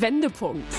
Wendepunkt. 0.00 0.74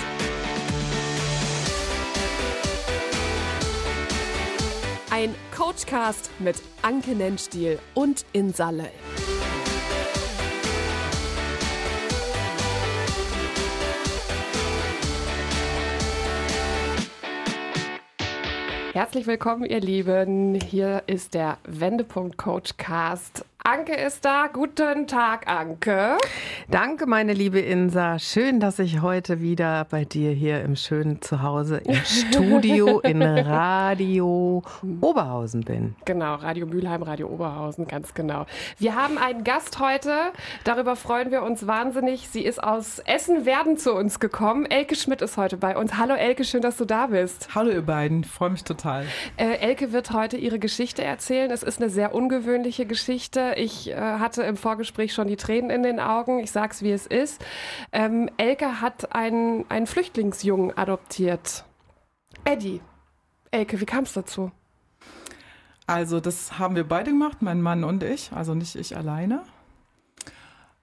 Ein 5.10 5.34
Coachcast 5.56 6.30
mit 6.40 6.62
Anke 6.82 7.12
Nennstiel 7.12 7.80
und 7.94 8.26
Insa 8.34 8.72
Löll. 8.72 8.90
Herzlich 18.92 19.28
willkommen, 19.28 19.66
ihr 19.66 19.80
Lieben. 19.80 20.56
Hier 20.56 21.04
ist 21.08 21.36
der 21.36 21.58
Wendepunkt 21.66 22.38
Coachcast 22.38 23.46
Anke 23.68 23.96
ist 23.96 24.24
da. 24.24 24.46
Guten 24.46 25.08
Tag, 25.08 25.48
Anke. 25.48 26.20
Danke, 26.70 27.08
meine 27.08 27.34
liebe 27.34 27.60
Insa. 27.60 28.20
Schön, 28.20 28.60
dass 28.60 28.78
ich 28.78 29.02
heute 29.02 29.42
wieder 29.42 29.88
bei 29.90 30.06
dir 30.06 30.30
hier 30.34 30.62
im 30.62 30.76
schönen 30.76 31.20
Zuhause 31.24 31.78
im 31.78 31.96
Studio 32.06 33.00
in 33.00 33.24
Radio 33.24 34.62
Oberhausen 35.02 35.64
bin. 35.64 35.96
Genau, 36.06 36.36
Radio 36.36 36.68
Mülheim, 36.68 37.02
Radio 37.02 37.28
Oberhausen, 37.28 37.88
ganz 37.88 38.14
genau. 38.14 38.46
Wir 38.78 38.96
haben 38.96 39.18
einen 39.18 39.44
Gast 39.44 39.80
heute. 39.80 40.14
Darüber 40.64 40.96
freuen 40.96 41.32
wir 41.32 41.42
uns 41.42 41.66
wahnsinnig. 41.66 42.30
Sie 42.30 42.46
ist 42.46 42.64
aus 42.64 43.00
Essen-Werden 43.00 43.80
zu 43.80 43.96
uns 43.96 44.20
gekommen. 44.20 44.68
Elke 44.68 44.94
Schmidt 44.94 45.24
ist 45.24 45.38
heute 45.38 45.58
bei 45.58 45.76
uns. 45.76 45.98
Hallo 45.98 46.14
Elke, 46.14 46.44
schön, 46.44 46.62
dass 46.62 46.78
du 46.78 46.86
da 46.86 47.08
bist. 47.08 47.56
Hallo 47.56 47.72
ihr 47.72 47.82
beiden, 47.82 48.26
freue 48.26 48.52
mich 48.52 48.64
total. 48.64 49.06
Äh, 49.38 49.56
Elke 49.56 49.92
wird 49.92 50.12
heute 50.12 50.38
ihre 50.38 50.60
Geschichte 50.60 51.04
erzählen. 51.04 51.50
Es 51.50 51.64
ist 51.64 51.82
eine 51.82 51.90
sehr 51.90 52.14
ungewöhnliche 52.14 52.86
Geschichte. 52.86 53.55
Ich 53.56 53.90
äh, 53.90 53.96
hatte 53.96 54.44
im 54.44 54.58
Vorgespräch 54.58 55.14
schon 55.14 55.28
die 55.28 55.36
Tränen 55.36 55.70
in 55.70 55.84
den 55.84 56.00
Augen. 56.00 56.40
Ich 56.40 56.52
sag's, 56.52 56.82
wie 56.82 56.92
es 56.92 57.08
ist. 57.08 57.44
Ähm, 57.92 58.30
Elke 58.38 58.82
hat 58.82 59.16
einen, 59.16 59.70
einen 59.70 59.88
Flüchtlingsjungen 59.88 60.78
adoptiert. 60.78 61.66
Eddie. 62.44 62.82
Elke, 63.52 63.80
wie 63.80 63.86
kam 63.86 64.04
es 64.04 64.14
dazu? 64.14 64.52
Also, 65.88 66.20
das 66.20 66.58
haben 66.58 66.76
wir 66.76 66.88
beide 66.88 67.12
gemacht, 67.12 67.42
mein 67.42 67.62
Mann 67.62 67.84
und 67.84 68.04
ich, 68.04 68.32
also 68.32 68.56
nicht 68.56 68.76
ich 68.76 68.98
alleine. 68.98 69.44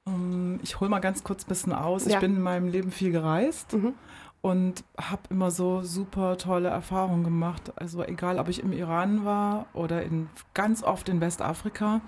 Um, 0.04 0.12
ähm, 0.12 0.60
ich 0.62 0.80
hole 0.80 0.90
mal 0.90 1.00
ganz 1.00 1.24
kurz 1.24 1.44
ein 1.44 1.48
bisschen 1.48 1.72
aus. 1.72 2.06
Ja. 2.06 2.14
Ich 2.14 2.20
bin 2.20 2.36
in 2.36 2.42
meinem 2.42 2.68
Leben 2.68 2.90
viel 2.90 3.12
gereist 3.12 3.72
mhm. 3.72 3.94
und 4.40 4.84
habe 4.98 5.22
immer 5.30 5.50
so 5.50 5.82
super 5.82 6.38
tolle 6.38 6.68
Erfahrungen 6.68 7.24
gemacht. 7.24 7.72
Also 7.76 8.04
egal, 8.04 8.38
ob 8.38 8.48
ich 8.48 8.62
im 8.62 8.72
Iran 8.72 9.24
war 9.24 9.66
oder 9.74 10.02
in, 10.02 10.28
ganz 10.54 10.82
oft 10.82 11.08
in 11.08 11.20
Westafrika 11.20 12.00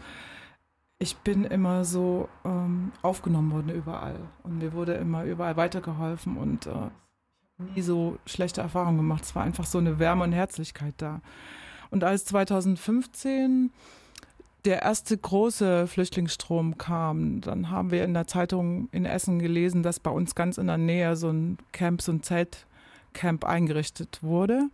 ich 1.04 1.18
bin 1.18 1.44
immer 1.44 1.84
so 1.84 2.30
ähm, 2.46 2.90
aufgenommen 3.02 3.52
worden 3.52 3.68
überall 3.68 4.16
und 4.42 4.56
mir 4.56 4.72
wurde 4.72 4.94
immer 4.94 5.24
überall 5.24 5.54
weitergeholfen 5.54 6.38
und 6.38 6.66
äh, 6.66 6.88
nie 7.58 7.82
so 7.82 8.16
schlechte 8.24 8.62
Erfahrungen 8.62 8.96
gemacht. 8.96 9.22
Es 9.22 9.34
war 9.34 9.42
einfach 9.42 9.66
so 9.66 9.76
eine 9.76 9.98
Wärme 9.98 10.24
und 10.24 10.32
Herzlichkeit 10.32 10.94
da. 10.96 11.20
Und 11.90 12.04
als 12.04 12.24
2015 12.24 13.70
der 14.64 14.80
erste 14.80 15.18
große 15.18 15.86
Flüchtlingsstrom 15.88 16.78
kam, 16.78 17.42
dann 17.42 17.68
haben 17.68 17.90
wir 17.90 18.02
in 18.02 18.14
der 18.14 18.26
Zeitung 18.26 18.88
in 18.90 19.04
Essen 19.04 19.38
gelesen, 19.38 19.82
dass 19.82 20.00
bei 20.00 20.10
uns 20.10 20.34
ganz 20.34 20.56
in 20.56 20.68
der 20.68 20.78
Nähe 20.78 21.16
so 21.16 21.28
ein 21.28 21.58
Camp, 21.72 22.00
so 22.00 22.12
ein 22.12 22.22
Zeltcamp 22.22 23.44
eingerichtet 23.44 24.22
wurde. 24.22 24.70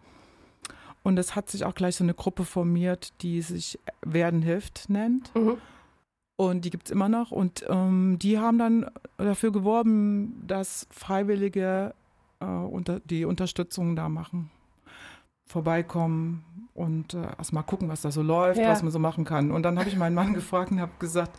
Und 1.03 1.19
es 1.19 1.35
hat 1.35 1.51
sich 1.51 1.65
auch 1.65 1.75
gleich 1.75 1.97
so 1.97 2.05
eine 2.05 2.15
Gruppe 2.15 2.45
formiert, 2.45 3.21
die 3.23 3.43
sich 3.43 3.81
Werden 4.03 4.43
hilft 4.43 4.89
nennt. 4.89 5.35
Mhm. 5.35 5.57
Und 6.41 6.65
die 6.65 6.71
gibt 6.71 6.87
es 6.87 6.91
immer 6.91 7.11
noch. 7.11 7.33
Und 7.33 7.67
ähm, 7.69 8.19
die 8.19 8.39
haben 8.39 8.57
dann 8.57 8.91
dafür 9.19 9.53
geworben, 9.53 10.43
dass 10.47 10.87
Freiwillige 10.91 11.95
äh, 12.41 12.47
unter, 12.47 13.01
die 13.01 13.27
Unterstützung 13.27 13.95
da 13.95 14.09
machen. 14.09 14.51
Vorbeikommen 15.45 16.43
und 16.73 17.13
äh, 17.13 17.27
erstmal 17.37 17.65
gucken, 17.65 17.91
was 17.91 18.01
da 18.01 18.11
so 18.11 18.23
läuft, 18.23 18.59
ja. 18.59 18.71
was 18.71 18.83
man 18.83 18.91
so 18.91 18.99
machen 18.99 19.27
kann. 19.27 19.51
Und 19.51 19.65
dann 19.65 19.79
habe 19.79 19.91
ich 19.91 19.99
meinen 19.99 20.15
Mann 20.15 20.33
gefragt 20.41 20.73
und 20.73 20.81
habe 20.81 20.93
gesagt, 20.99 21.39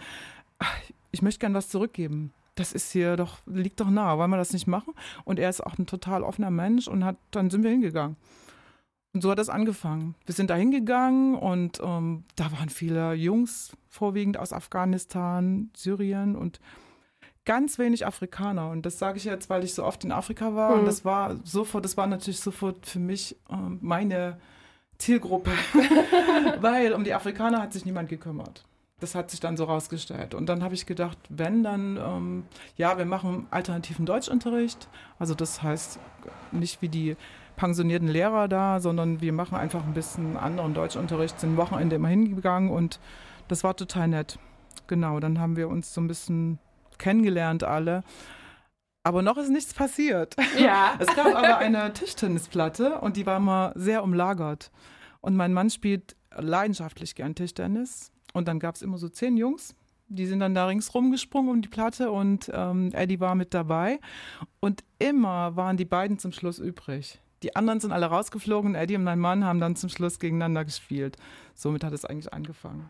ach, 0.59 0.77
ich 1.09 1.23
möchte 1.23 1.39
gern 1.39 1.55
was 1.55 1.69
zurückgeben. 1.69 2.31
Das 2.53 2.71
ist 2.71 2.91
hier 2.91 3.17
doch, 3.17 3.39
liegt 3.47 3.79
doch 3.79 3.89
nah, 3.89 4.19
wollen 4.19 4.29
wir 4.29 4.37
das 4.37 4.53
nicht 4.53 4.67
machen? 4.67 4.93
Und 5.25 5.39
er 5.39 5.49
ist 5.49 5.65
auch 5.65 5.79
ein 5.79 5.87
total 5.87 6.21
offener 6.21 6.51
Mensch 6.51 6.87
und 6.87 7.03
hat, 7.03 7.17
dann 7.31 7.49
sind 7.49 7.63
wir 7.63 7.71
hingegangen. 7.71 8.17
Und 9.13 9.21
so 9.21 9.31
hat 9.31 9.39
das 9.39 9.49
angefangen. 9.49 10.15
Wir 10.25 10.33
sind 10.33 10.49
da 10.49 10.55
hingegangen 10.55 11.35
und 11.35 11.79
ähm, 11.83 12.23
da 12.35 12.51
waren 12.53 12.69
viele 12.69 13.13
Jungs, 13.13 13.75
vorwiegend 13.89 14.37
aus 14.37 14.53
Afghanistan, 14.53 15.69
Syrien 15.75 16.35
und 16.35 16.61
ganz 17.45 17.77
wenig 17.77 18.05
Afrikaner. 18.05 18.69
Und 18.69 18.85
das 18.85 18.99
sage 18.99 19.17
ich 19.17 19.25
jetzt, 19.25 19.49
weil 19.49 19.63
ich 19.63 19.73
so 19.73 19.83
oft 19.83 20.03
in 20.05 20.11
Afrika 20.11 20.55
war. 20.55 20.71
Mhm. 20.71 20.79
Und 20.79 20.85
das 20.85 21.03
war 21.03 21.35
sofort, 21.43 21.83
das 21.83 21.97
war 21.97 22.07
natürlich 22.07 22.39
sofort 22.39 22.85
für 22.85 22.99
mich 22.99 23.35
ähm, 23.49 23.79
meine 23.81 24.39
Zielgruppe. 24.97 25.51
weil 26.61 26.93
um 26.93 27.03
die 27.03 27.13
Afrikaner 27.13 27.61
hat 27.61 27.73
sich 27.73 27.85
niemand 27.85 28.07
gekümmert. 28.07 28.63
Das 29.01 29.15
hat 29.15 29.31
sich 29.31 29.39
dann 29.39 29.57
so 29.57 29.63
rausgestellt. 29.63 30.35
Und 30.35 30.45
dann 30.45 30.63
habe 30.63 30.75
ich 30.75 30.85
gedacht, 30.85 31.17
wenn, 31.27 31.63
dann, 31.63 31.97
ähm, 31.97 32.43
ja, 32.77 32.97
wir 32.99 33.05
machen 33.05 33.47
alternativen 33.49 34.05
Deutschunterricht. 34.05 34.87
Also 35.17 35.33
das 35.33 35.63
heißt 35.63 35.99
nicht 36.51 36.81
wie 36.83 36.89
die 36.89 37.17
pensionierten 37.61 38.07
Lehrer 38.07 38.47
da, 38.47 38.79
sondern 38.79 39.21
wir 39.21 39.33
machen 39.33 39.55
einfach 39.55 39.85
ein 39.85 39.93
bisschen 39.93 40.35
anderen 40.35 40.73
Deutschunterricht, 40.73 41.39
sind 41.39 41.57
Wochenende 41.57 41.97
immer 41.97 42.07
hingegangen 42.07 42.71
und 42.71 42.99
das 43.49 43.63
war 43.63 43.75
total 43.75 44.07
nett. 44.07 44.39
Genau, 44.87 45.19
dann 45.19 45.39
haben 45.39 45.55
wir 45.55 45.69
uns 45.69 45.93
so 45.93 46.01
ein 46.01 46.07
bisschen 46.07 46.57
kennengelernt 46.97 47.63
alle. 47.63 48.03
Aber 49.03 49.21
noch 49.21 49.37
ist 49.37 49.49
nichts 49.49 49.75
passiert. 49.75 50.35
Ja. 50.57 50.95
Es 50.99 51.15
gab 51.15 51.27
aber 51.27 51.59
eine 51.59 51.93
Tischtennisplatte 51.93 52.99
und 52.99 53.15
die 53.15 53.27
war 53.27 53.39
mal 53.39 53.73
sehr 53.75 54.03
umlagert. 54.03 54.71
Und 55.19 55.35
mein 55.35 55.53
Mann 55.53 55.69
spielt 55.69 56.15
leidenschaftlich 56.35 57.13
gern 57.13 57.35
Tischtennis. 57.35 58.11
Und 58.33 58.47
dann 58.47 58.57
gab 58.57 58.73
es 58.73 58.81
immer 58.81 58.97
so 58.97 59.07
zehn 59.07 59.37
Jungs, 59.37 59.75
die 60.07 60.25
sind 60.25 60.39
dann 60.39 60.55
da 60.55 60.65
ringsrum 60.65 61.11
gesprungen 61.11 61.49
um 61.49 61.61
die 61.61 61.69
Platte 61.69 62.09
und 62.09 62.49
ähm, 62.51 62.89
Eddie 62.93 63.19
war 63.19 63.35
mit 63.35 63.53
dabei. 63.53 63.99
Und 64.59 64.83
immer 64.97 65.55
waren 65.55 65.77
die 65.77 65.85
beiden 65.85 66.17
zum 66.17 66.31
Schluss 66.31 66.57
übrig. 66.57 67.21
Die 67.43 67.55
anderen 67.55 67.79
sind 67.79 67.91
alle 67.91 68.05
rausgeflogen. 68.05 68.75
Eddie 68.75 68.95
und 68.95 69.03
mein 69.03 69.19
Mann 69.19 69.45
haben 69.45 69.59
dann 69.59 69.75
zum 69.75 69.89
Schluss 69.89 70.19
gegeneinander 70.19 70.65
gespielt. 70.65 71.17
Somit 71.55 71.83
hat 71.83 71.93
es 71.93 72.05
eigentlich 72.05 72.33
angefangen. 72.33 72.89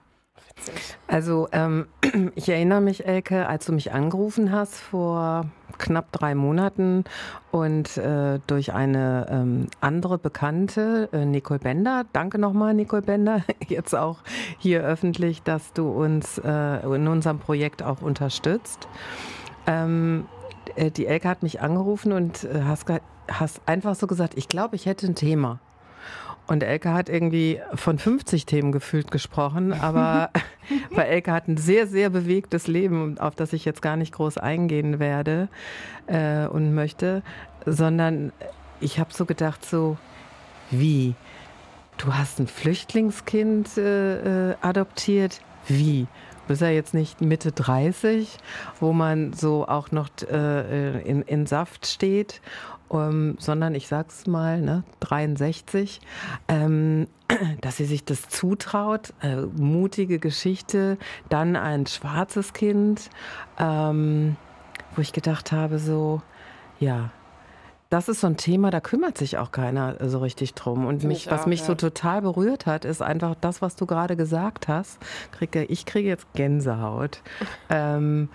Also 1.08 1.48
ähm, 1.52 1.88
ich 2.36 2.50
erinnere 2.50 2.82
mich, 2.82 3.06
Elke, 3.06 3.48
als 3.48 3.66
du 3.66 3.74
mich 3.74 3.92
angerufen 3.92 4.52
hast 4.52 4.76
vor 4.76 5.50
knapp 5.78 6.12
drei 6.12 6.36
Monaten 6.36 7.06
und 7.52 7.98
äh, 7.98 8.40
durch 8.48 8.74
eine 8.74 9.28
ähm, 9.30 9.68
andere 9.80 10.18
Bekannte, 10.18 11.10
äh, 11.12 11.26
Nicole 11.26 11.60
Bender, 11.60 12.06
danke 12.14 12.38
nochmal, 12.38 12.74
Nicole 12.74 13.02
Bender, 13.02 13.44
jetzt 13.68 13.96
auch 13.96 14.20
hier 14.58 14.84
öffentlich, 14.84 15.42
dass 15.44 15.74
du 15.74 15.90
uns 15.90 16.38
äh, 16.38 16.86
in 16.86 17.08
unserem 17.08 17.40
Projekt 17.40 17.82
auch 17.84 18.02
unterstützt. 18.02 18.88
Ähm, 19.66 20.26
äh, 20.26 20.41
die 20.92 21.06
Elke 21.06 21.28
hat 21.28 21.44
mich 21.44 21.62
angerufen 21.62 22.12
und 22.12 22.44
äh, 22.44 22.62
hast, 22.64 22.86
hast 23.28 23.62
einfach 23.66 23.96
so 23.96 24.08
gesagt, 24.08 24.34
ich 24.36 24.48
glaube, 24.48 24.76
ich 24.76 24.86
hätte 24.86 25.08
ein 25.08 25.16
Thema. 25.16 25.60
Und 26.48 26.64
Elke 26.64 26.94
hat 26.94 27.08
irgendwie 27.08 27.62
von 27.76 27.98
50 27.98 28.46
Themen 28.46 28.72
gefühlt 28.72 29.12
gesprochen, 29.12 29.74
aber 29.74 30.32
weil 30.92 31.08
Elke 31.08 31.32
hat 31.32 31.48
ein 31.48 31.58
sehr, 31.58 31.88
sehr 31.88 32.10
bewegtes 32.10 32.68
Leben, 32.68 33.18
auf 33.20 33.36
das 33.36 33.54
ich 33.54 33.64
jetzt 33.64 33.82
gar 33.82 33.96
nicht 33.96 34.12
groß 34.14 34.38
eingehen 34.38 35.00
werde 35.00 35.48
äh, 36.08 36.48
und 36.48 36.74
möchte, 36.74 37.24
sondern 37.66 38.34
ich 38.82 39.00
habe 39.00 39.14
so 39.14 39.26
gedacht, 39.26 39.64
so 39.64 39.98
wie? 40.72 41.16
Du 41.98 42.14
hast 42.14 42.40
ein 42.40 42.48
Flüchtlingskind 42.48 43.78
äh, 43.78 44.50
äh 44.50 44.56
adoptiert? 44.62 45.40
Wie? 45.68 46.08
Bist 46.48 46.62
ja 46.62 46.70
jetzt 46.70 46.94
nicht 46.94 47.22
Mitte 47.22 47.52
30, 47.52 48.38
wo 48.80 48.94
man 48.94 49.34
so 49.34 49.68
auch 49.68 49.92
noch 49.92 50.10
äh, 50.30 51.02
in, 51.02 51.22
in 51.24 51.46
Saft 51.46 51.88
steht, 51.88 52.42
ähm, 52.92 53.36
sondern 53.40 53.76
ich 53.76 53.88
sag's 53.88 54.28
mal, 54.28 54.62
ne, 54.62 54.84
63, 55.00 56.02
ähm, 56.48 57.08
dass 57.62 57.78
sie 57.78 57.86
sich 57.86 58.04
das 58.06 58.28
zutraut, 58.28 59.14
äh, 59.22 59.36
mutige 59.38 60.20
Geschichte, 60.20 60.98
dann 61.30 61.56
ein 61.56 61.86
schwarzes 61.86 62.54
Kind, 62.54 63.10
ähm, 63.58 64.36
wo 64.96 65.02
ich 65.02 65.14
gedacht 65.14 65.52
habe, 65.52 65.80
so, 65.80 66.22
ja, 66.80 67.12
das 67.92 68.08
ist 68.08 68.22
so 68.22 68.28
ein 68.28 68.38
Thema, 68.38 68.72
da 68.72 68.80
kümmert 68.80 69.18
sich 69.18 69.38
auch 69.38 69.52
keiner 69.52 69.98
so 70.08 70.20
richtig 70.20 70.54
drum. 70.54 70.86
Und 70.86 71.04
mich, 71.04 71.30
was 71.30 71.46
mich 71.46 71.60
ja. 71.60 71.66
so 71.66 71.76
total 71.76 72.22
berührt 72.22 72.66
hat, 72.66 72.86
ist 72.86 73.02
einfach 73.02 73.36
das, 73.40 73.62
was 73.62 73.76
du 73.76 73.86
gerade 73.86 74.16
gesagt 74.16 74.70
hast. 74.70 74.98
Kriege, 75.34 75.66
ich 75.66 75.86
kriege 75.86 76.08
jetzt 76.08 76.26
Gänsehaut. 76.34 77.22
ähm, 77.70 78.30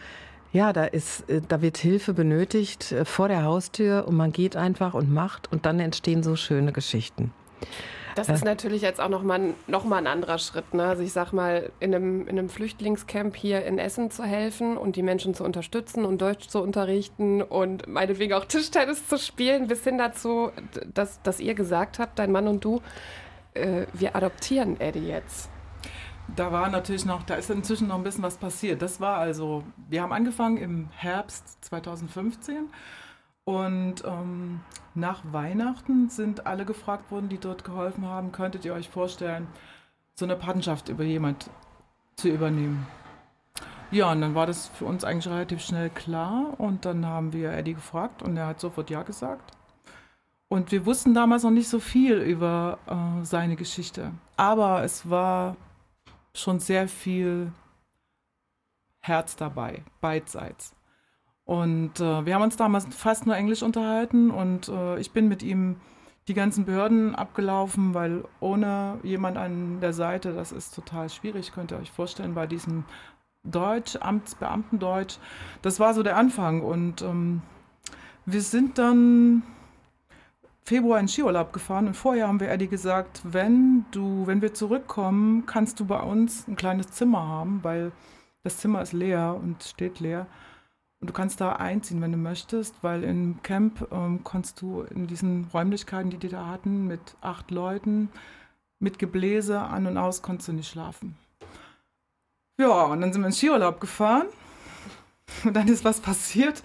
ja, 0.52 0.74
da 0.74 0.84
ist, 0.84 1.28
äh, 1.30 1.40
da 1.48 1.62
wird 1.62 1.78
Hilfe 1.78 2.12
benötigt 2.12 2.92
äh, 2.92 3.06
vor 3.06 3.28
der 3.28 3.44
Haustür 3.44 4.06
und 4.06 4.14
man 4.14 4.30
geht 4.30 4.56
einfach 4.56 4.92
und 4.92 5.10
macht 5.10 5.50
und 5.50 5.64
dann 5.64 5.80
entstehen 5.80 6.22
so 6.22 6.36
schöne 6.36 6.72
Geschichten. 6.72 7.32
Das 8.16 8.30
ist 8.30 8.44
natürlich 8.46 8.80
jetzt 8.80 8.98
auch 8.98 9.10
nochmal 9.10 9.54
noch 9.66 9.84
mal 9.84 9.98
ein 9.98 10.06
anderer 10.06 10.38
Schritt. 10.38 10.72
Ne? 10.72 10.84
Also 10.84 11.02
ich 11.02 11.12
sag 11.12 11.32
mal, 11.32 11.70
in 11.80 11.94
einem, 11.94 12.22
in 12.22 12.38
einem 12.38 12.48
Flüchtlingscamp 12.48 13.36
hier 13.36 13.66
in 13.66 13.78
Essen 13.78 14.10
zu 14.10 14.24
helfen 14.24 14.78
und 14.78 14.96
die 14.96 15.02
Menschen 15.02 15.34
zu 15.34 15.44
unterstützen 15.44 16.06
und 16.06 16.22
Deutsch 16.22 16.48
zu 16.48 16.62
unterrichten 16.62 17.42
und 17.42 17.86
meinetwegen 17.86 18.32
auch 18.32 18.46
Tischtennis 18.46 19.06
zu 19.06 19.18
spielen, 19.18 19.66
bis 19.66 19.84
hin 19.84 19.98
dazu, 19.98 20.50
dass, 20.94 21.20
dass 21.22 21.40
ihr 21.40 21.54
gesagt 21.54 21.98
habt, 21.98 22.18
dein 22.18 22.32
Mann 22.32 22.48
und 22.48 22.64
du, 22.64 22.80
äh, 23.52 23.84
wir 23.92 24.16
adoptieren 24.16 24.80
Eddie 24.80 25.08
jetzt. 25.08 25.50
Da 26.34 26.50
war 26.50 26.70
natürlich 26.70 27.04
noch, 27.04 27.22
da 27.22 27.34
ist 27.34 27.50
inzwischen 27.50 27.88
noch 27.88 27.96
ein 27.96 28.02
bisschen 28.02 28.24
was 28.24 28.38
passiert. 28.38 28.80
Das 28.80 28.98
war 28.98 29.18
also, 29.18 29.62
wir 29.90 30.00
haben 30.00 30.12
angefangen 30.12 30.56
im 30.56 30.88
Herbst 30.96 31.62
2015 31.66 32.70
und 33.46 34.04
ähm, 34.04 34.60
nach 34.96 35.22
Weihnachten 35.30 36.08
sind 36.08 36.46
alle 36.46 36.64
gefragt 36.64 37.12
worden, 37.12 37.28
die 37.28 37.38
dort 37.38 37.62
geholfen 37.62 38.04
haben, 38.04 38.32
könntet 38.32 38.64
ihr 38.64 38.74
euch 38.74 38.88
vorstellen, 38.88 39.46
so 40.14 40.24
eine 40.24 40.34
Patenschaft 40.34 40.88
über 40.88 41.04
jemand 41.04 41.48
zu 42.16 42.28
übernehmen. 42.28 42.86
Ja, 43.92 44.10
und 44.10 44.20
dann 44.20 44.34
war 44.34 44.46
das 44.46 44.66
für 44.66 44.84
uns 44.84 45.04
eigentlich 45.04 45.32
relativ 45.32 45.62
schnell 45.62 45.90
klar 45.90 46.54
und 46.58 46.84
dann 46.84 47.06
haben 47.06 47.32
wir 47.32 47.52
Eddie 47.52 47.74
gefragt 47.74 48.20
und 48.20 48.36
er 48.36 48.48
hat 48.48 48.60
sofort 48.60 48.90
Ja 48.90 49.04
gesagt. 49.04 49.52
Und 50.48 50.72
wir 50.72 50.84
wussten 50.84 51.14
damals 51.14 51.44
noch 51.44 51.50
nicht 51.52 51.68
so 51.68 51.78
viel 51.78 52.16
über 52.16 52.78
äh, 52.86 53.24
seine 53.24 53.54
Geschichte, 53.54 54.10
aber 54.36 54.82
es 54.82 55.08
war 55.08 55.56
schon 56.34 56.58
sehr 56.58 56.88
viel 56.88 57.52
Herz 58.98 59.36
dabei, 59.36 59.84
beidseits. 60.00 60.75
Und 61.46 62.00
äh, 62.00 62.26
wir 62.26 62.34
haben 62.34 62.42
uns 62.42 62.56
damals 62.56 62.86
fast 62.90 63.24
nur 63.24 63.36
Englisch 63.36 63.62
unterhalten 63.62 64.30
und 64.30 64.68
äh, 64.68 64.98
ich 64.98 65.12
bin 65.12 65.28
mit 65.28 65.44
ihm 65.44 65.76
die 66.26 66.34
ganzen 66.34 66.64
Behörden 66.64 67.14
abgelaufen, 67.14 67.94
weil 67.94 68.24
ohne 68.40 68.98
jemand 69.04 69.38
an 69.38 69.80
der 69.80 69.92
Seite, 69.92 70.32
das 70.32 70.50
ist 70.50 70.74
total 70.74 71.08
schwierig, 71.08 71.52
könnt 71.52 71.70
ihr 71.70 71.78
euch 71.78 71.92
vorstellen, 71.92 72.34
bei 72.34 72.48
diesem 72.48 72.84
Deutsch, 73.44 73.94
Amtsbeamtendeutsch. 73.94 75.18
Das 75.62 75.78
war 75.78 75.94
so 75.94 76.02
der 76.02 76.16
Anfang 76.16 76.62
und 76.62 77.02
ähm, 77.02 77.42
wir 78.24 78.42
sind 78.42 78.76
dann 78.78 79.44
Februar 80.64 80.98
in 80.98 81.06
Skiurlaub 81.06 81.52
gefahren 81.52 81.86
und 81.86 81.94
vorher 81.94 82.26
haben 82.26 82.40
wir 82.40 82.50
Eddie 82.50 82.66
gesagt, 82.66 83.20
wenn 83.22 83.84
du, 83.92 84.26
wenn 84.26 84.42
wir 84.42 84.52
zurückkommen, 84.52 85.46
kannst 85.46 85.78
du 85.78 85.84
bei 85.84 86.00
uns 86.00 86.48
ein 86.48 86.56
kleines 86.56 86.88
Zimmer 86.88 87.24
haben, 87.24 87.60
weil 87.62 87.92
das 88.42 88.58
Zimmer 88.58 88.82
ist 88.82 88.92
leer 88.92 89.38
und 89.40 89.62
steht 89.62 90.00
leer. 90.00 90.26
Du 91.06 91.12
kannst 91.12 91.40
da 91.40 91.52
einziehen, 91.52 92.02
wenn 92.02 92.12
du 92.12 92.18
möchtest, 92.18 92.74
weil 92.82 93.04
im 93.04 93.42
Camp 93.42 93.88
ähm, 93.92 94.22
konntest 94.24 94.60
du 94.60 94.82
in 94.82 95.06
diesen 95.06 95.48
Räumlichkeiten, 95.52 96.10
die 96.10 96.18
die 96.18 96.28
da 96.28 96.46
hatten, 96.46 96.86
mit 96.86 97.00
acht 97.20 97.50
Leuten, 97.50 98.10
mit 98.78 98.98
Gebläse 98.98 99.60
an 99.60 99.86
und 99.86 99.96
aus, 99.96 100.22
konntest 100.22 100.48
du 100.48 100.52
nicht 100.52 100.68
schlafen. 100.68 101.16
Ja, 102.58 102.82
und 102.84 103.00
dann 103.00 103.12
sind 103.12 103.22
wir 103.22 103.28
in 103.28 103.32
Skiurlaub 103.32 103.80
gefahren. 103.80 104.26
Und 105.44 105.54
dann 105.54 105.66
ist 105.66 105.84
was 105.84 106.00
passiert 106.00 106.62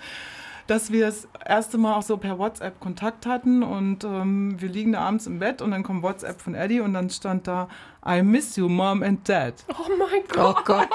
dass 0.71 0.89
wir 0.89 1.05
das 1.05 1.27
erste 1.45 1.77
Mal 1.77 1.95
auch 1.95 2.01
so 2.01 2.15
per 2.15 2.39
WhatsApp 2.39 2.79
Kontakt 2.79 3.25
hatten 3.25 3.61
und 3.61 4.05
ähm, 4.05 4.55
wir 4.57 4.69
liegen 4.69 4.93
da 4.93 5.01
abends 5.01 5.27
im 5.27 5.39
Bett 5.39 5.61
und 5.61 5.71
dann 5.71 5.83
kommt 5.83 6.01
WhatsApp 6.01 6.39
von 6.39 6.55
Eddie 6.55 6.79
und 6.79 6.93
dann 6.93 7.09
stand 7.09 7.45
da 7.45 7.67
I 8.07 8.21
miss 8.21 8.55
you, 8.55 8.69
Mom 8.69 9.03
and 9.03 9.27
Dad. 9.27 9.53
Oh 9.69 9.89
mein 9.97 10.21
Gott. 10.29 10.55
Oh 10.57 10.63
Gott. 10.63 10.87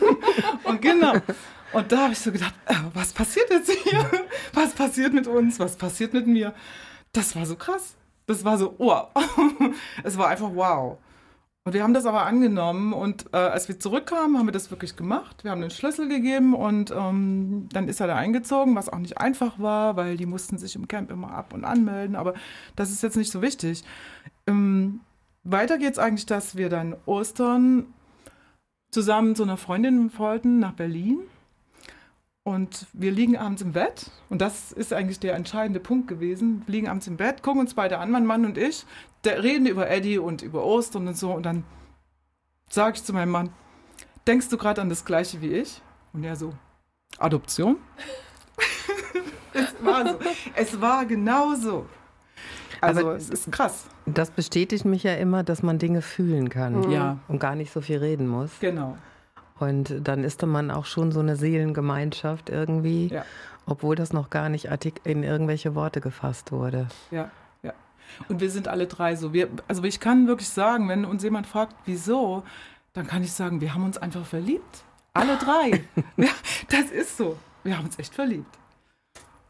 und 0.64 0.80
genau. 0.80 1.12
Und 1.72 1.92
da 1.92 2.04
habe 2.04 2.12
ich 2.12 2.18
so 2.18 2.32
gedacht, 2.32 2.54
äh, 2.66 2.74
was 2.94 3.12
passiert 3.12 3.50
jetzt 3.50 3.70
hier? 3.70 4.10
Was 4.52 4.72
passiert 4.74 5.12
mit 5.12 5.26
uns? 5.28 5.60
Was 5.60 5.76
passiert 5.76 6.12
mit 6.12 6.26
mir? 6.26 6.52
Das 7.12 7.36
war 7.36 7.46
so 7.46 7.54
krass. 7.54 7.94
Das 8.26 8.44
war 8.44 8.58
so, 8.58 8.74
wow. 8.78 9.08
es 10.02 10.18
war 10.18 10.28
einfach 10.28 10.50
wow. 10.54 10.98
Und 11.64 11.74
wir 11.74 11.82
haben 11.82 11.94
das 11.94 12.06
aber 12.06 12.24
angenommen 12.24 12.94
und 12.94 13.26
äh, 13.32 13.36
als 13.36 13.68
wir 13.68 13.78
zurückkamen, 13.78 14.38
haben 14.38 14.46
wir 14.46 14.52
das 14.52 14.70
wirklich 14.70 14.96
gemacht. 14.96 15.44
Wir 15.44 15.50
haben 15.50 15.60
den 15.60 15.70
Schlüssel 15.70 16.08
gegeben 16.08 16.54
und 16.54 16.90
ähm, 16.90 17.68
dann 17.70 17.86
ist 17.86 18.00
er 18.00 18.06
da 18.06 18.16
eingezogen, 18.16 18.74
was 18.74 18.88
auch 18.88 18.98
nicht 18.98 19.18
einfach 19.18 19.58
war, 19.58 19.94
weil 19.96 20.16
die 20.16 20.26
mussten 20.26 20.56
sich 20.56 20.74
im 20.74 20.88
Camp 20.88 21.10
immer 21.10 21.32
ab 21.32 21.52
und 21.52 21.64
anmelden. 21.64 22.16
Aber 22.16 22.32
das 22.76 22.90
ist 22.90 23.02
jetzt 23.02 23.16
nicht 23.16 23.30
so 23.30 23.42
wichtig. 23.42 23.84
Ähm, 24.46 25.00
weiter 25.44 25.76
geht 25.76 25.92
es 25.92 25.98
eigentlich, 25.98 26.26
dass 26.26 26.56
wir 26.56 26.70
dann 26.70 26.96
Ostern 27.04 27.92
zusammen 28.90 29.36
zu 29.36 29.42
einer 29.42 29.58
Freundin 29.58 30.10
wollten 30.18 30.60
nach 30.60 30.72
Berlin. 30.72 31.20
Und 32.42 32.86
wir 32.94 33.12
liegen 33.12 33.36
abends 33.36 33.60
im 33.60 33.72
Bett 33.72 34.10
und 34.30 34.40
das 34.40 34.72
ist 34.72 34.92
eigentlich 34.92 35.20
der 35.20 35.34
entscheidende 35.34 35.78
Punkt 35.78 36.08
gewesen. 36.08 36.62
Wir 36.66 36.72
liegen 36.72 36.88
abends 36.88 37.06
im 37.06 37.16
Bett, 37.16 37.42
gucken 37.42 37.60
uns 37.60 37.74
beide 37.74 37.98
an, 37.98 38.10
mein 38.10 38.24
Mann 38.24 38.46
und 38.46 38.56
ich, 38.56 38.86
reden 39.24 39.66
über 39.66 39.90
Eddie 39.90 40.18
und 40.18 40.40
über 40.40 40.64
Ostern 40.64 41.06
und 41.06 41.16
so. 41.16 41.32
Und 41.32 41.44
dann 41.44 41.64
sage 42.70 42.96
ich 42.96 43.04
zu 43.04 43.12
meinem 43.12 43.30
Mann, 43.30 43.50
denkst 44.26 44.48
du 44.48 44.56
gerade 44.56 44.80
an 44.80 44.88
das 44.88 45.04
gleiche 45.04 45.42
wie 45.42 45.52
ich? 45.52 45.82
Und 46.12 46.24
er 46.24 46.34
so, 46.34 46.54
Adoption? 47.18 47.76
es 49.52 49.74
war 49.84 50.08
so. 50.08 50.18
Es 50.54 50.80
war 50.80 51.04
genau 51.04 51.54
so. 51.54 51.86
Also 52.80 53.00
Aber 53.00 53.16
es 53.16 53.28
ist 53.28 53.52
krass. 53.52 53.86
Das 54.06 54.30
bestätigt 54.30 54.84
mich 54.84 55.02
ja 55.02 55.14
immer, 55.14 55.42
dass 55.42 55.62
man 55.62 55.78
Dinge 55.78 56.00
fühlen 56.00 56.48
kann. 56.48 56.80
Mhm. 56.80 56.90
Ja. 56.90 57.18
Und 57.28 57.38
gar 57.38 57.54
nicht 57.54 57.72
so 57.72 57.80
viel 57.80 57.98
reden 57.98 58.26
muss. 58.26 58.50
Genau. 58.60 58.96
Und 59.60 59.94
dann 60.02 60.24
ist 60.24 60.44
man 60.44 60.70
auch 60.70 60.86
schon 60.86 61.12
so 61.12 61.20
eine 61.20 61.36
Seelengemeinschaft 61.36 62.48
irgendwie, 62.48 63.08
ja. 63.08 63.24
obwohl 63.66 63.94
das 63.94 64.12
noch 64.12 64.30
gar 64.30 64.48
nicht 64.48 64.68
in 65.04 65.22
irgendwelche 65.22 65.74
Worte 65.74 66.00
gefasst 66.00 66.50
wurde. 66.50 66.88
Ja, 67.10 67.30
ja. 67.62 67.74
Und 68.28 68.40
wir 68.40 68.50
sind 68.50 68.68
alle 68.68 68.86
drei 68.86 69.16
so. 69.16 69.34
Wir, 69.34 69.48
also 69.68 69.84
ich 69.84 70.00
kann 70.00 70.26
wirklich 70.26 70.48
sagen, 70.48 70.88
wenn 70.88 71.04
uns 71.04 71.22
jemand 71.22 71.46
fragt, 71.46 71.76
wieso, 71.84 72.42
dann 72.94 73.06
kann 73.06 73.22
ich 73.22 73.32
sagen, 73.32 73.60
wir 73.60 73.74
haben 73.74 73.84
uns 73.84 73.98
einfach 73.98 74.24
verliebt. 74.24 74.82
Alle 75.12 75.36
drei. 75.36 75.84
ja, 76.16 76.30
das 76.70 76.90
ist 76.90 77.18
so. 77.18 77.36
Wir 77.62 77.76
haben 77.76 77.84
uns 77.84 77.98
echt 77.98 78.14
verliebt. 78.14 78.58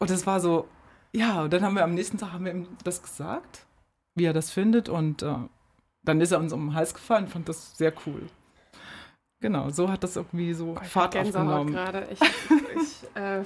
Und 0.00 0.10
das 0.10 0.26
war 0.26 0.40
so, 0.40 0.66
ja, 1.12 1.42
und 1.42 1.52
dann 1.52 1.62
haben 1.62 1.76
wir 1.76 1.84
am 1.84 1.94
nächsten 1.94 2.18
Tag 2.18 2.32
haben 2.32 2.44
wir 2.44 2.52
ihm 2.52 2.66
das 2.82 3.00
gesagt, 3.02 3.64
wie 4.16 4.24
er 4.24 4.32
das 4.32 4.50
findet. 4.50 4.88
Und 4.88 5.22
äh, 5.22 5.36
dann 6.02 6.20
ist 6.20 6.32
er 6.32 6.40
uns 6.40 6.52
um 6.52 6.66
den 6.66 6.74
Hals 6.74 6.94
gefallen, 6.94 7.28
fand 7.28 7.48
das 7.48 7.76
sehr 7.78 7.92
cool. 8.06 8.28
Genau, 9.40 9.70
so 9.70 9.90
hat 9.90 10.04
das 10.04 10.16
irgendwie 10.16 10.52
so 10.52 10.76
oh, 10.78 10.84
Fahrt 10.84 11.16
aufgenommen. 11.16 11.72
gerade. 11.72 12.06
Ich, 12.10 12.20
ich, 12.20 13.08
äh, 13.16 13.42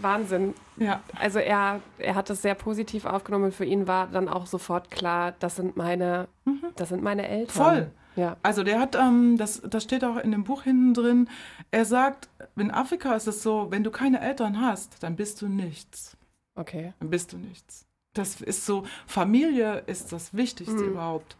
Wahnsinn. 0.00 0.54
Ja. 0.78 1.02
Also 1.18 1.38
er, 1.38 1.80
er 1.98 2.14
hat 2.14 2.30
das 2.30 2.40
sehr 2.40 2.54
positiv 2.54 3.04
aufgenommen. 3.04 3.52
Für 3.52 3.66
ihn 3.66 3.86
war 3.86 4.06
dann 4.06 4.28
auch 4.30 4.46
sofort 4.46 4.90
klar, 4.90 5.34
das 5.38 5.56
sind 5.56 5.76
meine, 5.76 6.28
mhm. 6.46 6.62
das 6.76 6.88
sind 6.88 7.02
meine 7.02 7.28
Eltern. 7.28 7.64
Voll. 7.64 7.90
Ja. 8.16 8.38
Also 8.42 8.64
der 8.64 8.80
hat, 8.80 8.94
ähm, 8.94 9.36
das, 9.36 9.60
das 9.60 9.82
steht 9.82 10.02
auch 10.04 10.16
in 10.16 10.32
dem 10.32 10.44
Buch 10.44 10.62
hinten 10.62 10.94
drin, 10.94 11.28
er 11.70 11.84
sagt, 11.84 12.30
in 12.56 12.70
Afrika 12.70 13.14
ist 13.14 13.26
es 13.26 13.42
so, 13.42 13.70
wenn 13.70 13.84
du 13.84 13.90
keine 13.90 14.22
Eltern 14.22 14.58
hast, 14.58 15.02
dann 15.02 15.16
bist 15.16 15.42
du 15.42 15.48
nichts. 15.48 16.16
Okay. 16.54 16.94
Dann 16.98 17.10
bist 17.10 17.34
du 17.34 17.36
nichts. 17.36 17.86
Das 18.14 18.40
ist 18.40 18.64
so, 18.64 18.84
Familie 19.06 19.82
ist 19.86 20.12
das 20.12 20.32
Wichtigste 20.32 20.82
mhm. 20.82 20.92
überhaupt. 20.92 21.36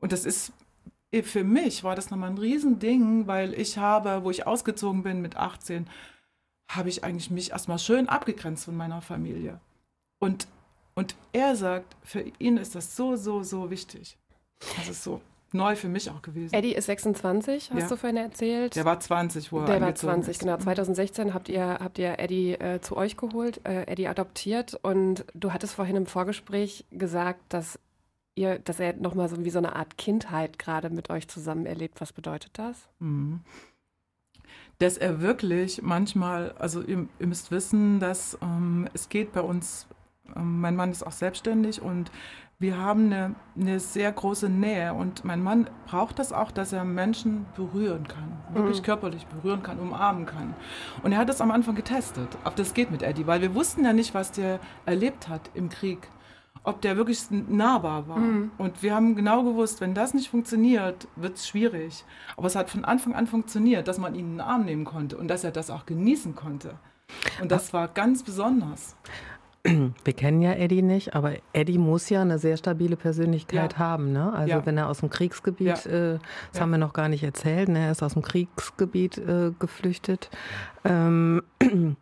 Und 0.00 0.10
das 0.10 0.26
ist 0.26 0.52
für 1.22 1.44
mich 1.44 1.84
war 1.84 1.94
das 1.94 2.10
nochmal 2.10 2.30
ein 2.30 2.38
Riesending, 2.38 3.26
weil 3.26 3.52
ich 3.52 3.76
habe, 3.76 4.24
wo 4.24 4.30
ich 4.30 4.46
ausgezogen 4.46 5.02
bin 5.02 5.20
mit 5.20 5.36
18, 5.36 5.86
habe 6.70 6.88
ich 6.88 7.04
eigentlich 7.04 7.30
mich 7.30 7.50
erstmal 7.50 7.78
schön 7.78 8.08
abgegrenzt 8.08 8.64
von 8.64 8.76
meiner 8.76 9.02
Familie. 9.02 9.60
Und, 10.18 10.46
und 10.94 11.14
er 11.32 11.54
sagt, 11.56 11.96
für 12.02 12.24
ihn 12.38 12.56
ist 12.56 12.74
das 12.74 12.96
so, 12.96 13.16
so, 13.16 13.42
so 13.42 13.70
wichtig. 13.70 14.16
Das 14.76 14.88
ist 14.88 15.04
so 15.04 15.20
neu 15.54 15.76
für 15.76 15.88
mich 15.88 16.10
auch 16.10 16.22
gewesen. 16.22 16.54
Eddie 16.54 16.74
ist 16.74 16.86
26, 16.86 17.70
hast 17.70 17.80
ja. 17.80 17.88
du 17.88 17.96
vorhin 17.96 18.16
erzählt. 18.16 18.76
Der 18.76 18.84
war 18.84 18.98
20, 18.98 19.52
wo 19.52 19.60
er 19.60 19.66
Der 19.66 19.80
war 19.80 19.94
20, 19.94 20.30
ist. 20.30 20.40
genau. 20.40 20.56
2016 20.56 21.34
habt 21.34 21.48
ihr, 21.48 21.78
habt 21.80 21.98
ihr 21.98 22.18
Eddie 22.18 22.52
äh, 22.52 22.80
zu 22.80 22.96
euch 22.96 23.16
geholt, 23.16 23.60
äh, 23.64 23.82
Eddie 23.82 24.08
adoptiert 24.08 24.78
und 24.82 25.24
du 25.34 25.52
hattest 25.52 25.74
vorhin 25.74 25.96
im 25.96 26.06
Vorgespräch 26.06 26.86
gesagt, 26.90 27.40
dass 27.50 27.78
ihr, 28.34 28.58
dass 28.58 28.80
er 28.80 28.94
nochmal 28.94 29.28
so 29.28 29.44
wie 29.44 29.50
so 29.50 29.58
eine 29.58 29.76
Art 29.76 29.98
Kindheit 29.98 30.58
gerade 30.58 30.90
mit 30.90 31.10
euch 31.10 31.28
zusammen 31.28 31.66
erlebt. 31.66 32.00
Was 32.00 32.12
bedeutet 32.12 32.52
das? 32.54 32.88
Mhm. 32.98 33.40
Dass 34.78 34.96
er 34.96 35.20
wirklich 35.20 35.82
manchmal, 35.82 36.52
also 36.58 36.82
ihr, 36.82 37.06
ihr 37.18 37.26
müsst 37.26 37.50
wissen, 37.50 38.00
dass 38.00 38.38
ähm, 38.42 38.88
es 38.94 39.08
geht 39.08 39.32
bei 39.32 39.40
uns, 39.40 39.86
ähm, 40.34 40.60
mein 40.60 40.76
Mann 40.76 40.90
ist 40.90 41.06
auch 41.06 41.12
selbstständig 41.12 41.82
und 41.82 42.10
wir 42.58 42.78
haben 42.78 43.06
eine, 43.06 43.34
eine, 43.60 43.80
sehr 43.80 44.12
große 44.12 44.48
Nähe 44.48 44.94
und 44.94 45.24
mein 45.24 45.42
Mann 45.42 45.68
braucht 45.86 46.20
das 46.20 46.32
auch, 46.32 46.52
dass 46.52 46.72
er 46.72 46.84
Menschen 46.84 47.44
berühren 47.56 48.06
kann, 48.06 48.40
wirklich 48.54 48.78
mhm. 48.78 48.84
körperlich 48.84 49.26
berühren 49.26 49.64
kann, 49.64 49.80
umarmen 49.80 50.26
kann. 50.26 50.54
Und 51.02 51.10
er 51.10 51.18
hat 51.18 51.28
das 51.28 51.40
am 51.40 51.50
Anfang 51.50 51.74
getestet, 51.74 52.28
ob 52.44 52.54
das 52.54 52.72
geht 52.72 52.92
mit 52.92 53.02
Eddie, 53.02 53.26
weil 53.26 53.40
wir 53.40 53.56
wussten 53.56 53.84
ja 53.84 53.92
nicht, 53.92 54.14
was 54.14 54.30
der 54.30 54.60
erlebt 54.86 55.28
hat 55.28 55.50
im 55.54 55.70
Krieg 55.70 56.08
ob 56.64 56.80
der 56.80 56.96
wirklich 56.96 57.20
nahbar 57.30 58.08
war. 58.08 58.18
Mhm. 58.18 58.52
Und 58.58 58.82
wir 58.82 58.94
haben 58.94 59.16
genau 59.16 59.42
gewusst, 59.42 59.80
wenn 59.80 59.94
das 59.94 60.14
nicht 60.14 60.30
funktioniert, 60.30 61.08
wird 61.16 61.36
es 61.36 61.48
schwierig. 61.48 62.04
Aber 62.36 62.46
es 62.46 62.56
hat 62.56 62.70
von 62.70 62.84
Anfang 62.84 63.14
an 63.14 63.26
funktioniert, 63.26 63.88
dass 63.88 63.98
man 63.98 64.14
ihn 64.14 64.26
in 64.26 64.32
den 64.34 64.40
Arm 64.40 64.64
nehmen 64.64 64.84
konnte 64.84 65.16
und 65.16 65.28
dass 65.28 65.44
er 65.44 65.50
das 65.50 65.70
auch 65.70 65.86
genießen 65.86 66.34
konnte. 66.34 66.74
Und 67.40 67.50
das 67.50 67.72
war 67.72 67.88
ganz 67.88 68.22
besonders. 68.22 68.96
wir 70.04 70.12
kennen 70.12 70.42
ja 70.42 70.52
Eddie 70.52 70.82
nicht, 70.82 71.14
aber 71.14 71.34
Eddie 71.52 71.78
muss 71.78 72.08
ja 72.08 72.22
eine 72.22 72.38
sehr 72.38 72.56
stabile 72.56 72.96
Persönlichkeit 72.96 73.74
ja. 73.74 73.78
haben. 73.78 74.12
Ne? 74.12 74.32
Also 74.32 74.54
ja. 74.54 74.66
wenn 74.66 74.76
er 74.76 74.88
aus 74.88 75.00
dem 75.00 75.10
Kriegsgebiet, 75.10 75.84
ja. 75.84 76.14
äh, 76.14 76.18
das 76.52 76.60
haben 76.60 76.70
wir 76.70 76.78
noch 76.78 76.92
gar 76.92 77.08
nicht 77.08 77.22
erzählt, 77.22 77.68
ne? 77.68 77.86
er 77.86 77.92
ist 77.92 78.02
aus 78.02 78.14
dem 78.14 78.22
Kriegsgebiet 78.22 79.18
äh, 79.18 79.52
geflüchtet. 79.58 80.30
Ähm, 80.84 81.42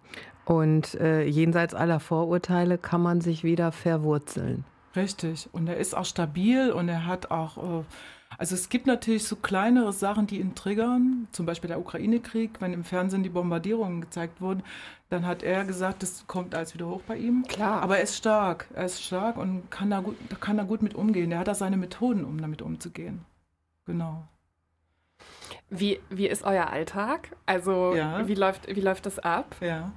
und 0.50 0.96
äh, 0.96 1.22
jenseits 1.22 1.74
aller 1.74 2.00
Vorurteile 2.00 2.76
kann 2.76 3.00
man 3.00 3.20
sich 3.20 3.44
wieder 3.44 3.70
verwurzeln. 3.70 4.64
Richtig. 4.96 5.48
Und 5.52 5.68
er 5.68 5.76
ist 5.76 5.96
auch 5.96 6.04
stabil 6.04 6.72
und 6.72 6.88
er 6.88 7.06
hat 7.06 7.30
auch 7.30 7.80
äh, 7.80 7.84
also 8.36 8.54
es 8.54 8.68
gibt 8.68 8.86
natürlich 8.86 9.24
so 9.24 9.36
kleinere 9.36 9.92
Sachen, 9.92 10.26
die 10.26 10.40
ihn 10.40 10.54
triggern, 10.54 11.28
zum 11.30 11.46
Beispiel 11.46 11.68
der 11.68 11.78
Ukraine-Krieg, 11.78 12.60
wenn 12.60 12.72
im 12.72 12.84
Fernsehen 12.84 13.22
die 13.22 13.28
Bombardierungen 13.28 14.00
gezeigt 14.00 14.40
wurden, 14.40 14.62
dann 15.08 15.26
hat 15.26 15.42
er 15.42 15.64
gesagt, 15.64 16.02
das 16.02 16.26
kommt 16.26 16.54
alles 16.54 16.74
wieder 16.74 16.88
hoch 16.88 17.02
bei 17.06 17.16
ihm. 17.16 17.44
Klar. 17.46 17.82
Aber 17.82 17.98
er 17.98 18.02
ist 18.02 18.16
stark, 18.16 18.66
er 18.74 18.86
ist 18.86 19.02
stark 19.02 19.36
und 19.36 19.70
kann 19.70 19.90
da 19.90 20.00
gut, 20.00 20.16
kann 20.40 20.56
da 20.56 20.62
gut 20.62 20.82
mit 20.82 20.94
umgehen. 20.94 21.30
Er 21.32 21.40
hat 21.40 21.48
da 21.48 21.54
seine 21.54 21.76
Methoden, 21.76 22.24
um 22.24 22.40
damit 22.40 22.62
umzugehen. 22.62 23.24
Genau. 23.86 24.26
Wie, 25.68 26.00
wie 26.08 26.26
ist 26.26 26.42
euer 26.42 26.68
Alltag? 26.68 27.36
Also 27.46 27.94
ja. 27.94 28.26
wie, 28.26 28.34
läuft, 28.34 28.74
wie 28.74 28.80
läuft 28.80 29.06
das 29.06 29.18
ab? 29.18 29.56
Ja. 29.60 29.92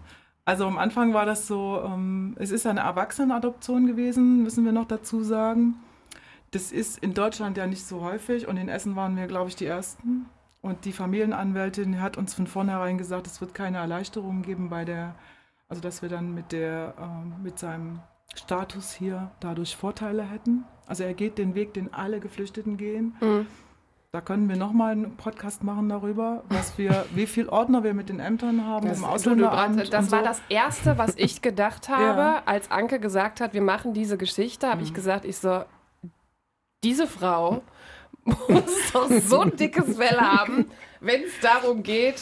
Also 0.46 0.66
am 0.66 0.78
Anfang 0.78 1.14
war 1.14 1.26
das 1.26 1.48
so, 1.48 1.82
ähm, 1.86 2.36
es 2.38 2.52
ist 2.52 2.68
eine 2.68 2.82
Erwachsenenadoption 2.82 3.88
gewesen, 3.88 4.44
müssen 4.44 4.66
wir 4.66 4.74
noch 4.74 4.88
dazu 4.88 5.24
sagen. 5.24 5.76
Das 6.52 6.72
ist 6.72 7.00
in 7.00 7.14
Deutschland 7.14 7.58
ja 7.58 7.66
nicht 7.66 7.86
so 7.86 8.02
häufig 8.02 8.48
und 8.48 8.58
in 8.58 8.70
Essen 8.70 8.96
waren 8.96 9.16
wir, 9.16 9.28
glaube 9.28 9.50
ich, 9.50 9.56
die 9.56 9.66
Ersten. 9.66 10.26
Und 10.62 10.86
die 10.86 10.92
Familienanwältin 10.92 12.02
hat 12.02 12.18
uns 12.18 12.34
von 12.34 12.48
vornherein 12.48 12.98
gesagt, 12.98 13.28
es 13.28 13.42
wird 13.42 13.54
keine 13.54 13.78
Erleichterungen 13.78 14.44
geben 14.44 14.70
bei 14.70 14.86
der, 14.86 15.16
also 15.68 15.82
dass 15.82 16.02
wir 16.02 16.10
dann 16.10 16.34
mit 16.34 16.52
der, 16.52 16.94
äh, 17.00 17.44
mit 17.44 17.58
seinem 17.58 18.00
Status 18.36 18.94
hier 18.94 19.32
dadurch 19.40 19.76
Vorteile 19.76 20.24
hätten. 20.24 20.66
Also 20.88 21.04
er 21.04 21.14
geht 21.14 21.38
den 21.38 21.56
Weg, 21.56 21.74
den 21.74 21.94
alle 21.94 22.20
Geflüchteten 22.20 22.78
gehen. 22.78 23.16
Mhm. 23.22 23.48
Da 24.14 24.22
können 24.22 24.48
wir 24.48 24.58
nochmal 24.58 24.92
einen 24.92 25.18
Podcast 25.18 25.64
machen 25.64 25.90
darüber, 25.90 26.44
was 26.48 26.78
wir, 26.78 27.04
wie 27.16 27.26
viel 27.26 27.50
Ordner 27.50 27.84
wir 27.84 27.96
mit 27.96 28.10
den 28.10 28.20
Ämtern 28.20 28.64
haben 28.64 28.88
das, 28.88 29.00
im 29.00 29.06
Ausländeramt. 29.06 29.92
Das 29.92 30.12
war 30.12 30.20
so. 30.20 30.26
das 30.26 30.42
Erste, 30.50 31.00
was 31.00 31.16
ich 31.18 31.42
gedacht 31.42 31.90
habe, 31.90 32.22
ja. 32.22 32.44
als 32.46 32.70
Anke 32.70 33.00
gesagt 33.00 33.42
hat, 33.42 33.56
wir 33.56 33.64
machen 33.64 33.96
diese 33.96 34.20
Geschichte, 34.20 34.68
habe 34.68 34.82
mhm. 34.82 34.84
ich 34.84 34.94
gesagt, 34.94 35.26
ich 35.26 35.38
so, 35.38 35.64
diese 36.84 37.08
Frau 37.08 37.64
muss 38.24 38.92
doch 38.94 39.10
so 39.10 39.42
ein 39.42 39.56
dickes 39.56 39.98
Fell 39.98 40.20
haben, 40.22 40.68
wenn 41.00 41.24
es 41.24 41.40
darum 41.42 41.82
geht, 41.82 42.22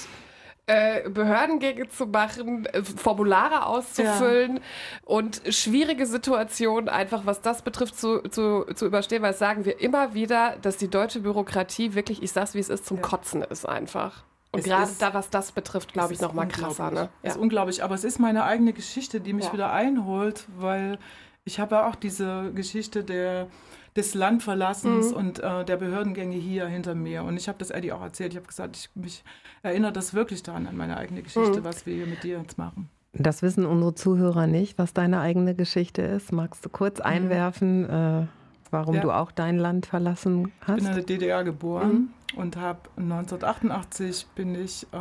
äh, 0.71 1.09
Behördengänge 1.09 1.89
zu 1.89 2.05
machen, 2.05 2.65
äh, 2.67 2.81
Formulare 2.83 3.65
auszufüllen 3.65 4.57
ja. 4.57 4.61
und 5.03 5.41
schwierige 5.49 6.05
Situationen 6.05 6.87
einfach, 6.87 7.25
was 7.25 7.41
das 7.41 7.61
betrifft, 7.61 7.99
zu, 7.99 8.21
zu, 8.29 8.65
zu 8.73 8.85
überstehen, 8.85 9.21
weil 9.21 9.33
sagen 9.33 9.65
wir 9.65 9.81
immer 9.81 10.13
wieder, 10.13 10.55
dass 10.61 10.77
die 10.77 10.87
deutsche 10.87 11.19
Bürokratie 11.19 11.93
wirklich, 11.93 12.23
ich 12.23 12.31
sag's 12.31 12.53
wie 12.53 12.59
es 12.59 12.69
ist, 12.69 12.85
zum 12.85 12.97
ja. 12.97 13.03
Kotzen 13.03 13.41
ist 13.41 13.67
einfach. 13.67 14.23
Und 14.53 14.63
gerade 14.63 14.91
da, 14.99 15.13
was 15.13 15.29
das 15.29 15.51
betrifft, 15.51 15.91
glaube 15.91 16.13
ich, 16.13 16.21
noch 16.21 16.33
mal 16.33 16.47
krasser. 16.47 16.91
Ne? 16.91 17.09
Ja. 17.23 17.31
ist 17.31 17.37
unglaublich, 17.37 17.83
aber 17.83 17.95
es 17.95 18.05
ist 18.05 18.19
meine 18.19 18.43
eigene 18.43 18.71
Geschichte, 18.71 19.19
die 19.19 19.33
mich 19.33 19.47
ja. 19.47 19.53
wieder 19.53 19.73
einholt, 19.73 20.45
weil 20.57 20.99
ich 21.43 21.59
habe 21.59 21.75
ja 21.75 21.89
auch 21.89 21.95
diese 21.95 22.51
Geschichte 22.53 23.03
der 23.03 23.47
des 23.95 24.13
Landverlassens 24.13 25.11
mhm. 25.11 25.17
und 25.17 25.39
äh, 25.39 25.65
der 25.65 25.77
Behördengänge 25.77 26.35
hier 26.35 26.67
hinter 26.67 26.95
mir. 26.95 27.23
Und 27.23 27.37
ich 27.37 27.47
habe 27.47 27.57
das 27.57 27.71
Eddie 27.71 27.91
auch 27.91 28.01
erzählt. 28.01 28.31
Ich 28.31 28.37
habe 28.37 28.47
gesagt, 28.47 28.77
ich 28.77 28.89
mich 28.95 29.23
erinnere 29.63 29.91
das 29.91 30.13
wirklich 30.13 30.43
daran 30.43 30.67
an 30.67 30.77
meine 30.77 30.97
eigene 30.97 31.21
Geschichte, 31.21 31.59
mhm. 31.59 31.63
was 31.63 31.85
wir 31.85 31.93
hier 31.93 32.07
mit 32.07 32.23
dir 32.23 32.37
jetzt 32.37 32.57
machen. 32.57 32.89
Das 33.13 33.41
wissen 33.41 33.65
unsere 33.65 33.93
Zuhörer 33.93 34.47
nicht, 34.47 34.77
was 34.77 34.93
deine 34.93 35.19
eigene 35.19 35.53
Geschichte 35.53 36.01
ist. 36.01 36.31
Magst 36.31 36.63
du 36.63 36.69
kurz 36.69 36.99
mhm. 36.99 37.05
einwerfen, 37.05 37.89
äh, 37.89 38.27
warum 38.69 38.95
ja. 38.95 39.01
du 39.01 39.11
auch 39.11 39.31
dein 39.31 39.57
Land 39.57 39.85
verlassen 39.85 40.51
hast? 40.61 40.77
Ich 40.77 40.83
bin 40.83 40.87
in 40.87 40.95
der 40.95 41.03
DDR 41.03 41.43
geboren 41.43 42.13
mhm. 42.33 42.39
und 42.39 42.55
habe 42.55 42.79
1988 42.95 44.27
bin 44.35 44.55
ich 44.55 44.87
äh, 44.93 44.97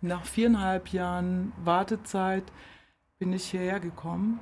nach 0.00 0.24
viereinhalb 0.24 0.88
Jahren 0.88 1.52
Wartezeit 1.62 2.44
bin 3.18 3.34
ich 3.34 3.44
hierher 3.44 3.78
gekommen 3.78 4.40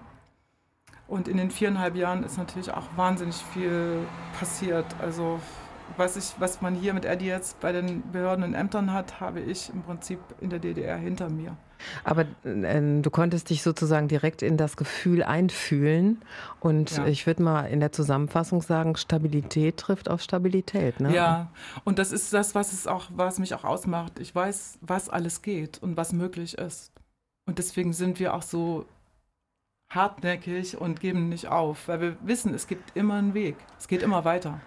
und 1.11 1.27
in 1.27 1.37
den 1.37 1.51
viereinhalb 1.51 1.97
Jahren 1.97 2.23
ist 2.23 2.39
natürlich 2.39 2.73
auch 2.73 2.87
wahnsinnig 2.97 3.37
viel 3.53 4.07
passiert. 4.39 4.87
Also 5.01 5.41
was, 5.97 6.17
ich, 6.17 6.35
was 6.39 6.63
man 6.63 6.77
hier 6.77 6.95
mit 6.95 7.05
Eddie 7.05 7.27
jetzt 7.27 7.59
bei 7.61 7.73
den 7.73 8.09
Behörden 8.13 8.45
und 8.45 8.55
Ämtern 8.55 8.93
hat, 8.93 9.21
habe 9.21 9.41
ich 9.41 9.71
im 9.71 9.83
Prinzip 9.83 10.21
in 10.41 10.51
der 10.51 10.61
DDR 10.61 10.97
hinter 10.97 11.29
mir. 11.29 11.57
Aber 12.05 12.27
äh, 12.45 13.01
du 13.01 13.11
konntest 13.11 13.51
dich 13.51 13.63
sozusagen 13.63 14.07
direkt 14.07 14.43
in 14.43 14.57
das 14.57 14.77
Gefühl 14.77 15.25
einfühlen. 15.25 16.23
Und 16.61 16.97
ja. 16.97 17.07
ich 17.07 17.27
würde 17.27 17.43
mal 17.43 17.65
in 17.65 17.81
der 17.81 17.91
Zusammenfassung 17.91 18.63
sagen, 18.63 18.95
Stabilität 18.95 19.79
trifft 19.79 20.09
auf 20.09 20.23
Stabilität. 20.23 21.01
Ne? 21.01 21.13
Ja, 21.13 21.51
und 21.83 21.99
das 21.99 22.13
ist 22.13 22.33
das, 22.33 22.55
was 22.55 22.73
es 22.73 22.87
auch, 22.87 23.07
was 23.17 23.41
mich 23.41 23.53
auch 23.55 23.65
ausmacht. 23.65 24.21
Ich 24.21 24.33
weiß, 24.33 24.79
was 24.81 25.09
alles 25.09 25.43
geht 25.43 25.83
und 25.83 25.97
was 25.97 26.13
möglich 26.13 26.57
ist. 26.57 26.93
Und 27.47 27.59
deswegen 27.59 27.93
sind 27.93 28.21
wir 28.21 28.35
auch 28.35 28.43
so 28.43 28.87
hartnäckig 29.91 30.79
und 30.79 31.01
geben 31.01 31.29
nicht 31.29 31.49
auf, 31.49 31.89
weil 31.89 32.01
wir 32.01 32.17
wissen, 32.23 32.55
es 32.55 32.67
gibt 32.67 32.97
immer 32.97 33.15
einen 33.15 33.35
Weg. 33.35 33.57
Es 33.79 33.89
geht 33.89 34.03
immer 34.03 34.25
weiter. 34.25 34.61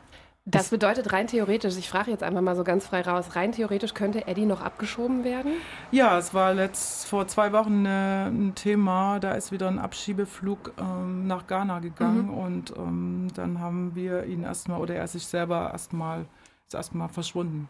Das 0.45 0.69
bedeutet 0.69 1.13
rein 1.13 1.27
theoretisch, 1.27 1.77
ich 1.77 1.87
frage 1.87 2.11
jetzt 2.11 2.21
einfach 2.21 2.41
mal 2.41 2.57
so 2.57 2.65
ganz 2.65 2.85
frei 2.85 2.99
raus, 2.99 3.33
rein 3.37 3.53
theoretisch 3.53 3.93
könnte 3.93 4.27
Eddie 4.27 4.45
noch 4.45 4.59
abgeschoben 4.59 5.23
werden? 5.23 5.53
Ja, 5.91 6.17
es 6.17 6.33
war 6.33 6.53
letzt, 6.53 7.07
vor 7.07 7.29
zwei 7.29 7.53
Wochen 7.53 7.85
äh, 7.85 8.27
ein 8.27 8.53
Thema, 8.53 9.21
da 9.21 9.35
ist 9.35 9.53
wieder 9.53 9.69
ein 9.69 9.79
Abschiebeflug 9.79 10.73
ähm, 10.77 11.27
nach 11.27 11.47
Ghana 11.47 11.79
gegangen 11.79 12.25
mhm. 12.25 12.37
und 12.37 12.73
ähm, 12.75 13.27
dann 13.33 13.61
haben 13.61 13.95
wir 13.95 14.25
ihn 14.25 14.43
erstmal, 14.43 14.81
oder 14.81 14.95
er 14.95 15.07
sich 15.07 15.25
selber 15.25 15.69
erstmal, 15.71 16.25
ist 16.67 16.73
erstmal 16.73 17.07
verschwunden. 17.07 17.69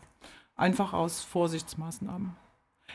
Einfach 0.55 0.93
aus 0.93 1.21
Vorsichtsmaßnahmen. 1.21 2.35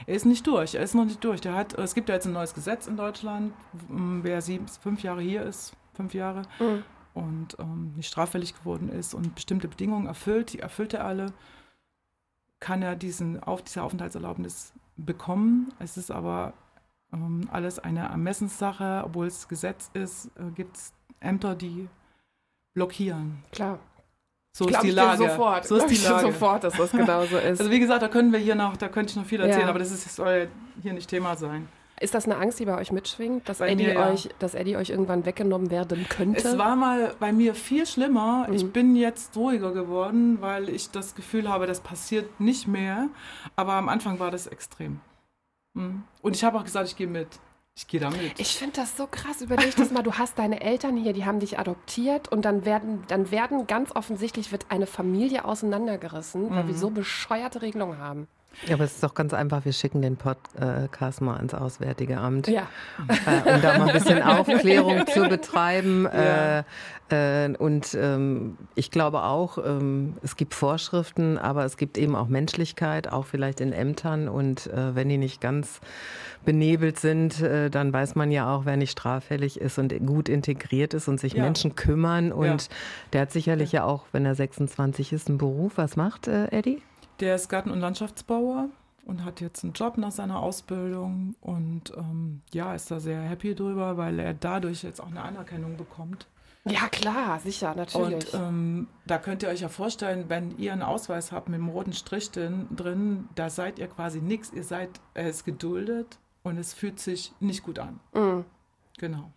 Er 0.07 0.15
ist 0.15 0.27
nicht 0.27 0.47
durch, 0.47 0.75
er 0.75 0.83
ist 0.83 0.95
noch 0.95 1.05
nicht 1.05 1.23
durch. 1.23 1.41
Der 1.41 1.55
hat, 1.55 1.75
es 1.75 1.95
gibt 1.95 2.09
ja 2.09 2.15
jetzt 2.15 2.27
ein 2.27 2.33
neues 2.33 2.55
Gesetz 2.55 2.87
in 2.87 2.97
Deutschland, 2.97 3.53
wer 3.89 4.41
sieben, 4.41 4.67
fünf 4.69 5.03
Jahre 5.03 5.23
hier 5.23 5.43
ist, 5.43 5.73
fünf 5.95 6.15
Jahre, 6.15 6.43
mhm. 6.59 6.85
und 7.15 7.57
ähm, 7.59 7.93
nicht 7.97 8.09
straffällig 8.09 8.57
geworden 8.57 8.89
ist 8.89 9.15
und 9.15 9.35
bestimmte 9.35 9.69
Bedingungen 9.69 10.07
erfüllt, 10.07 10.53
die 10.53 10.61
erfüllt 10.61 10.95
er 10.95 11.05
alle, 11.05 11.33
kann 12.61 12.83
er 12.83 12.97
diesen, 12.97 13.43
auf, 13.43 13.63
diese 13.63 13.83
Aufenthaltserlaubnis 13.83 14.73
bekommen. 14.97 15.73
Es 15.79 15.97
ist 15.97 16.11
aber 16.11 16.53
ähm, 17.13 17.49
alles 17.53 17.79
eine 17.79 18.09
Ermessenssache, 18.09 19.03
obwohl 19.05 19.27
es 19.27 19.49
Gesetz 19.49 19.91
ist, 19.95 20.27
äh, 20.37 20.51
gibt 20.55 20.77
es 20.77 20.93
Ämter, 21.21 21.55
die 21.55 21.89
blockieren. 22.75 23.43
Klar. 23.51 23.79
So 24.59 24.67
ist 24.67 24.83
die 24.83 24.91
Lage. 24.91 25.29
Sofort. 25.29 25.67
So 25.67 25.77
ist 25.77 25.87
die 25.87 26.05
Lage. 26.05 26.33
sofort, 26.33 26.65
dass 26.65 26.75
das 26.75 26.91
genauso 26.91 27.37
ist. 27.39 27.61
Also 27.61 27.71
wie 27.71 27.79
gesagt, 27.79 28.03
da 28.03 28.09
können 28.09 28.33
wir 28.33 28.41
hier 28.41 28.57
noch, 28.57 28.77
da 28.77 28.89
könnte 28.89 29.13
ich 29.13 29.17
noch 29.17 29.25
viel 29.25 29.41
erzählen, 29.41 29.63
ja. 29.63 29.69
aber 29.69 29.79
das, 29.79 29.93
ist, 29.93 30.05
das 30.05 30.17
soll 30.17 30.49
hier 30.83 30.93
nicht 30.95 31.09
Thema 31.09 31.37
sein. 31.37 31.69
Ist 32.01 32.15
das 32.15 32.27
eine 32.27 32.37
Angst, 32.37 32.59
die 32.59 32.65
bei 32.65 32.77
euch 32.77 32.91
mitschwingt, 32.91 33.49
dass, 33.49 33.61
Eddie, 33.61 33.87
mir, 33.87 34.01
euch, 34.01 34.29
dass 34.41 34.55
Eddie 34.55 34.77
euch 34.77 34.91
irgendwann 34.91 35.27
weggenommen 35.27 35.71
werden 35.71 36.07
könnte? 36.09 36.49
Es 36.49 36.59
war 36.59 36.75
mal 36.75 37.15
bei 37.21 37.33
mir 37.33 37.55
viel 37.55 37.87
schlimmer. 37.87 38.47
Mhm. 38.49 38.55
Ich 38.55 38.73
bin 38.73 38.97
jetzt 38.97 39.37
ruhiger 39.37 39.73
geworden, 39.73 40.39
weil 40.41 40.69
ich 40.69 40.91
das 40.91 41.15
Gefühl 41.15 41.49
habe, 41.49 41.67
das 41.67 41.81
passiert 41.81 42.41
nicht 42.41 42.67
mehr. 42.67 43.09
Aber 43.55 43.75
am 43.75 43.89
Anfang 43.89 44.19
war 44.19 44.33
das 44.33 44.49
extrem. 44.49 45.01
Mhm. 45.75 46.03
Und 46.21 46.35
ich 46.35 46.43
habe 46.43 46.59
auch 46.59 46.65
gesagt, 46.65 46.89
ich 46.89 46.97
gehe 46.97 47.07
mit. 47.07 47.29
Ich 47.79 47.87
gehe 47.87 48.01
damit. 48.01 48.41
Ich 48.41 48.57
finde 48.57 48.75
das 48.75 48.97
so 48.97 49.07
krass. 49.07 49.41
Überleg 49.41 49.77
das 49.77 49.93
mal, 49.93 50.03
du 50.03 50.15
hast 50.15 50.37
deine 50.37 50.61
Eltern 50.61 50.97
hier, 50.97 51.13
die 51.13 51.25
haben 51.25 51.39
dich 51.39 51.61
adoptiert 51.61 52.27
und 52.27 52.45
dann 52.45 52.65
werden, 52.65 53.05
dann 53.07 53.31
werden 53.31 53.69
ganz 53.69 53.95
offensichtlich 53.95 54.51
wird 54.51 54.67
eine 54.69 54.89
Familie 54.89 55.45
auseinandergerissen, 55.45 56.51
weil 56.51 56.67
wir 56.67 56.75
mhm. 56.75 56.79
so 56.79 56.91
bescheuerte 56.91 57.63
Regelungen 57.63 57.99
haben. 57.99 58.27
Ja, 58.67 58.75
aber 58.75 58.85
es 58.85 58.95
ist 58.95 59.03
doch 59.03 59.15
ganz 59.15 59.33
einfach, 59.33 59.65
wir 59.65 59.73
schicken 59.73 60.03
den 60.03 60.17
Podcast 60.17 61.21
mal 61.21 61.37
ans 61.37 61.55
Auswärtige 61.55 62.19
Amt, 62.19 62.49
ja. 62.49 62.67
äh, 63.09 63.55
um 63.55 63.63
da 63.63 63.79
mal 63.79 63.89
ein 63.89 63.93
bisschen 63.93 64.23
Aufklärung 64.23 65.07
zu 65.07 65.29
betreiben. 65.29 66.09
Ja. 66.19 66.61
Äh, 66.61 66.65
äh, 67.11 67.55
und 67.57 67.95
ähm, 67.95 68.59
ich 68.75 68.91
glaube 68.91 69.23
auch, 69.23 69.59
ähm, 69.59 70.15
es 70.23 70.37
gibt 70.37 70.55
Vorschriften, 70.55 71.39
aber 71.39 71.65
es 71.65 71.77
gibt 71.77 71.97
eben 71.97 72.15
auch 72.15 72.29
Menschlichkeit, 72.29 73.11
auch 73.11 73.27
vielleicht 73.27 73.61
in 73.61 73.73
Ämtern. 73.73 74.29
Und 74.29 74.67
äh, 74.67 74.95
wenn 74.95 75.09
die 75.09 75.19
nicht 75.19 75.41
ganz 75.41 75.81
benebelt 76.45 76.99
sind, 76.99 77.41
äh, 77.41 77.71
dann 77.71 77.93
weiß 77.93 78.15
man 78.15 78.31
ja 78.31 78.55
auch, 78.55 78.65
wer 78.65 78.77
nicht 78.77 78.93
straffällig 78.93 79.61
ist 79.61 79.79
und 79.79 79.95
gut 80.07 80.29
integriert 80.29 80.95
ist 80.95 81.09
und 81.09 81.19
sich 81.19 81.35
ja. 81.35 81.43
Menschen 81.43 81.77
kümmern. 81.77 82.33
Und 82.33 82.69
der 83.13 83.23
hat 83.23 83.33
sicherlich 83.33 83.73
ja. 83.73 83.85
auch, 83.85 84.05
wenn 84.13 84.27
er 84.27 84.35
26 84.35 85.13
ist, 85.13 85.29
einen 85.29 85.39
Beruf. 85.39 85.73
Was 85.77 85.97
macht 85.97 86.29
äh, 86.29 86.47
Eddie? 86.51 86.83
Der 87.21 87.35
ist 87.35 87.49
Garten- 87.49 87.71
und 87.71 87.81
Landschaftsbauer 87.81 88.69
und 89.05 89.25
hat 89.25 89.41
jetzt 89.41 89.65
einen 89.65 89.73
Job 89.73 89.97
nach 89.99 90.13
seiner 90.13 90.41
Ausbildung 90.41 91.35
und 91.41 91.93
ähm, 91.97 92.43
ja, 92.53 92.75
ist 92.75 92.91
da 92.91 93.01
sehr 93.01 93.21
happy 93.21 93.55
drüber, 93.55 93.97
weil 93.97 94.19
er 94.19 94.35
dadurch 94.35 94.83
jetzt 94.83 95.01
auch 95.01 95.09
eine 95.09 95.23
Anerkennung 95.23 95.77
bekommt. 95.77 96.29
Ja, 96.65 96.89
klar, 96.89 97.41
sicher, 97.41 97.75
natürlich. 97.75 98.35
Und 98.35 98.41
ähm, 98.41 98.89
da 99.07 99.19
könnt 99.19 99.43
ihr 99.43 99.49
euch 99.49 99.61
ja 99.61 99.69
vorstellen, 99.69 100.27
wenn 100.29 100.59
ihr 100.59 100.73
einen 100.73 100.83
Ausweis 100.83 101.33
habt 101.33 101.49
mit 101.49 101.59
einem 101.59 101.71
roten 101.71 101.93
Strich 101.93 102.31
drin, 102.31 102.67
drin 102.75 103.29
da 103.35 103.49
seid 103.49 103.79
ihr 103.79 103.87
quasi 103.89 104.21
nichts. 104.21 104.53
Ihr 104.53 104.65
seid, 104.65 104.91
er 105.15 105.29
ist 105.29 105.45
geduldet 105.45 106.19
und 106.43 106.59
es 106.59 106.75
fühlt 106.75 107.01
sich 107.01 107.33
nicht 107.41 107.63
gut 107.63 107.79
an. 107.79 108.01
Mhm. 108.13 108.45
Genau. 108.99 109.33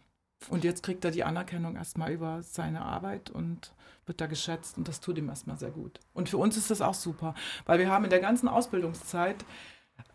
Und 0.50 0.64
jetzt 0.64 0.84
kriegt 0.84 1.06
er 1.06 1.12
die 1.12 1.24
Anerkennung 1.24 1.76
erstmal 1.76 2.12
über 2.12 2.42
seine 2.44 2.82
Arbeit 2.82 3.30
und 3.30 3.74
wird 4.06 4.20
da 4.20 4.26
geschätzt 4.26 4.78
und 4.78 4.88
das 4.88 5.00
tut 5.00 5.18
ihm 5.18 5.30
erstmal 5.30 5.58
sehr 5.58 5.72
gut. 5.72 6.00
Und 6.14 6.30
für 6.30 6.38
uns 6.38 6.58
ist 6.58 6.72
das 6.72 6.82
auch 6.82 6.94
super, 6.94 7.36
weil 7.66 7.80
wir 7.80 7.90
haben 7.90 8.04
in 8.04 8.10
der 8.10 8.20
ganzen 8.20 8.48
Ausbildungszeit 8.48 9.46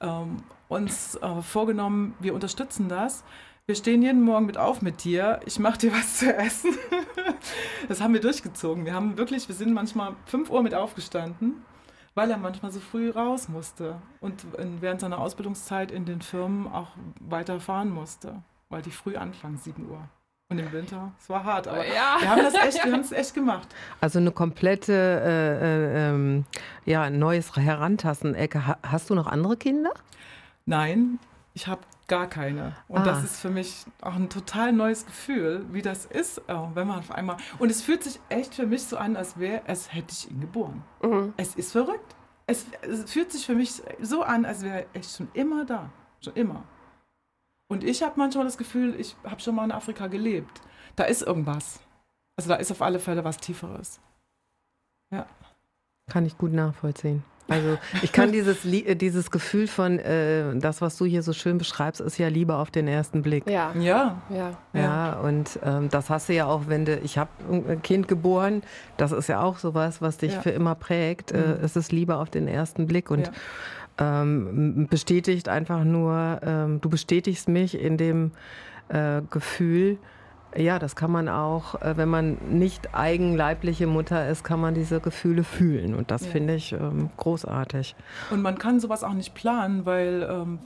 ähm, 0.01 0.43
uns 0.69 1.15
äh, 1.17 1.43
vorgenommen, 1.43 2.15
wir 2.19 2.35
unterstützen 2.35 2.89
das. 2.89 3.25
Wir 3.67 3.75
stehen 3.75 4.03
jeden 4.03 4.23
Morgen 4.23 4.47
mit 4.47 4.59
auf 4.59 4.83
mit 4.83 5.03
dir. 5.03 5.41
Ich 5.45 5.59
mache 5.59 5.79
dir 5.79 5.93
was 5.93 6.19
zu 6.19 6.37
essen. 6.37 6.77
das 7.89 8.01
haben 8.01 8.13
wir 8.13 8.21
durchgezogen. 8.21 8.85
Wir 8.85 8.95
haben 8.95 9.19
wirklich, 9.19 9.49
wir 9.49 9.55
sind 9.55 9.73
manchmal 9.73 10.15
5 10.27 10.51
Uhr 10.51 10.63
mit 10.63 10.75
aufgestanden, 10.75 11.63
weil 12.15 12.31
er 12.31 12.37
manchmal 12.37 12.71
so 12.71 12.81
früh 12.81 13.11
raus 13.11 13.49
musste 13.49 14.01
und 14.21 14.45
während 14.81 15.01
seiner 15.01 15.19
Ausbildungszeit 15.19 15.91
in 15.91 16.05
den 16.05 16.23
Firmen 16.23 16.67
auch 16.69 16.91
weiterfahren 17.21 17.91
musste, 17.91 18.43
weil 18.69 18.83
die 18.83 18.91
früh 18.91 19.17
anfangen, 19.17 19.59
7 19.59 19.89
Uhr. 19.89 20.09
Und 20.49 20.59
im 20.59 20.71
Winter, 20.71 21.13
es 21.19 21.29
war 21.29 21.43
hart, 21.43 21.67
aber 21.67 21.85
ja. 21.85 22.19
wir 22.21 22.31
haben 22.31 22.43
das 22.43 22.55
echt, 22.55 22.85
wir 22.85 22.93
haben 22.93 23.01
es 23.01 23.11
echt 23.11 23.35
gemacht. 23.35 23.67
Also 24.01 24.21
eine 24.21 24.31
komplette, 24.31 24.93
äh, 24.93 26.07
äh, 26.07 26.11
ähm, 26.11 26.45
ja, 26.85 27.11
neues 27.11 27.57
Herantasten. 27.57 28.37
Ecke. 28.37 28.77
Hast 28.83 29.11
du 29.11 29.15
noch 29.17 29.27
andere 29.27 29.57
Kinder? 29.57 29.91
Nein, 30.65 31.19
ich 31.55 31.67
habe 31.67 31.81
gar 32.07 32.29
keine. 32.29 32.77
Und 32.87 33.01
ah. 33.01 33.05
das 33.05 33.25
ist 33.25 33.41
für 33.41 33.51
mich 33.51 33.87
auch 34.01 34.15
ein 34.15 34.29
total 34.29 34.73
neues 34.73 35.05
Gefühl, 35.05 35.67
wie 35.73 35.83
das 35.83 36.05
ist, 36.05 36.39
äh, 36.47 36.55
wenn 36.75 36.87
man 36.87 37.01
auf 37.01 37.11
einmal. 37.11 37.39
Und 37.59 37.71
es 37.71 37.83
fühlt 37.83 38.05
sich 38.05 38.21
echt 38.29 38.55
für 38.55 38.67
mich 38.67 38.85
so 38.85 38.97
an, 38.99 39.17
als 39.17 39.41
wäre, 39.41 39.63
als 39.67 39.93
hätte 39.93 40.13
ich 40.13 40.31
ihn 40.31 40.41
geboren. 40.41 40.85
Mhm. 41.03 41.35
Es 41.37 41.57
ist 41.57 41.73
verrückt. 41.73 42.15
Es, 42.47 42.67
es 42.83 43.11
fühlt 43.11 43.33
sich 43.33 43.45
für 43.45 43.57
mich 43.57 43.83
so 44.01 44.23
an, 44.23 44.45
als 44.45 44.63
wäre 44.63 44.83
er 44.83 44.87
echt 44.93 45.17
schon 45.17 45.29
immer 45.33 45.65
da. 45.65 45.91
Schon 46.23 46.35
immer. 46.35 46.63
Und 47.69 47.85
ich 47.85 48.03
habe 48.03 48.15
manchmal 48.17 48.45
das 48.45 48.59
Gefühl, 48.59 48.95
ich 48.99 49.17
habe 49.25 49.41
schon 49.41 49.55
mal 49.55 49.65
in 49.65 49.73
Afrika 49.73 50.07
gelebt. 50.07 50.61
Da 50.95 51.05
ist 51.05 51.23
irgendwas. 51.23 51.81
Also 52.37 52.51
da 52.51 52.57
ist 52.57 52.71
auf 52.71 52.83
alle 52.83 52.99
Fälle 52.99 53.25
was 53.25 53.39
Tieferes. 53.39 54.01
Ja. 55.11 55.27
Kann 56.09 56.27
ich 56.27 56.39
gut 56.39 56.53
nachvollziehen. 56.53 57.25
Also 57.49 57.79
ich 58.03 58.13
kann 58.13 58.33
dieses, 58.33 58.65
äh, 58.65 58.95
dieses 58.95 59.31
Gefühl 59.31 59.67
von, 59.67 59.99
äh, 59.99 60.57
das, 60.57 60.81
was 60.81 60.97
du 60.97 61.05
hier 61.05 61.23
so 61.23 61.33
schön 61.33 61.59
beschreibst, 61.59 62.01
ist 62.01 62.19
ja 62.19 62.29
Liebe 62.29 62.55
auf 62.55 62.71
den 62.71 62.89
ersten 62.89 63.23
Blick. 63.23 63.49
Ja. 63.49 63.73
Ja. 63.75 64.23
Ja, 64.31 64.59
ja 64.73 65.13
und 65.21 65.59
ähm, 65.65 65.89
das 65.89 66.11
hast 66.11 66.29
du 66.29 66.35
ja 66.35 66.47
auch, 66.47 66.63
wenn 66.67 66.85
du, 66.85 66.99
ich 66.99 67.19
habe 67.19 67.31
ein 67.49 67.83
Kind 67.83 68.09
geboren, 68.09 68.63
das 68.97 69.13
ist 69.13 69.29
ja 69.29 69.43
auch 69.43 69.59
sowas, 69.59 70.01
was 70.03 70.19
dich 70.19 70.35
ja. 70.35 70.43
für 70.43 70.51
immer 70.51 70.75
prägt. 70.75 71.33
Äh, 71.33 71.39
mhm. 71.39 71.65
es 71.65 71.77
ist 71.77 71.93
Liebe 71.93 72.17
auf 72.17 72.31
den 72.31 72.49
ersten 72.49 72.87
Blick 72.87 73.11
und 73.11 73.27
ja 73.27 73.33
ähm, 73.99 74.87
bestätigt 74.91 75.49
einfach 75.49 75.85
nur, 75.85 76.41
ähm, 76.43 76.81
du 76.81 76.89
bestätigst 76.89 77.49
mich 77.49 77.81
in 77.81 77.97
dem 77.97 78.33
äh, 78.89 79.23
Gefühl, 79.31 79.99
ja, 80.55 80.79
das 80.79 80.97
kann 80.97 81.11
man 81.11 81.29
auch, 81.29 81.81
äh, 81.83 81.97
wenn 81.97 82.09
man 82.09 82.39
nicht 82.51 82.95
eigenleibliche 82.95 83.87
Mutter 83.87 84.29
ist, 84.29 84.45
kann 84.45 84.61
man 84.61 84.75
diese 84.75 85.01
Gefühle 85.01 85.45
fühlen. 85.45 85.95
Und 85.95 86.11
das 86.11 86.25
ja. 86.25 86.31
finde 86.31 86.55
ich 86.55 86.73
ähm, 86.73 87.11
großartig. 87.17 87.95
Und 88.31 88.43
man 88.43 88.59
kann 88.59 88.81
sowas 88.81 89.05
auch 89.05 89.13
nicht 89.13 89.35
planen, 89.35 89.85
weil 89.85 90.27
ähm, 90.31 90.59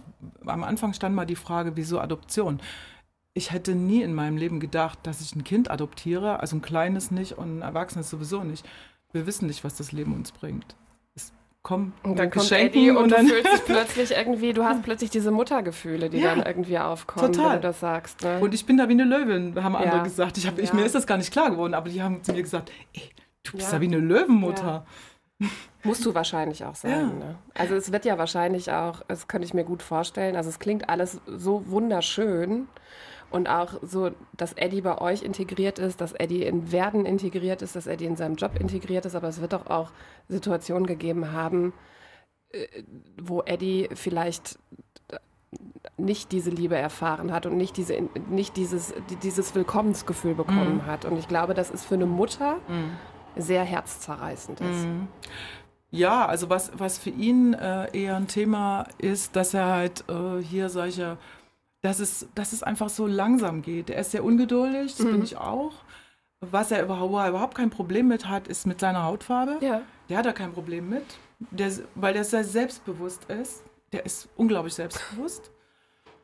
am 0.47 0.65
Anfang 0.65 0.93
stand 0.93 1.15
mal 1.15 1.25
die 1.25 1.37
Frage, 1.37 1.73
wieso 1.75 1.99
Adoption? 1.99 2.61
Ich 3.33 3.53
hätte 3.53 3.75
nie 3.75 4.03
in 4.03 4.15
meinem 4.15 4.37
Leben 4.37 4.61
gedacht, 4.61 4.99
dass 5.05 5.21
ich 5.21 5.35
ein 5.35 5.45
Kind 5.45 5.71
adoptiere, 5.71 6.41
also 6.41 6.57
ein 6.57 6.63
kleines 6.63 7.11
nicht 7.11 7.39
und 7.39 7.59
ein 7.59 7.63
erwachsenes 7.63 8.11
sowieso 8.11 8.43
nicht. 8.45 8.69
Wir 9.13 9.27
wissen 9.27 9.47
nicht, 9.47 9.65
was 9.65 9.77
das 9.77 9.93
Leben 9.93 10.15
uns 10.15 10.31
bringt 10.31 10.77
komm, 11.62 11.93
und 12.02 12.19
dann 12.19 12.31
kommt 12.31 12.50
Eddie 12.52 12.90
und, 12.90 12.97
und 12.97 13.12
dann 13.12 13.26
du 13.26 13.35
fühlst 13.35 13.52
dich 13.52 13.64
plötzlich 13.67 14.11
irgendwie, 14.12 14.52
du 14.52 14.64
hast 14.64 14.83
plötzlich 14.83 15.11
diese 15.11 15.31
Muttergefühle, 15.31 16.11
die 16.11 16.19
ja, 16.19 16.35
dann 16.35 16.47
irgendwie 16.47 16.79
aufkommen, 16.79 17.33
total. 17.33 17.55
wenn 17.55 17.57
du 17.57 17.69
das 17.69 17.81
sagst. 17.81 18.23
Ne? 18.23 18.38
Und 18.40 18.55
ich 18.55 18.67
bin 18.67 18.76
da 18.76 18.88
wie 18.88 18.93
eine 18.93 19.05
Löwin, 19.05 19.62
haben 19.62 19.76
andere 19.76 20.02
gesagt. 20.02 20.38
Ich 20.38 20.47
hab, 20.47 20.57
ja. 20.59 20.64
ich, 20.64 20.73
mir 20.73 20.85
ist 20.85 20.95
das 20.95 21.07
gar 21.07 21.19
nicht 21.19 21.33
klar 21.33 21.50
geworden, 21.50 21.75
aber 21.75 21.88
die 21.88 22.02
haben 22.02 22.23
zu 22.23 22.33
mir 22.33 22.43
gesagt, 22.43 22.71
ey, 22.93 23.11
du 23.43 23.52
bist 23.52 23.73
ja, 23.73 23.81
wie 23.81 23.87
eine 23.87 23.99
Löwenmutter. 23.99 24.87
Musst 25.83 26.05
du 26.05 26.14
wahrscheinlich 26.14 26.64
auch 26.64 26.75
sein. 26.75 27.19
Ne? 27.19 27.37
Also 27.55 27.75
es 27.75 27.93
wird 27.93 28.05
ja 28.05 28.19
wahrscheinlich 28.19 28.71
auch, 28.71 29.02
das 29.09 29.29
könnte 29.29 29.47
ich 29.47 29.55
mir 29.55 29.64
gut 29.64 29.83
vorstellen, 29.83 30.37
also 30.37 30.50
es 30.50 30.59
klingt 30.59 30.90
alles 30.90 31.21
so 31.26 31.67
wunderschön. 31.69 32.69
Und 33.31 33.49
auch 33.49 33.75
so, 33.83 34.11
dass 34.37 34.55
Eddie 34.55 34.81
bei 34.81 34.99
euch 34.99 35.23
integriert 35.23 35.78
ist, 35.78 36.00
dass 36.00 36.13
Eddie 36.13 36.45
in 36.45 36.73
Werden 36.73 37.07
integriert 37.07 37.63
ist, 37.63 37.76
dass 37.76 37.87
Eddie 37.87 38.07
in 38.07 38.17
seinem 38.17 38.35
Job 38.35 38.59
integriert 38.59 39.07
ist. 39.07 39.15
Aber 39.15 39.28
es 39.28 39.41
wird 39.41 39.52
doch 39.52 39.67
auch 39.67 39.93
Situationen 40.28 40.87
gegeben 40.87 41.33
haben, 41.33 41.73
äh, 42.50 42.67
wo 43.17 43.43
Eddie 43.43 43.89
vielleicht 43.95 44.59
nicht 45.97 46.33
diese 46.33 46.50
Liebe 46.50 46.76
erfahren 46.76 47.33
hat 47.33 47.47
und 47.47 47.57
nicht, 47.57 47.76
diese, 47.76 47.95
nicht 48.28 48.57
dieses, 48.57 48.95
dieses 49.23 49.54
Willkommensgefühl 49.54 50.35
bekommen 50.35 50.78
mm. 50.78 50.87
hat. 50.87 51.04
Und 51.04 51.19
ich 51.19 51.28
glaube, 51.28 51.54
das 51.54 51.71
ist 51.71 51.85
für 51.85 51.95
eine 51.95 52.07
Mutter 52.07 52.57
mm. 52.69 53.41
sehr 53.41 53.65
herzzerreißend 53.65 54.61
ist. 54.61 54.87
Mm. 54.87 55.09
Ja, 55.91 56.26
also 56.26 56.49
was, 56.49 56.71
was 56.76 56.99
für 56.99 57.11
ihn 57.11 57.54
äh, 57.54 57.89
eher 57.97 58.17
ein 58.17 58.28
Thema 58.28 58.87
ist, 58.99 59.35
dass 59.35 59.54
er 59.54 59.67
halt 59.67 60.04
äh, 60.09 60.41
hier 60.41 60.69
solche 60.69 61.19
dass 61.82 62.00
es, 62.00 62.28
dass 62.34 62.52
es 62.52 62.62
einfach 62.62 62.88
so 62.88 63.06
langsam 63.06 63.62
geht. 63.62 63.90
Er 63.90 64.00
ist 64.00 64.10
sehr 64.10 64.25
ungeduldig, 64.25 64.97
das 64.97 65.06
mhm. 65.06 65.12
bin 65.12 65.23
ich 65.23 65.36
auch. 65.36 65.73
Was 66.40 66.71
er 66.71 66.82
überhaupt, 66.82 67.28
überhaupt 67.28 67.54
kein 67.54 67.71
Problem 67.71 68.08
mit 68.08 68.26
hat, 68.26 68.49
ist 68.49 68.66
mit 68.66 68.80
seiner 68.80 69.04
Hautfarbe. 69.04 69.58
Ja. 69.60 69.82
Der 70.08 70.19
hat 70.19 70.26
da 70.26 70.32
kein 70.32 70.52
Problem 70.52 70.88
mit, 70.88 71.04
der, 71.50 71.71
weil 71.95 72.14
der 72.14 72.25
sehr 72.25 72.45
selbstbewusst 72.45 73.25
ist. 73.26 73.62
Der 73.93 74.06
ist 74.06 74.28
unglaublich 74.36 74.75
selbstbewusst. 74.75 75.50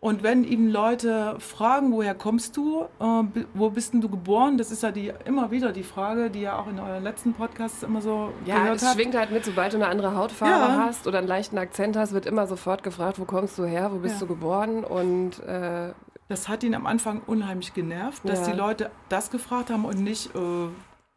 Und 0.07 0.23
wenn 0.23 0.45
ihm 0.45 0.69
Leute 0.69 1.35
fragen, 1.41 1.91
woher 1.91 2.15
kommst 2.15 2.57
du, 2.57 2.83
äh, 3.01 3.43
wo 3.55 3.71
bist 3.71 3.93
denn 3.93 4.01
du 4.01 4.09
geboren, 4.09 4.57
das 4.57 4.71
ist 4.71 4.85
ja 4.85 4.93
die, 4.93 5.13
immer 5.25 5.51
wieder 5.51 5.73
die 5.73 5.83
Frage, 5.83 6.31
die 6.31 6.43
ja 6.43 6.61
auch 6.61 6.69
in 6.69 6.79
euren 6.79 7.03
letzten 7.03 7.35
Podcasts 7.35 7.83
immer 7.83 8.01
so 8.01 8.33
ja, 8.45 8.61
gehört 8.61 8.81
es 8.81 8.93
schwingt 8.93 9.17
halt 9.17 9.33
mit, 9.33 9.45
sobald 9.45 9.73
du 9.73 9.79
eine 9.79 9.89
andere 9.89 10.15
Hautfarbe 10.15 10.73
ja. 10.75 10.87
hast 10.87 11.09
oder 11.09 11.19
einen 11.19 11.27
leichten 11.27 11.59
Akzent 11.59 11.97
hast, 11.97 12.13
wird 12.13 12.25
immer 12.25 12.47
sofort 12.47 12.85
gefragt, 12.85 13.19
wo 13.19 13.25
kommst 13.25 13.59
du 13.59 13.65
her, 13.65 13.91
wo 13.93 13.97
bist 13.97 14.21
ja. 14.21 14.21
du 14.21 14.27
geboren 14.29 14.85
und 14.85 15.41
äh, 15.41 15.91
das 16.29 16.49
hat 16.49 16.63
ihn 16.63 16.77
am 16.77 16.87
Anfang 16.87 17.23
unheimlich 17.27 17.75
genervt, 17.75 18.29
dass 18.29 18.47
ja. 18.47 18.53
die 18.53 18.57
Leute 18.57 18.93
das 19.09 19.33
gefragt 19.33 19.71
haben 19.71 19.85
und 19.85 19.99
nicht, 19.99 20.33
äh, 20.37 20.69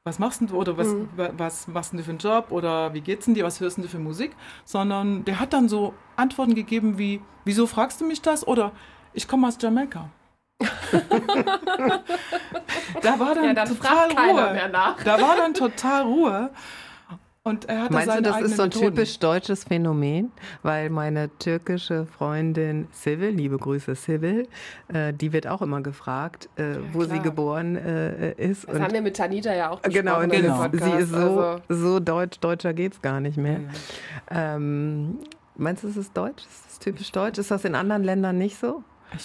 was 0.06 0.20
machst 0.20 0.42
du 0.42 0.56
oder 0.56 0.78
was, 0.78 0.88
mhm. 0.88 1.10
was 1.34 1.68
machst 1.68 1.94
du 1.94 2.04
für 2.04 2.10
einen 2.10 2.20
Job 2.20 2.48
oder 2.52 2.94
wie 2.94 3.02
geht's 3.02 3.26
denn 3.26 3.34
dir, 3.34 3.44
was 3.44 3.60
hörst 3.60 3.78
du 3.78 3.88
für 3.88 4.00
Musik, 4.00 4.36
sondern 4.66 5.26
der 5.26 5.40
hat 5.40 5.54
dann 5.54 5.70
so 5.70 5.94
Antworten 6.16 6.56
gegeben 6.56 6.98
wie, 6.98 7.22
wieso 7.46 7.68
fragst 7.68 8.02
du 8.02 8.06
mich 8.06 8.22
das 8.22 8.48
oder 8.48 8.72
ich 9.14 9.28
komme 9.28 9.48
aus 9.48 9.58
Jamaika. 9.60 10.10
da 13.02 13.20
war 13.20 13.36
dann, 13.36 13.46
ja, 13.46 13.54
dann 13.54 13.68
total 13.68 14.12
Ruhe. 14.12 14.72
Da 15.06 15.22
war 15.22 15.38
dann 15.38 15.54
total 15.54 16.04
Ruhe. 16.04 16.50
Und 17.50 17.66
er 17.68 17.84
hatte 17.84 17.94
Meinst 17.94 18.08
seine 18.08 18.22
du, 18.22 18.30
das 18.30 18.42
ist 18.42 18.58
so 18.58 18.64
ein 18.64 18.70
Methoden. 18.70 18.96
typisch 18.96 19.18
deutsches 19.18 19.64
Phänomen? 19.64 20.32
Weil 20.62 20.92
meine 20.92 21.36
türkische 21.40 22.06
Freundin 22.06 22.88
Sivil, 22.92 23.30
liebe 23.30 23.58
Grüße 23.58 23.96
Sivil, 23.96 24.48
äh, 24.94 25.14
die 25.14 25.34
wird 25.34 25.48
auch 25.48 25.64
immer 25.64 25.82
gefragt, 25.82 26.48
äh, 26.58 26.74
ja, 26.74 26.78
wo 26.94 27.00
klar. 27.00 27.16
sie 27.16 27.24
geboren 27.24 27.76
äh, 27.76 28.34
ist. 28.34 28.68
Das 28.68 28.76
und 28.76 28.84
haben 28.84 28.94
wir 28.94 29.02
mit 29.02 29.16
Tanita 29.16 29.52
ja 29.52 29.72
auch 29.72 29.82
genau, 29.82 30.20
besprochen. 30.20 30.30
Genau, 30.30 30.70
genau. 30.70 30.86
sie 30.86 31.04
ist 31.04 31.10
so, 31.10 31.40
also. 31.40 31.62
so 31.70 32.00
deutsch, 32.00 32.40
deutscher 32.40 32.74
geht 32.74 32.94
es 32.94 33.02
gar 33.02 33.20
nicht 33.20 33.38
mehr. 33.38 33.62
Ja. 34.32 34.56
Ähm, 34.56 35.18
meinst 35.56 35.84
du, 35.84 35.88
es 35.88 35.98
ist 35.98 36.16
deutsch? 36.16 36.44
Ist 36.44 36.66
das 36.68 36.80
typisch 36.80 37.12
deutsch? 37.12 37.40
Ist 37.40 37.50
das 37.50 37.66
in 37.66 37.74
anderen 37.74 38.04
Ländern 38.04 38.38
nicht 38.38 38.60
so? 38.60 38.84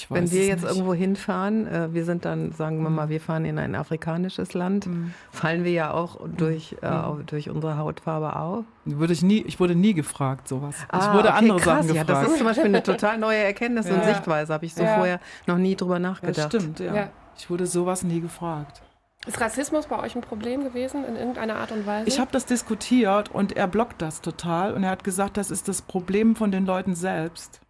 Wenn 0.09 0.31
wir 0.31 0.47
jetzt 0.47 0.62
nicht. 0.62 0.70
irgendwo 0.70 0.94
hinfahren, 0.94 1.66
äh, 1.66 1.92
wir 1.92 2.05
sind 2.05 2.25
dann, 2.25 2.53
sagen 2.53 2.83
wir 2.83 2.90
mal, 2.90 3.09
wir 3.09 3.20
fahren 3.20 3.44
in 3.44 3.59
ein 3.59 3.75
afrikanisches 3.75 4.55
Land, 4.55 4.87
mhm. 4.87 5.12
fallen 5.31 5.64
wir 5.64 5.73
ja 5.73 5.92
auch 5.92 6.20
durch, 6.27 6.77
äh, 6.83 6.90
mhm. 6.90 7.27
durch 7.27 7.51
unsere 7.51 7.77
Hautfarbe 7.77 8.37
auf. 8.37 8.64
Würde 8.85 9.12
ich, 9.12 9.23
nie, 9.23 9.42
ich 9.47 9.61
wurde 9.61 9.75
nie 9.75 9.94
gefragt, 9.94 10.49
sowas. 10.49 10.77
Ah, 10.88 10.99
ich 10.99 11.16
wurde 11.16 11.29
okay, 11.29 11.38
andere 11.38 11.59
krass, 11.59 11.64
Sachen 11.64 11.88
gefragt. 11.88 12.09
Ja, 12.09 12.14
das 12.14 12.29
ist 12.29 12.38
zum 12.38 12.47
Beispiel 12.47 12.64
eine 12.66 12.83
total 12.83 13.18
neue 13.18 13.38
Erkenntnis 13.38 13.88
ja. 13.88 13.94
und 13.94 14.05
Sichtweise, 14.05 14.53
habe 14.53 14.64
ich 14.64 14.75
so 14.75 14.83
ja. 14.83 14.97
vorher 14.97 15.20
noch 15.47 15.59
nie 15.59 15.77
drüber 15.77 15.99
nachgedacht. 15.99 16.53
Ja, 16.53 16.61
stimmt, 16.61 16.81
ja. 16.81 17.09
Ich 17.37 17.51
wurde 17.51 17.66
sowas 17.66 18.03
nie 18.03 18.20
gefragt. 18.20 18.83
Ist 19.27 19.40
Rassismus 19.40 19.87
bei 19.87 19.99
euch 19.99 20.14
ein 20.14 20.20
Problem 20.20 20.64
gewesen 20.64 21.05
in 21.05 21.16
irgendeiner 21.16 21.57
Art 21.57 21.73
und 21.73 21.87
Weise? 21.87 22.07
Ich 22.07 22.20
habe 22.20 22.31
das 22.31 22.44
diskutiert 22.44 23.31
und 23.31 23.57
er 23.57 23.66
blockt 23.66 24.03
das 24.03 24.20
total 24.20 24.75
und 24.75 24.85
er 24.85 24.90
hat 24.90 25.03
gesagt, 25.03 25.38
das 25.38 25.51
ist 25.51 25.66
das 25.66 25.81
Problem 25.81 26.37
von 26.37 26.51
den 26.51 26.66
Leuten 26.66 26.94
selbst 26.94 27.62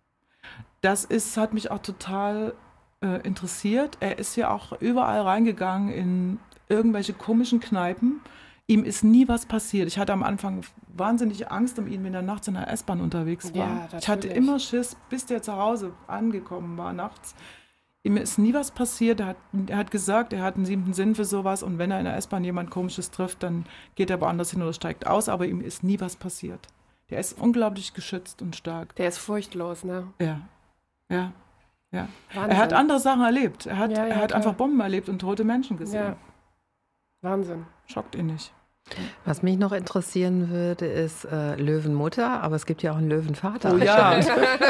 das 0.85 1.05
ist, 1.05 1.37
hat 1.39 1.55
mich 1.55 1.71
auch 1.71 1.79
total 1.79 2.55
äh, 3.01 3.21
interessiert. 3.23 3.97
Er 4.01 4.19
ist 4.19 4.37
ja 4.37 4.51
auch 4.51 4.79
überall 4.81 5.23
reingegangen 5.23 5.89
in 5.89 6.39
irgendwelche 6.69 7.15
komischen 7.15 7.61
Kneipen. 7.61 8.21
Ihm 8.67 8.85
ist 8.85 9.03
nie 9.03 9.27
was 9.27 9.47
passiert. 9.47 9.89
Ich 9.89 9.99
hatte 9.99 10.13
am 10.13 10.23
Anfang 10.23 10.63
wahnsinnig 10.89 11.51
Angst 11.51 11.79
um 11.79 11.87
ihn, 11.87 12.05
wenn 12.05 12.15
er 12.15 12.23
nachts 12.23 12.49
in 12.49 12.55
der 12.55 12.71
S-Bahn 12.71 13.01
unterwegs 13.01 13.55
war. 13.55 13.89
Ja, 13.91 13.99
ich 13.99 14.09
hatte 14.09 14.29
immer 14.29 14.59
Schiss, 14.59 14.97
bis 15.09 15.25
der 15.27 15.43
zu 15.43 15.57
Hause 15.57 15.93
angekommen 16.07 16.77
war 16.77 16.93
nachts. 16.93 17.35
Ihm 18.03 18.19
ist 18.19 18.39
nie 18.39 18.53
was 18.53 18.71
passiert. 18.71 19.21
Er 19.21 19.27
hat, 19.29 19.37
er 19.69 19.79
hat 19.79 19.91
gesagt, 19.91 20.35
er 20.35 20.43
hat 20.43 20.57
einen 20.57 20.67
siebten 20.67 20.93
Sinn 20.93 21.15
für 21.15 21.25
sowas 21.25 21.63
und 21.63 21.79
wenn 21.79 21.91
er 21.91 21.99
in 21.99 22.05
der 22.05 22.17
S-Bahn 22.17 22.45
jemand 22.45 22.71
Komisches 22.71 23.11
trifft, 23.11 23.43
dann 23.43 23.65
geht 23.95 24.11
er 24.11 24.21
woanders 24.21 24.51
hin 24.51 24.61
oder 24.61 24.75
steigt 24.75 25.07
aus, 25.07 25.31
aber 25.31 25.47
ihm 25.47 25.63
ist 25.63 25.83
nie 25.83 25.99
was 26.01 26.17
passiert. 26.17 26.69
Der 27.09 27.21
ist 27.21 27.39
unglaublich 27.39 27.95
geschützt 27.95 28.43
und 28.43 28.57
stark. 28.57 28.95
Der 28.97 29.09
ist 29.09 29.19
furchtlos, 29.19 29.85
ne? 29.85 30.09
Ja. 30.21 30.43
Ja. 31.11 31.33
Ja. 31.93 32.09
Er 32.35 32.57
hat 32.57 32.73
andere 32.73 32.99
Sachen 32.99 33.23
erlebt. 33.23 33.67
Er 33.67 33.79
hat, 33.79 33.91
ja, 33.93 34.07
ja, 34.07 34.15
er 34.15 34.23
hat 34.23 34.33
einfach 34.33 34.55
Bomben 34.55 34.81
erlebt 34.81 35.09
und 35.09 35.21
tote 35.21 35.45
Menschen 35.45 35.77
gesehen. 35.77 36.03
Ja. 36.03 36.17
Wahnsinn. 37.23 37.67
Schockt 37.87 38.17
ihn 38.17 38.27
nicht. 38.27 38.53
Was 39.25 39.43
mich 39.43 39.57
noch 39.59 39.73
interessieren 39.73 40.51
würde, 40.51 40.85
ist 40.87 41.25
äh, 41.25 41.55
Löwenmutter, 41.55 42.43
aber 42.43 42.57
es 42.57 42.67
gibt 42.67 42.83
ja 42.83 42.93
auch 42.93 42.99
einen 42.99 43.09
Löwenvater. 43.09 43.73
Oh 43.75 43.79
ja, 43.79 44.21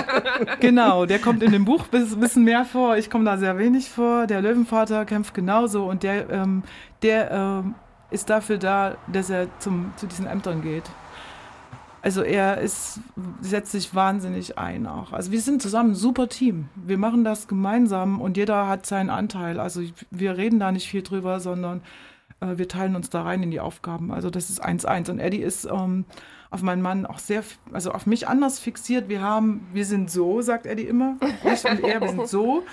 genau, 0.61 1.05
der 1.05 1.19
kommt 1.19 1.43
in 1.43 1.51
dem 1.51 1.65
Buch 1.65 1.87
ein 1.91 2.21
bisschen 2.21 2.45
mehr 2.45 2.65
vor. 2.65 2.97
Ich 2.97 3.11
komme 3.11 3.25
da 3.25 3.39
sehr 3.39 3.59
wenig 3.59 3.91
vor. 3.91 4.29
Der 4.29 4.41
Löwenvater 4.41 5.05
kämpft 5.05 5.35
genauso 5.35 5.87
und 5.87 6.05
der, 6.05 6.31
ähm, 6.31 6.63
der 7.03 7.31
ähm, 7.33 7.75
ist 8.11 8.31
dafür 8.31 8.59
da, 8.59 8.97
dass 9.09 9.31
er 9.31 9.49
zum, 9.59 9.93
zu 9.97 10.07
diesen 10.07 10.27
Ämtern 10.27 10.63
geht. 10.63 10.85
Also 12.05 12.21
er 12.21 12.59
ist, 12.59 13.01
setzt 13.41 13.73
sich 13.73 13.95
wahnsinnig 13.95 14.59
ein 14.59 14.87
auch. 14.87 15.15
Also 15.15 15.33
wir 15.33 15.41
sind 15.41 15.63
zusammen 15.63 15.93
ein 15.93 15.95
super 15.95 16.29
Team. 16.29 16.69
Wir 16.75 16.99
machen 16.99 17.25
das 17.25 17.49
gemeinsam 17.49 18.21
und 18.21 18.37
jeder 18.37 18.69
hat 18.69 18.85
seinen 18.85 19.09
Anteil. 19.09 19.59
Also 19.59 19.81
wir 20.11 20.37
reden 20.37 20.61
da 20.61 20.71
nicht 20.71 20.87
viel 20.87 21.01
drüber, 21.01 21.41
sondern 21.41 21.81
äh, 22.41 22.59
wir 22.59 22.69
teilen 22.69 22.95
uns 22.95 23.09
da 23.09 23.23
rein 23.23 23.43
in 23.43 23.51
die 23.51 23.59
Aufgaben. 23.59 24.13
Also 24.13 24.29
das 24.29 24.51
ist 24.51 24.63
1-1. 24.63 25.11
Und 25.13 25.19
Eddie 25.19 25.41
ist 25.41 25.65
ähm, 25.65 26.05
auf 26.51 26.61
meinen 26.61 26.83
Mann 26.83 27.07
auch 27.07 27.19
sehr, 27.19 27.43
also 27.73 27.93
auf 27.93 28.05
mich 28.05 28.29
anders 28.29 28.59
fixiert. 28.59 29.09
Wir 29.09 29.23
haben, 29.23 29.67
wir 29.73 29.87
sind 29.87 30.11
so, 30.11 30.43
sagt 30.43 30.67
Eddie 30.67 30.87
immer. 30.87 31.17
Ich 31.43 31.65
und 31.65 31.81
er, 31.85 32.07
sind 32.07 32.29
so. 32.29 32.65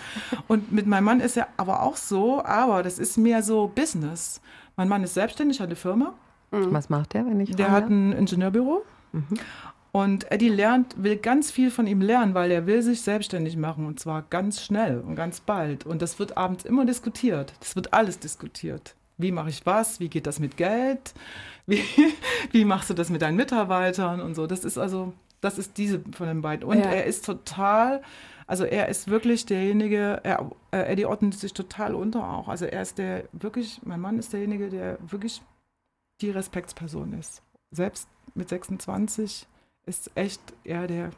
Und 0.50 0.74
mit 0.74 0.88
meinem 0.88 1.06
Mann 1.06 1.22
ist 1.22 1.38
er 1.38 1.48
aber 1.56 1.84
auch 1.84 1.96
so, 1.96 2.44
aber 2.44 2.84
das 2.84 3.00
ist 3.00 3.16
mehr 3.16 3.44
so 3.44 3.72
Business. 3.74 4.42
Mein 4.76 4.90
Mann 4.90 5.06
ist 5.06 5.14
selbstständig, 5.14 5.62
hat 5.62 5.68
eine 5.68 5.78
Firma. 5.78 6.16
Mhm. 6.52 6.74
Was 6.74 6.90
macht 6.90 7.14
der, 7.14 7.26
wenn 7.26 7.40
ich 7.40 7.56
Der 7.56 7.72
hat 7.72 7.90
ein 7.90 8.12
Ingenieurbüro. 8.12 8.84
Mhm. 9.12 9.40
Und 9.92 10.32
Eddie 10.32 10.50
lernt, 10.50 10.96
will 11.04 11.18
ganz 11.18 11.52
viel 11.52 11.70
von 11.70 11.86
ihm 11.86 12.00
lernen, 12.00 12.34
weil 12.34 12.50
er 12.52 12.66
will 12.66 12.82
sich 12.82 13.02
selbstständig 13.02 13.58
machen 13.58 13.86
und 13.86 14.00
zwar 14.00 14.22
ganz 14.22 14.64
schnell 14.64 15.00
und 15.00 15.16
ganz 15.16 15.42
bald. 15.42 15.86
Und 15.86 16.02
das 16.02 16.18
wird 16.18 16.38
abends 16.38 16.64
immer 16.64 16.86
diskutiert. 16.86 17.54
Das 17.60 17.76
wird 17.76 17.94
alles 17.94 18.20
diskutiert. 18.20 18.96
Wie 19.18 19.34
mache 19.34 19.50
ich 19.50 19.66
was? 19.66 20.00
Wie 20.00 20.08
geht 20.08 20.28
das 20.28 20.40
mit 20.40 20.56
Geld? 20.56 21.14
Wie, 21.68 21.84
wie 22.52 22.66
machst 22.66 22.90
du 22.90 22.96
das 22.96 23.10
mit 23.12 23.22
deinen 23.22 23.38
Mitarbeitern 23.38 24.20
und 24.20 24.34
so? 24.34 24.48
Das 24.48 24.66
ist 24.66 24.80
also, 24.80 25.14
das 25.42 25.60
ist 25.60 25.78
diese 25.78 26.02
von 26.12 26.28
den 26.28 26.42
beiden. 26.42 26.68
Und 26.68 26.80
ja. 26.80 26.86
er 26.86 27.06
ist 27.06 27.24
total, 27.24 28.02
also 28.48 28.66
er 28.66 28.90
ist 28.90 29.10
wirklich 29.10 29.46
derjenige, 29.46 30.20
er, 30.24 30.52
äh, 30.72 30.92
Eddie 30.92 31.06
ordnet 31.06 31.36
sich 31.36 31.54
total 31.54 31.94
unter 31.94 32.28
auch. 32.28 32.48
Also 32.48 32.66
er 32.66 32.82
ist 32.82 32.98
der 32.98 33.26
wirklich, 33.32 33.80
mein 33.86 34.02
Mann 34.02 34.18
ist 34.18 34.34
derjenige, 34.34 34.70
der 34.70 34.98
wirklich 35.02 35.42
die 36.22 36.32
Respektsperson 36.32 37.14
ist. 37.14 37.44
Selbst 37.70 38.10
mit 38.34 38.50
26 38.50 39.48
ist 39.86 40.12
echt 40.16 40.42
er 40.64 40.88
der. 40.88 41.12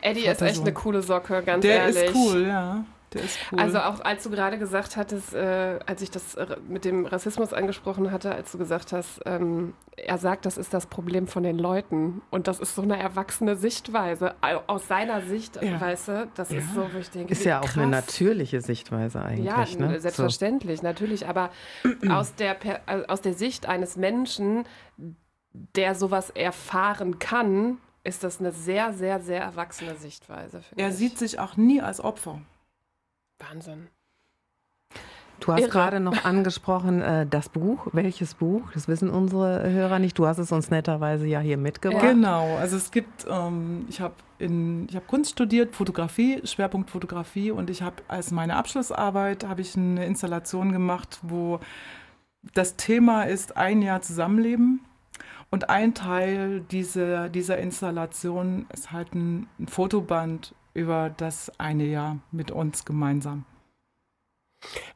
Eddie 0.00 0.26
ist 0.26 0.42
echt 0.42 0.60
eine 0.60 0.72
coole 0.72 1.02
Socke, 1.02 1.42
ganz 1.42 1.62
der 1.62 1.76
ehrlich. 1.76 1.94
Der 1.94 2.04
ist 2.06 2.14
cool, 2.14 2.46
ja. 2.46 2.84
Cool. 3.14 3.60
Also 3.60 3.78
auch 3.78 4.00
als 4.00 4.24
du 4.24 4.30
gerade 4.30 4.58
gesagt 4.58 4.96
hattest, 4.96 5.34
äh, 5.34 5.78
als 5.86 6.02
ich 6.02 6.10
das 6.10 6.34
äh, 6.34 6.56
mit 6.68 6.84
dem 6.84 7.06
Rassismus 7.06 7.52
angesprochen 7.52 8.10
hatte, 8.10 8.34
als 8.34 8.52
du 8.52 8.58
gesagt 8.58 8.92
hast, 8.92 9.20
ähm, 9.24 9.74
er 9.96 10.18
sagt, 10.18 10.46
das 10.46 10.58
ist 10.58 10.74
das 10.74 10.86
Problem 10.86 11.26
von 11.26 11.42
den 11.42 11.58
Leuten. 11.58 12.22
Und 12.30 12.48
das 12.48 12.58
ist 12.58 12.74
so 12.74 12.82
eine 12.82 12.98
erwachsene 12.98 13.56
Sichtweise. 13.56 14.34
Aus 14.66 14.88
seiner 14.88 15.20
Sicht, 15.22 15.62
ja. 15.62 15.80
weißt 15.80 16.08
du, 16.08 16.28
das 16.34 16.50
ja. 16.50 16.58
ist 16.58 16.74
so, 16.74 16.88
wo 16.92 16.98
ich 16.98 17.10
denke. 17.10 17.32
Ist 17.32 17.44
ja 17.44 17.60
auch 17.60 17.66
krass. 17.66 17.78
eine 17.78 17.86
natürliche 17.86 18.60
Sichtweise 18.60 19.22
eigentlich. 19.22 19.46
Ja, 19.46 19.64
ne? 19.78 20.00
selbstverständlich, 20.00 20.80
so. 20.80 20.86
natürlich. 20.86 21.28
Aber 21.28 21.50
aus, 22.10 22.34
der, 22.34 22.56
äh, 22.64 23.06
aus 23.06 23.20
der 23.20 23.34
Sicht 23.34 23.66
eines 23.66 23.96
Menschen, 23.96 24.64
der 25.54 25.94
sowas 25.94 26.30
erfahren 26.30 27.18
kann, 27.18 27.78
ist 28.02 28.22
das 28.22 28.40
eine 28.40 28.52
sehr, 28.52 28.92
sehr, 28.92 29.20
sehr 29.20 29.40
erwachsene 29.40 29.96
Sichtweise. 29.96 30.62
Er 30.76 30.88
ich. 30.88 30.94
sieht 30.96 31.18
sich 31.18 31.38
auch 31.38 31.56
nie 31.56 31.80
als 31.80 32.00
Opfer. 32.00 32.40
Wahnsinn. 33.38 33.88
Du 35.40 35.52
hast 35.52 35.60
Irre. 35.60 35.70
gerade 35.70 36.00
noch 36.00 36.24
angesprochen, 36.24 37.02
äh, 37.02 37.26
das 37.26 37.48
Buch. 37.48 37.88
Welches 37.92 38.34
Buch? 38.34 38.70
Das 38.72 38.88
wissen 38.88 39.10
unsere 39.10 39.68
Hörer 39.68 39.98
nicht. 39.98 40.18
Du 40.18 40.26
hast 40.26 40.38
es 40.38 40.52
uns 40.52 40.70
netterweise 40.70 41.26
ja 41.26 41.40
hier 41.40 41.56
mitgebracht. 41.56 42.02
Genau. 42.02 42.56
Also 42.56 42.76
es 42.76 42.90
gibt, 42.90 43.26
ähm, 43.28 43.86
ich 43.88 44.00
habe 44.00 44.14
hab 44.40 45.06
Kunst 45.06 45.32
studiert, 45.32 45.74
Fotografie, 45.74 46.40
Schwerpunkt 46.44 46.90
Fotografie. 46.90 47.50
Und 47.50 47.68
ich 47.68 47.82
habe 47.82 47.96
als 48.08 48.30
meine 48.30 48.56
Abschlussarbeit 48.56 49.44
habe 49.44 49.60
ich 49.60 49.76
eine 49.76 50.06
Installation 50.06 50.72
gemacht, 50.72 51.18
wo 51.22 51.60
das 52.54 52.76
Thema 52.76 53.24
ist 53.24 53.56
ein 53.56 53.82
Jahr 53.82 54.02
Zusammenleben. 54.02 54.80
Und 55.54 55.70
ein 55.70 55.94
Teil 55.94 56.62
dieser, 56.62 57.28
dieser 57.28 57.58
Installation 57.58 58.66
ist 58.72 58.90
halt 58.90 59.14
ein, 59.14 59.46
ein 59.60 59.68
Fotoband 59.68 60.52
über 60.72 61.12
das 61.16 61.52
eine 61.60 61.84
Jahr 61.84 62.18
mit 62.32 62.50
uns 62.50 62.84
gemeinsam. 62.84 63.44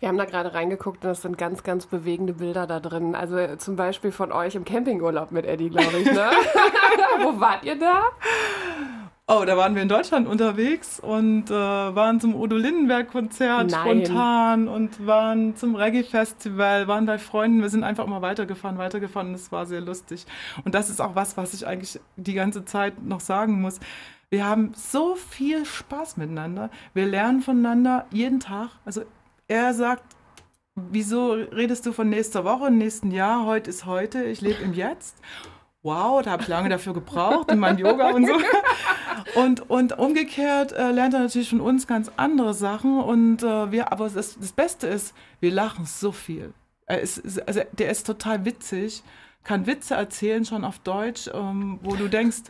Wir 0.00 0.08
haben 0.08 0.18
da 0.18 0.24
gerade 0.24 0.54
reingeguckt 0.54 1.04
und 1.04 1.10
das 1.10 1.22
sind 1.22 1.38
ganz, 1.38 1.62
ganz 1.62 1.86
bewegende 1.86 2.32
Bilder 2.32 2.66
da 2.66 2.80
drin. 2.80 3.14
Also 3.14 3.54
zum 3.54 3.76
Beispiel 3.76 4.10
von 4.10 4.32
euch 4.32 4.56
im 4.56 4.64
Campingurlaub 4.64 5.30
mit 5.30 5.46
Eddie, 5.46 5.70
glaube 5.70 5.96
ich. 5.96 6.12
Ne? 6.12 6.28
Wo 7.22 7.38
wart 7.38 7.62
ihr 7.64 7.78
da? 7.78 8.02
Oh, 9.30 9.44
da 9.44 9.58
waren 9.58 9.74
wir 9.74 9.82
in 9.82 9.90
Deutschland 9.90 10.26
unterwegs 10.26 10.98
und 10.98 11.50
äh, 11.50 11.52
waren 11.52 12.18
zum 12.18 12.34
Udo 12.34 12.56
Lindenberg-Konzert 12.56 13.70
spontan 13.70 14.68
und 14.68 15.06
waren 15.06 15.54
zum 15.54 15.74
Reggae-Festival, 15.74 16.88
waren 16.88 17.04
bei 17.04 17.18
Freunden. 17.18 17.60
Wir 17.60 17.68
sind 17.68 17.84
einfach 17.84 18.06
immer 18.06 18.22
weitergefahren, 18.22 18.78
weitergefahren 18.78 19.28
und 19.28 19.34
es 19.34 19.52
war 19.52 19.66
sehr 19.66 19.82
lustig. 19.82 20.24
Und 20.64 20.74
das 20.74 20.88
ist 20.88 21.02
auch 21.02 21.14
was, 21.14 21.36
was 21.36 21.52
ich 21.52 21.66
eigentlich 21.66 22.00
die 22.16 22.32
ganze 22.32 22.64
Zeit 22.64 23.02
noch 23.02 23.20
sagen 23.20 23.60
muss. 23.60 23.80
Wir 24.30 24.46
haben 24.46 24.72
so 24.74 25.14
viel 25.14 25.66
Spaß 25.66 26.16
miteinander. 26.16 26.70
Wir 26.94 27.04
lernen 27.04 27.42
voneinander 27.42 28.06
jeden 28.10 28.40
Tag. 28.40 28.70
Also 28.86 29.02
er 29.46 29.74
sagt, 29.74 30.16
wieso 30.74 31.32
redest 31.32 31.84
du 31.84 31.92
von 31.92 32.08
nächster 32.08 32.44
Woche, 32.46 32.70
nächsten 32.70 33.10
Jahr? 33.10 33.44
Heute 33.44 33.68
ist 33.68 33.84
heute, 33.84 34.24
ich 34.24 34.40
lebe 34.40 34.62
im 34.62 34.72
Jetzt. 34.72 35.18
Wow, 35.82 36.22
da 36.22 36.32
habe 36.32 36.42
ich 36.42 36.48
lange 36.48 36.68
dafür 36.68 36.92
gebraucht 36.92 37.50
in 37.50 37.58
meinem 37.58 37.78
Yoga 37.78 38.10
und 38.10 38.26
so. 38.26 38.34
Und, 39.34 39.68
und 39.70 39.98
umgekehrt 39.98 40.72
äh, 40.72 40.90
lernt 40.90 41.14
er 41.14 41.20
natürlich 41.20 41.50
von 41.50 41.60
uns 41.60 41.86
ganz 41.86 42.10
andere 42.16 42.54
Sachen. 42.54 43.00
Und 43.00 43.42
äh, 43.42 43.70
wir, 43.70 43.92
aber 43.92 44.08
das, 44.08 44.38
das 44.38 44.52
Beste 44.52 44.86
ist, 44.86 45.14
wir 45.40 45.50
lachen 45.50 45.86
so 45.86 46.12
viel. 46.12 46.52
Er 46.86 47.00
ist, 47.00 47.40
also 47.46 47.60
der 47.72 47.90
ist 47.90 48.06
total 48.06 48.44
witzig, 48.44 49.02
kann 49.44 49.66
Witze 49.66 49.94
erzählen 49.94 50.44
schon 50.44 50.64
auf 50.64 50.78
Deutsch, 50.80 51.28
ähm, 51.32 51.78
wo 51.82 51.94
du 51.94 52.08
denkst, 52.08 52.42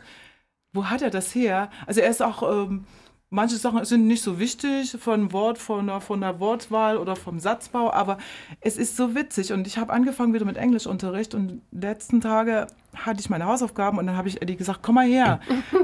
wo 0.73 0.85
hat 0.85 1.01
er 1.01 1.09
das 1.09 1.33
her? 1.35 1.69
Also 1.85 2.01
er 2.01 2.09
ist 2.09 2.21
auch, 2.21 2.43
ähm, 2.43 2.85
manche 3.29 3.57
Sachen 3.57 3.85
sind 3.85 4.07
nicht 4.07 4.23
so 4.23 4.39
wichtig 4.39 4.97
von 4.99 5.31
Wort, 5.31 5.57
von 5.57 5.87
der, 5.87 6.01
von 6.01 6.21
der 6.21 6.39
Wortwahl 6.39 6.97
oder 6.97 7.15
vom 7.15 7.39
Satzbau, 7.39 7.91
aber 7.91 8.17
es 8.61 8.77
ist 8.77 8.97
so 8.97 9.15
witzig 9.15 9.53
und 9.53 9.67
ich 9.67 9.77
habe 9.77 9.93
angefangen 9.93 10.33
wieder 10.33 10.45
mit 10.45 10.57
Englischunterricht 10.57 11.35
und 11.35 11.61
letzten 11.71 12.21
Tage 12.21 12.67
hatte 12.95 13.19
ich 13.19 13.29
meine 13.29 13.45
Hausaufgaben 13.45 13.99
und 13.99 14.07
dann 14.07 14.17
habe 14.17 14.27
ich 14.27 14.41
Eddie 14.41 14.55
gesagt, 14.55 14.79
komm 14.81 14.95
mal 14.95 15.05
her, 15.05 15.39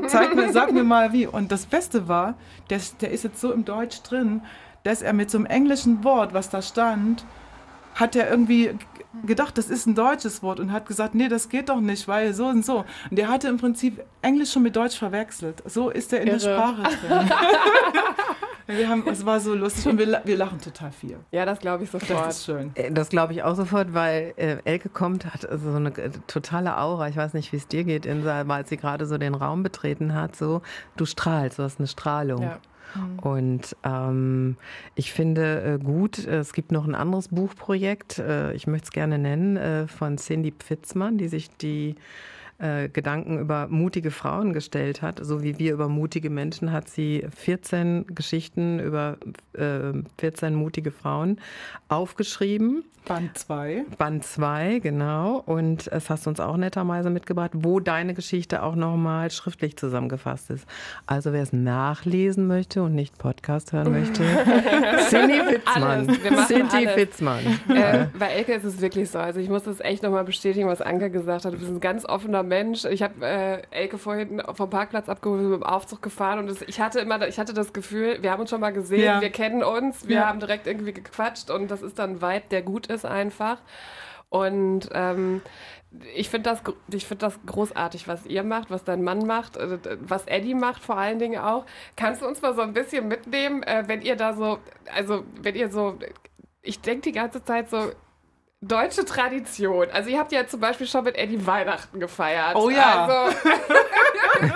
zeig 0.08 0.36
mir, 0.36 0.52
sag 0.52 0.72
mir 0.72 0.84
mal 0.84 1.14
wie. 1.14 1.28
Und 1.28 1.52
das 1.52 1.68
Beste 1.68 2.08
war, 2.08 2.36
der, 2.70 2.82
der 3.00 3.12
ist 3.12 3.24
jetzt 3.24 3.40
so 3.40 3.52
im 3.52 3.64
Deutsch 3.64 4.02
drin, 4.02 4.42
dass 4.84 5.02
er 5.02 5.14
mit 5.14 5.30
so 5.30 5.38
einem 5.38 5.46
englischen 5.46 6.04
Wort, 6.04 6.34
was 6.34 6.50
da 6.50 6.62
stand, 6.62 7.26
hat 7.94 8.16
er 8.16 8.30
irgendwie 8.30 8.72
gedacht, 9.26 9.58
das 9.58 9.70
ist 9.70 9.86
ein 9.86 9.96
deutsches 9.96 10.44
Wort 10.44 10.60
und 10.60 10.72
hat 10.72 10.86
gesagt, 10.86 11.16
nee, 11.16 11.28
das 11.28 11.50
geht 11.50 11.70
doch 11.70 11.80
nicht, 11.80 12.08
weil 12.08 12.34
so 12.34 12.48
und 12.48 12.66
so. 12.66 12.86
Und 13.10 13.18
der 13.18 13.28
hatte 13.28 13.48
im 13.48 13.58
Prinzip 13.58 14.04
Englisch 14.22 14.52
schon 14.52 14.64
mit 14.64 14.76
Deutsch 14.76 14.98
verwechselt. 14.98 15.64
So 15.66 15.90
ist 15.90 16.14
er 16.14 16.22
in 16.22 16.28
Irre. 16.28 16.38
der 16.38 16.54
Sprache 16.54 16.84
drin. 16.84 17.30
wir 18.78 18.90
haben, 18.90 19.08
es 19.08 19.26
war 19.26 19.40
so 19.40 19.54
lustig 19.54 19.88
und 19.88 19.98
wir, 19.98 20.22
wir 20.24 20.38
lachen 20.38 20.60
total 20.60 20.92
viel. 20.92 21.18
Ja, 21.32 21.46
das 21.46 21.60
glaube 21.60 21.84
ich 21.84 21.92
sofort. 21.92 22.26
Das 22.26 22.38
ist 22.38 22.46
schön. 22.46 22.72
Äh, 22.76 22.92
das 22.92 23.10
glaube 23.10 23.34
ich 23.34 23.44
auch 23.44 23.56
sofort, 23.56 23.94
weil 23.94 24.34
äh, 24.38 24.58
Elke 24.64 24.90
kommt, 24.90 25.26
hat 25.26 25.42
so 25.42 25.70
eine 25.72 25.90
äh, 25.98 26.10
totale 26.28 26.78
Aura. 26.78 27.08
Ich 27.08 27.16
weiß 27.16 27.34
nicht, 27.34 27.52
wie 27.52 27.58
es 27.58 27.68
dir 27.68 27.84
geht, 27.84 28.06
Insa, 28.06 28.42
als 28.42 28.70
sie 28.70 28.78
gerade 28.78 29.06
so 29.06 29.18
den 29.18 29.36
Raum 29.36 29.64
betreten 29.64 30.14
hat. 30.14 30.36
So, 30.36 30.62
du 30.98 31.06
strahlst, 31.06 31.60
du 31.60 31.64
hast 31.64 31.80
eine 31.80 31.88
Strahlung. 31.88 32.42
Ja. 32.42 32.60
Mhm. 32.94 33.20
Und 33.20 33.76
ähm, 33.84 34.58
ich 34.96 35.14
finde 35.14 35.62
äh, 35.64 35.84
gut, 35.84 36.20
es 36.20 36.54
gibt 36.54 36.72
noch 36.72 36.86
ein 36.86 36.96
anderes 36.96 37.30
Buchprojekt, 37.30 38.20
äh, 38.20 38.54
ich 38.54 38.68
möchte 38.68 38.86
es 38.86 38.92
gerne 38.92 39.18
nennen, 39.18 39.58
äh, 39.58 39.88
von 39.88 40.18
Cindy 40.18 40.52
Pfitzmann, 40.52 41.18
die 41.18 41.28
sich 41.28 41.50
die 41.50 41.96
äh, 42.58 42.90
Gedanken 42.90 43.40
über 43.40 43.68
mutige 43.68 44.12
Frauen 44.12 44.54
gestellt 44.54 45.02
hat. 45.02 45.20
So 45.22 45.44
wie 45.44 45.60
wir 45.60 45.74
über 45.74 45.90
mutige 45.90 46.30
Menschen 46.30 46.72
hat 46.72 46.90
sie 46.90 47.26
14 47.36 48.06
Geschichten 48.16 48.80
über 48.80 49.18
äh, 49.54 49.94
14 50.20 50.56
mutige 50.56 50.92
Frauen 50.92 51.40
aufgeschrieben. 51.90 52.86
Band 53.06 53.38
2. 53.38 53.86
Band 54.00 54.24
2, 54.26 54.80
genau. 54.80 55.44
Und 55.46 55.88
es 55.88 56.10
hast 56.10 56.26
du 56.26 56.32
uns 56.32 56.40
auch 56.40 56.58
netterweise 56.58 57.12
mitgebracht, 57.12 57.52
wo 57.54 57.80
deine 57.80 58.16
Geschichte 58.16 58.64
auch 58.64 58.76
nochmal 58.76 59.30
schriftlich 59.30 59.78
zusammengefasst 59.78 60.50
ist. 60.50 60.66
Also 61.06 61.32
wer 61.32 61.44
es 61.44 61.54
nachlesen 61.54 62.48
möchte 62.48 62.82
und 62.82 62.96
nicht 62.96 63.18
Podcast 63.20 63.74
hören 63.74 63.92
möchte, 63.92 64.24
Cindy 65.10 65.40
Fitzmann. 65.40 66.18
Cindy 66.48 66.88
Fitzmann. 66.88 67.46
Äh, 67.70 68.08
bei 68.18 68.28
Elke 68.30 68.54
ist 68.54 68.64
es 68.64 68.82
wirklich 68.82 69.12
so. 69.12 69.20
Also 69.20 69.40
ich 69.40 69.50
muss 69.50 69.64
das 69.64 69.80
echt 69.82 70.02
nochmal 70.02 70.24
bestätigen, 70.24 70.68
was 70.68 70.82
Anke 70.82 71.12
gesagt 71.12 71.46
hat. 71.46 71.54
Du 71.54 71.60
bist 71.60 71.70
ein 71.70 71.80
ganz 71.80 72.06
offener 72.06 72.42
Mensch. 72.48 72.86
Ich 72.86 73.04
habe 73.04 73.26
äh, 73.26 73.62
Elke 73.72 73.98
vorhin 73.98 74.42
vom 74.54 74.70
Parkplatz 74.70 75.10
abgeholt, 75.10 75.42
mit 75.42 75.54
dem 75.54 75.64
Aufzug 75.64 76.02
gefahren 76.02 76.40
und 76.40 76.48
das, 76.48 76.62
ich 76.62 76.80
hatte 76.80 77.00
immer, 77.00 77.28
ich 77.28 77.40
hatte 77.40 77.54
das 77.54 77.74
Gefühl, 77.74 78.22
wir 78.22 78.32
haben 78.32 78.42
uns 78.42 78.50
schon 78.50 78.62
mal 78.62 78.74
gesehen, 78.74 79.04
ja. 79.04 79.22
wir 79.22 79.30
kennen 79.30 79.64
uns, 79.64 80.08
wir 80.08 80.18
ja. 80.18 80.28
haben 80.28 80.40
direkt 80.40 80.68
irgendwie 80.68 80.94
gequatscht 80.94 81.50
und 81.50 81.70
das 81.70 81.82
ist 81.82 82.00
dann 82.00 82.12
ein 82.12 82.22
Vibe, 82.22 82.46
der 82.52 82.62
gut 82.62 82.88
ist 82.88 83.06
einfach. 83.06 83.60
Und 84.30 84.90
ähm, 84.94 85.42
ich 86.16 86.30
finde 86.30 86.50
das, 86.50 86.62
find 87.04 87.24
das 87.24 87.40
großartig, 87.46 88.08
was 88.08 88.26
ihr 88.26 88.44
macht, 88.44 88.70
was 88.70 88.84
dein 88.84 89.04
Mann 89.04 89.26
macht, 89.26 89.58
äh, 89.58 89.78
was 90.02 90.26
Eddie 90.26 90.56
macht 90.56 90.84
vor 90.84 90.98
allen 90.98 91.20
Dingen 91.20 91.40
auch. 91.40 91.66
Kannst 91.96 92.22
du 92.22 92.28
uns 92.28 92.42
mal 92.42 92.54
so 92.54 92.62
ein 92.62 92.74
bisschen 92.74 93.08
mitnehmen, 93.08 93.64
äh, 93.64 93.84
wenn 93.88 94.02
ihr 94.02 94.16
da 94.16 94.34
so, 94.34 94.60
also 94.94 95.24
wenn 95.42 95.56
ihr 95.56 95.70
so, 95.70 95.98
ich 96.62 96.82
denke 96.82 97.02
die 97.02 97.12
ganze 97.12 97.44
Zeit 97.44 97.70
so, 97.70 97.92
deutsche 98.62 99.06
Tradition. 99.06 99.88
Also 99.92 100.10
ihr 100.10 100.20
habt 100.20 100.32
ja 100.32 100.48
zum 100.48 100.60
Beispiel 100.60 100.88
schon 100.88 101.04
mit 101.04 101.18
Eddie 101.18 101.46
Weihnachten 101.46 102.00
gefeiert. 102.00 102.56
Oh 102.56 102.70
ja. 102.70 103.06
Also, 103.06 103.38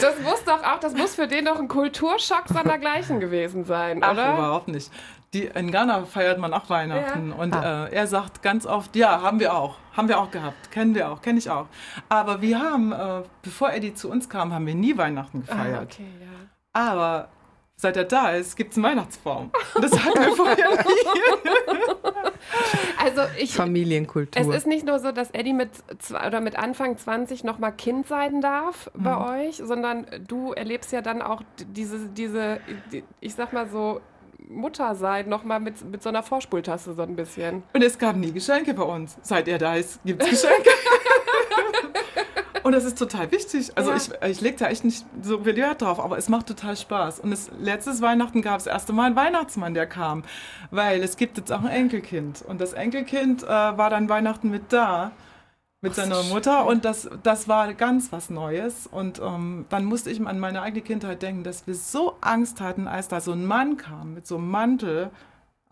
das 0.00 0.20
muss 0.20 0.44
doch 0.44 0.62
auch, 0.62 0.80
das 0.80 0.94
muss 0.94 1.14
für 1.14 1.26
den 1.26 1.44
doch 1.46 1.58
ein 1.58 1.68
Kulturschock 1.68 2.44
sondergleichen 2.48 3.20
gewesen 3.20 3.64
sein, 3.64 4.02
Ach, 4.02 4.12
oder? 4.12 4.34
überhaupt 4.34 4.68
nicht. 4.68 4.90
Die, 5.32 5.46
in 5.46 5.72
Ghana 5.72 6.04
feiert 6.04 6.38
man 6.38 6.54
auch 6.54 6.70
Weihnachten 6.70 7.30
ja. 7.30 7.34
und 7.34 7.54
ah. 7.54 7.86
äh, 7.86 7.92
er 7.92 8.06
sagt 8.06 8.42
ganz 8.42 8.66
oft, 8.66 8.94
ja, 8.94 9.20
haben 9.20 9.40
wir 9.40 9.54
auch, 9.56 9.76
haben 9.96 10.08
wir 10.08 10.20
auch 10.20 10.30
gehabt, 10.30 10.70
kennen 10.70 10.94
wir 10.94 11.10
auch, 11.10 11.22
kenne 11.22 11.38
ich 11.38 11.50
auch. 11.50 11.66
Aber 12.08 12.40
wir 12.40 12.60
haben, 12.60 12.92
äh, 12.92 13.22
bevor 13.42 13.72
Eddie 13.72 13.94
zu 13.94 14.08
uns 14.10 14.28
kam, 14.28 14.52
haben 14.52 14.66
wir 14.66 14.76
nie 14.76 14.96
Weihnachten 14.96 15.42
ah, 15.48 15.50
gefeiert. 15.50 15.80
Ah, 15.80 15.82
okay, 15.82 16.08
ja. 16.20 16.80
Aber 16.80 17.28
seit 17.76 17.96
er 17.96 18.04
da 18.04 18.30
ist, 18.30 18.56
gibt 18.56 18.72
es 18.72 18.76
einen 18.76 18.84
Weihnachtsbaum. 18.84 19.50
Und 19.74 19.84
das 19.84 19.92
hatten 20.04 20.20
wir 20.20 20.32
vorher 20.32 20.70
nie. 20.70 22.30
Also 22.98 23.22
ich, 23.38 23.54
Familienkultur. 23.54 24.40
Es 24.40 24.48
ist 24.48 24.66
nicht 24.66 24.86
nur 24.86 24.98
so, 24.98 25.12
dass 25.12 25.30
Eddie 25.30 25.52
mit, 25.52 25.70
oder 26.26 26.40
mit 26.40 26.56
Anfang 26.56 26.96
20 26.96 27.44
nochmal 27.44 27.72
Kind 27.72 28.06
sein 28.06 28.40
darf 28.40 28.90
mhm. 28.94 29.02
bei 29.02 29.46
euch, 29.46 29.56
sondern 29.56 30.06
du 30.26 30.52
erlebst 30.52 30.92
ja 30.92 31.00
dann 31.02 31.20
auch 31.22 31.42
diese, 31.66 32.08
diese 32.08 32.60
ich 33.20 33.34
sag 33.34 33.52
mal 33.52 33.68
so, 33.68 34.00
Mutter 34.48 34.94
sein, 34.94 35.28
nochmal 35.28 35.60
mit, 35.60 35.82
mit 35.84 36.02
so 36.02 36.08
einer 36.08 36.22
Vorspultasse 36.22 36.94
so 36.94 37.02
ein 37.02 37.16
bisschen. 37.16 37.62
Und 37.72 37.82
es 37.82 37.98
gab 37.98 38.16
nie 38.16 38.32
Geschenke 38.32 38.74
bei 38.74 38.82
uns. 38.82 39.16
Seit 39.22 39.48
er 39.48 39.58
da 39.58 39.76
ist, 39.76 40.02
gibt 40.04 40.22
es 40.22 40.30
Geschenke. 40.30 40.70
Und 42.64 42.72
das 42.72 42.84
ist 42.84 42.98
total 42.98 43.30
wichtig. 43.30 43.72
Also 43.76 43.90
ja. 43.90 43.96
ich, 43.96 44.10
ich 44.30 44.40
lege 44.40 44.56
da 44.56 44.68
echt 44.68 44.84
nicht 44.84 45.04
so 45.22 45.44
viel 45.44 45.54
Wert 45.54 45.82
drauf, 45.82 46.00
aber 46.00 46.16
es 46.16 46.30
macht 46.30 46.46
total 46.46 46.76
Spaß. 46.76 47.20
Und 47.20 47.30
das, 47.30 47.50
letztes 47.60 48.00
Weihnachten 48.00 48.40
gab 48.40 48.58
es 48.58 48.64
das 48.64 48.72
erste 48.72 48.94
Mal 48.94 49.04
einen 49.04 49.16
Weihnachtsmann, 49.16 49.74
der 49.74 49.86
kam. 49.86 50.22
Weil 50.70 51.02
es 51.02 51.18
gibt 51.18 51.36
jetzt 51.36 51.52
auch 51.52 51.62
ein 51.62 51.68
Enkelkind. 51.68 52.42
Und 52.42 52.62
das 52.62 52.72
Enkelkind 52.72 53.42
äh, 53.42 53.46
war 53.46 53.90
dann 53.90 54.08
Weihnachten 54.08 54.50
mit 54.50 54.72
da 54.72 55.12
mit 55.82 55.94
seiner 55.94 56.22
Mutter 56.22 56.64
und 56.66 56.86
das, 56.86 57.10
das 57.22 57.46
war 57.46 57.74
ganz 57.74 58.10
was 58.10 58.30
Neues. 58.30 58.86
Und 58.86 59.20
ähm, 59.20 59.66
dann 59.68 59.84
musste 59.84 60.10
ich 60.10 60.26
an 60.26 60.40
meine 60.40 60.62
eigene 60.62 60.82
Kindheit 60.82 61.20
denken, 61.20 61.44
dass 61.44 61.66
wir 61.66 61.74
so 61.74 62.16
Angst 62.22 62.62
hatten, 62.62 62.88
als 62.88 63.08
da 63.08 63.20
so 63.20 63.32
ein 63.32 63.44
Mann 63.44 63.76
kam 63.76 64.14
mit 64.14 64.26
so 64.26 64.36
einem 64.36 64.50
Mantel, 64.50 65.10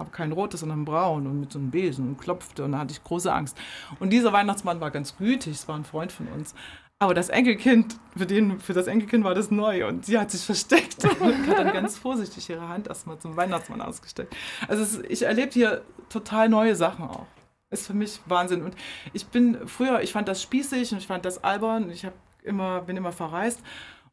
aber 0.03 0.11
kein 0.11 0.33
rotes, 0.33 0.61
sondern 0.61 0.85
braun 0.85 1.27
und 1.27 1.41
mit 1.41 1.53
so 1.53 1.59
einem 1.59 1.71
Besen 1.71 2.09
und 2.09 2.19
klopfte 2.19 2.65
und 2.65 2.73
da 2.73 2.79
hatte 2.79 2.93
ich 2.93 3.03
große 3.03 3.33
Angst. 3.33 3.57
Und 4.01 4.11
dieser 4.11 4.33
Weihnachtsmann 4.33 4.81
war 4.81 4.91
ganz 4.91 5.17
gütig, 5.17 5.55
es 5.55 5.69
war 5.69 5.77
ein 5.77 5.85
Freund 5.85 6.13
von 6.13 6.29
uns. 6.29 6.55
Aber 6.99 7.15
das 7.15 7.31
Enkelkind, 7.31 7.97
für, 8.17 8.27
den, 8.27 8.61
für 8.61 8.75
das 8.75 8.87
Enkelkind 8.87 9.25
war 9.25 9.35
das 9.35 9.51
neu 9.51 9.89
und 9.89 10.07
sie 10.07 10.19
hat 10.19 10.31
sich 10.31 10.45
versteckt 10.45 11.05
und 11.21 11.49
hat 11.49 11.59
dann 11.59 11.73
ganz 11.73 11.99
vorsichtig 11.99 12.49
ihre 12.49 12.69
Hand 12.69 12.87
erstmal 12.87 13.19
zum 13.19 13.37
Weihnachtsmann 13.37 13.81
ausgesteckt. 13.81 14.37
Also 14.69 14.83
es, 14.83 14.99
ich 15.09 15.23
erlebe 15.23 15.51
hier 15.51 15.83
total 16.09 16.49
neue 16.49 16.77
Sachen 16.77 17.07
auch 17.07 17.27
ist 17.73 17.87
für 17.87 17.95
mich 17.95 18.21
Wahnsinn. 18.27 18.63
Und 18.63 18.77
ich 19.13 19.27
bin 19.27 19.67
früher, 19.67 20.03
ich 20.03 20.13
fand 20.13 20.29
das 20.29 20.43
spießig 20.43 20.93
und 20.93 20.99
ich 20.99 21.07
fand 21.07 21.25
das 21.25 21.43
albern. 21.43 21.91
Ich 21.91 22.05
hab 22.05 22.15
immer, 22.43 22.83
bin 22.83 22.97
immer 22.97 23.13
verreist. 23.13 23.61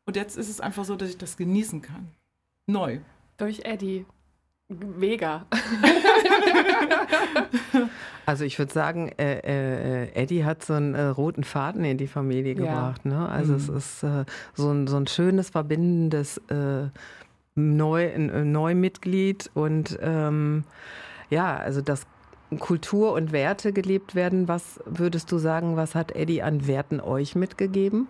Und 0.06 0.16
jetzt 0.16 0.38
ist 0.38 0.50
es 0.50 0.62
einfach 0.62 0.86
so, 0.86 0.96
dass 0.96 1.10
ich 1.10 1.18
das 1.18 1.38
genießen 1.38 1.82
kann. 1.82 2.10
Neu. 2.66 3.00
Durch 3.38 3.62
Eddie. 3.66 4.06
Mega. 4.70 5.46
also 8.28 8.44
ich 8.44 8.60
würde 8.60 8.72
sagen, 8.72 9.10
äh, 9.18 9.40
äh, 9.40 10.12
Eddie 10.14 10.46
hat 10.46 10.64
so 10.64 10.74
einen 10.74 10.94
äh, 10.94 11.06
roten 11.06 11.44
Faden 11.44 11.84
in 11.84 11.98
die 11.98 12.06
Familie 12.06 12.54
gebracht. 12.54 13.02
Ja. 13.04 13.12
Ne? 13.12 13.30
Also 13.30 13.54
mhm. 13.54 13.58
es 13.58 13.70
ist 13.70 14.04
äh, 14.04 14.26
so, 14.54 14.70
ein, 14.70 14.86
so 14.86 14.98
ein 14.98 15.08
schönes, 15.08 15.50
verbindendes 15.50 16.38
äh, 16.50 16.90
Neu, 17.56 18.18
Neumitglied. 18.18 19.50
Und 19.56 19.98
ähm, 20.04 20.64
ja, 21.32 21.58
also 21.58 21.82
das 21.82 22.06
Kultur 22.60 23.14
und 23.14 23.32
Werte 23.32 23.74
gelebt 23.74 24.14
werden. 24.14 24.48
Was 24.48 24.80
würdest 24.86 25.32
du 25.32 25.40
sagen, 25.40 25.78
was 25.78 25.96
hat 25.96 26.12
Eddie 26.12 26.44
an 26.44 26.68
Werten 26.68 27.00
euch 27.00 27.36
mitgegeben? 27.36 28.08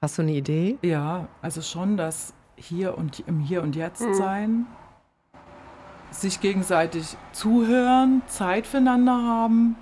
Hast 0.00 0.18
du 0.18 0.22
eine 0.22 0.32
Idee? 0.34 0.78
Ja, 0.82 1.26
also 1.42 1.62
schon 1.62 1.96
das 1.96 2.32
Hier 2.56 2.96
und 2.96 3.20
im 3.20 3.40
Hier 3.40 3.62
und 3.62 3.76
Jetzt 3.76 4.02
mhm. 4.02 4.14
sein, 4.14 4.66
sich 6.10 6.40
gegenseitig 6.40 7.16
zuhören, 7.32 8.22
Zeit 8.26 8.66
füreinander 8.66 9.12
haben, 9.12 9.76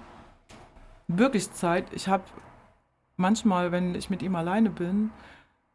wirklich 1.09 1.53
Zeit. 1.53 1.93
Ich 1.93 2.09
habe 2.09 2.25
manchmal, 3.17 3.73
wenn 3.73 3.95
ich 3.95 4.11
mit 4.11 4.23
ihm 4.23 4.37
alleine 4.37 4.71
bin, 4.71 5.11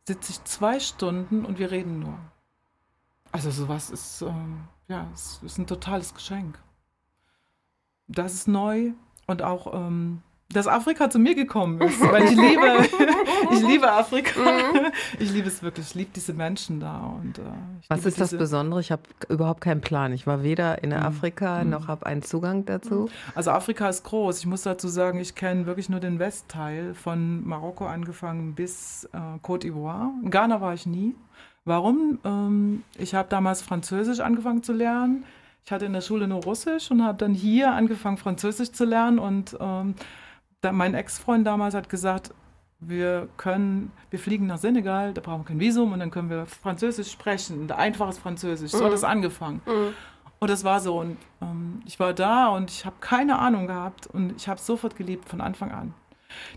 sitze 0.07 0.31
ich 0.31 0.43
zwei 0.43 0.79
Stunden 0.79 1.45
und 1.45 1.59
wir 1.59 1.71
reden 1.71 1.99
nur. 1.99 2.17
Also 3.31 3.51
sowas 3.51 3.89
ist 3.89 4.21
ähm, 4.21 4.67
ja, 4.89 5.07
es 5.13 5.39
ist 5.43 5.57
ein 5.59 5.67
totales 5.67 6.13
Geschenk. 6.13 6.59
Das 8.07 8.33
ist 8.33 8.47
neu 8.47 8.93
und 9.27 9.43
auch, 9.43 9.73
ähm, 9.73 10.23
dass 10.51 10.67
Afrika 10.67 11.12
zu 11.12 11.19
mir 11.19 11.35
gekommen 11.35 11.79
ist, 11.79 12.01
weil 12.01 12.23
ich 12.23 12.31
liebe, 12.31 12.89
ich 13.51 13.62
liebe 13.62 13.91
Afrika. 13.91 14.39
Mhm. 14.39 14.91
Ich 15.19 15.31
liebe 15.31 15.47
es 15.47 15.62
wirklich, 15.62 15.85
ich 15.89 15.93
liebe 15.93 16.09
diese 16.15 16.33
Menschen 16.33 16.79
da. 16.79 17.13
Und, 17.21 17.38
äh, 17.38 17.41
Was 17.88 18.03
ist 18.03 18.19
das 18.19 18.31
Besondere? 18.35 18.79
Ich 18.79 18.91
habe 18.91 19.03
überhaupt 19.29 19.62
keinen 19.62 19.81
Plan. 19.81 20.12
Ich 20.12 20.25
war 20.25 20.41
weder 20.41 20.83
in 20.83 20.89
mhm. 20.89 20.95
Afrika 20.95 21.63
mhm. 21.63 21.69
noch 21.69 21.88
habe 21.88 22.07
einen 22.07 22.23
Zugang 22.23 22.65
dazu. 22.65 23.09
Also 23.35 23.51
Afrika 23.51 23.89
ist 23.89 24.03
groß. 24.03 24.39
Ich 24.39 24.47
muss 24.47 24.63
dazu 24.63 24.88
sagen, 24.88 25.19
ich 25.19 25.35
kenne 25.35 25.67
wirklich 25.67 25.88
nur 25.88 25.99
den 25.99 26.17
Westteil 26.17 26.95
von 26.95 27.47
Marokko 27.47 27.85
angefangen 27.85 28.55
bis 28.55 29.07
äh, 29.13 29.17
Côte 29.43 29.67
d'Ivoire. 29.67 30.09
In 30.23 30.31
Ghana 30.31 30.62
war 30.62 30.73
ich 30.73 30.88
nie. 30.88 31.13
Warum? 31.65 32.17
Ähm, 32.25 32.83
ich 32.97 33.13
habe 33.13 33.29
damals 33.29 33.62
Französisch 33.62 34.19
angefangen 34.19 34.63
zu 34.63 34.73
lernen. 34.73 35.25
Ich 35.63 35.71
hatte 35.71 35.85
in 35.85 35.93
der 35.93 36.01
Schule 36.01 36.27
nur 36.27 36.41
Russisch 36.43 36.89
und 36.89 37.03
habe 37.03 37.19
dann 37.19 37.35
hier 37.35 37.71
angefangen, 37.73 38.17
Französisch 38.17 38.71
zu 38.71 38.85
lernen. 38.85 39.19
Und 39.19 39.55
ähm, 39.59 39.93
da, 40.62 40.72
mein 40.72 40.93
Ex-Freund 40.93 41.45
damals 41.45 41.74
hat 41.74 41.89
gesagt, 41.89 42.34
wir 42.80 43.28
können, 43.38 43.91
wir 44.10 44.19
fliegen 44.19 44.48
nach 44.48 44.58
Senegal, 44.58 45.13
da 45.13 45.22
brauchen 45.22 45.41
wir 45.41 45.45
kein 45.45 45.60
Visum 45.60 45.91
und 45.91 46.00
dann 46.00 46.12
können 46.12 46.30
wir 46.30 46.45
Französisch 46.45 47.12
sprechen, 47.12 47.69
einfaches 47.72 48.17
Französisch. 48.17 48.72
So 48.72 48.80
mhm. 48.80 48.86
hat 48.86 48.93
es 48.93 49.04
angefangen. 49.04 49.62
Mhm. 49.65 49.93
Und 50.39 50.50
das 50.50 50.63
war 50.63 50.80
so. 50.80 51.00
Und 51.00 51.17
ähm, 51.41 51.82
ich 51.86 52.00
war 52.00 52.13
da 52.13 52.48
und 52.48 52.72
ich 52.72 52.86
habe 52.86 52.95
keine 53.02 53.39
Ahnung 53.39 53.67
gehabt 53.67 54.08
und 54.08 54.36
ich 54.38 54.48
habe 54.48 54.60
es 54.60 54.65
sofort 54.65 54.95
geliebt 54.95 55.28
von 55.28 55.41
Anfang 55.41 55.72
an. 55.72 55.93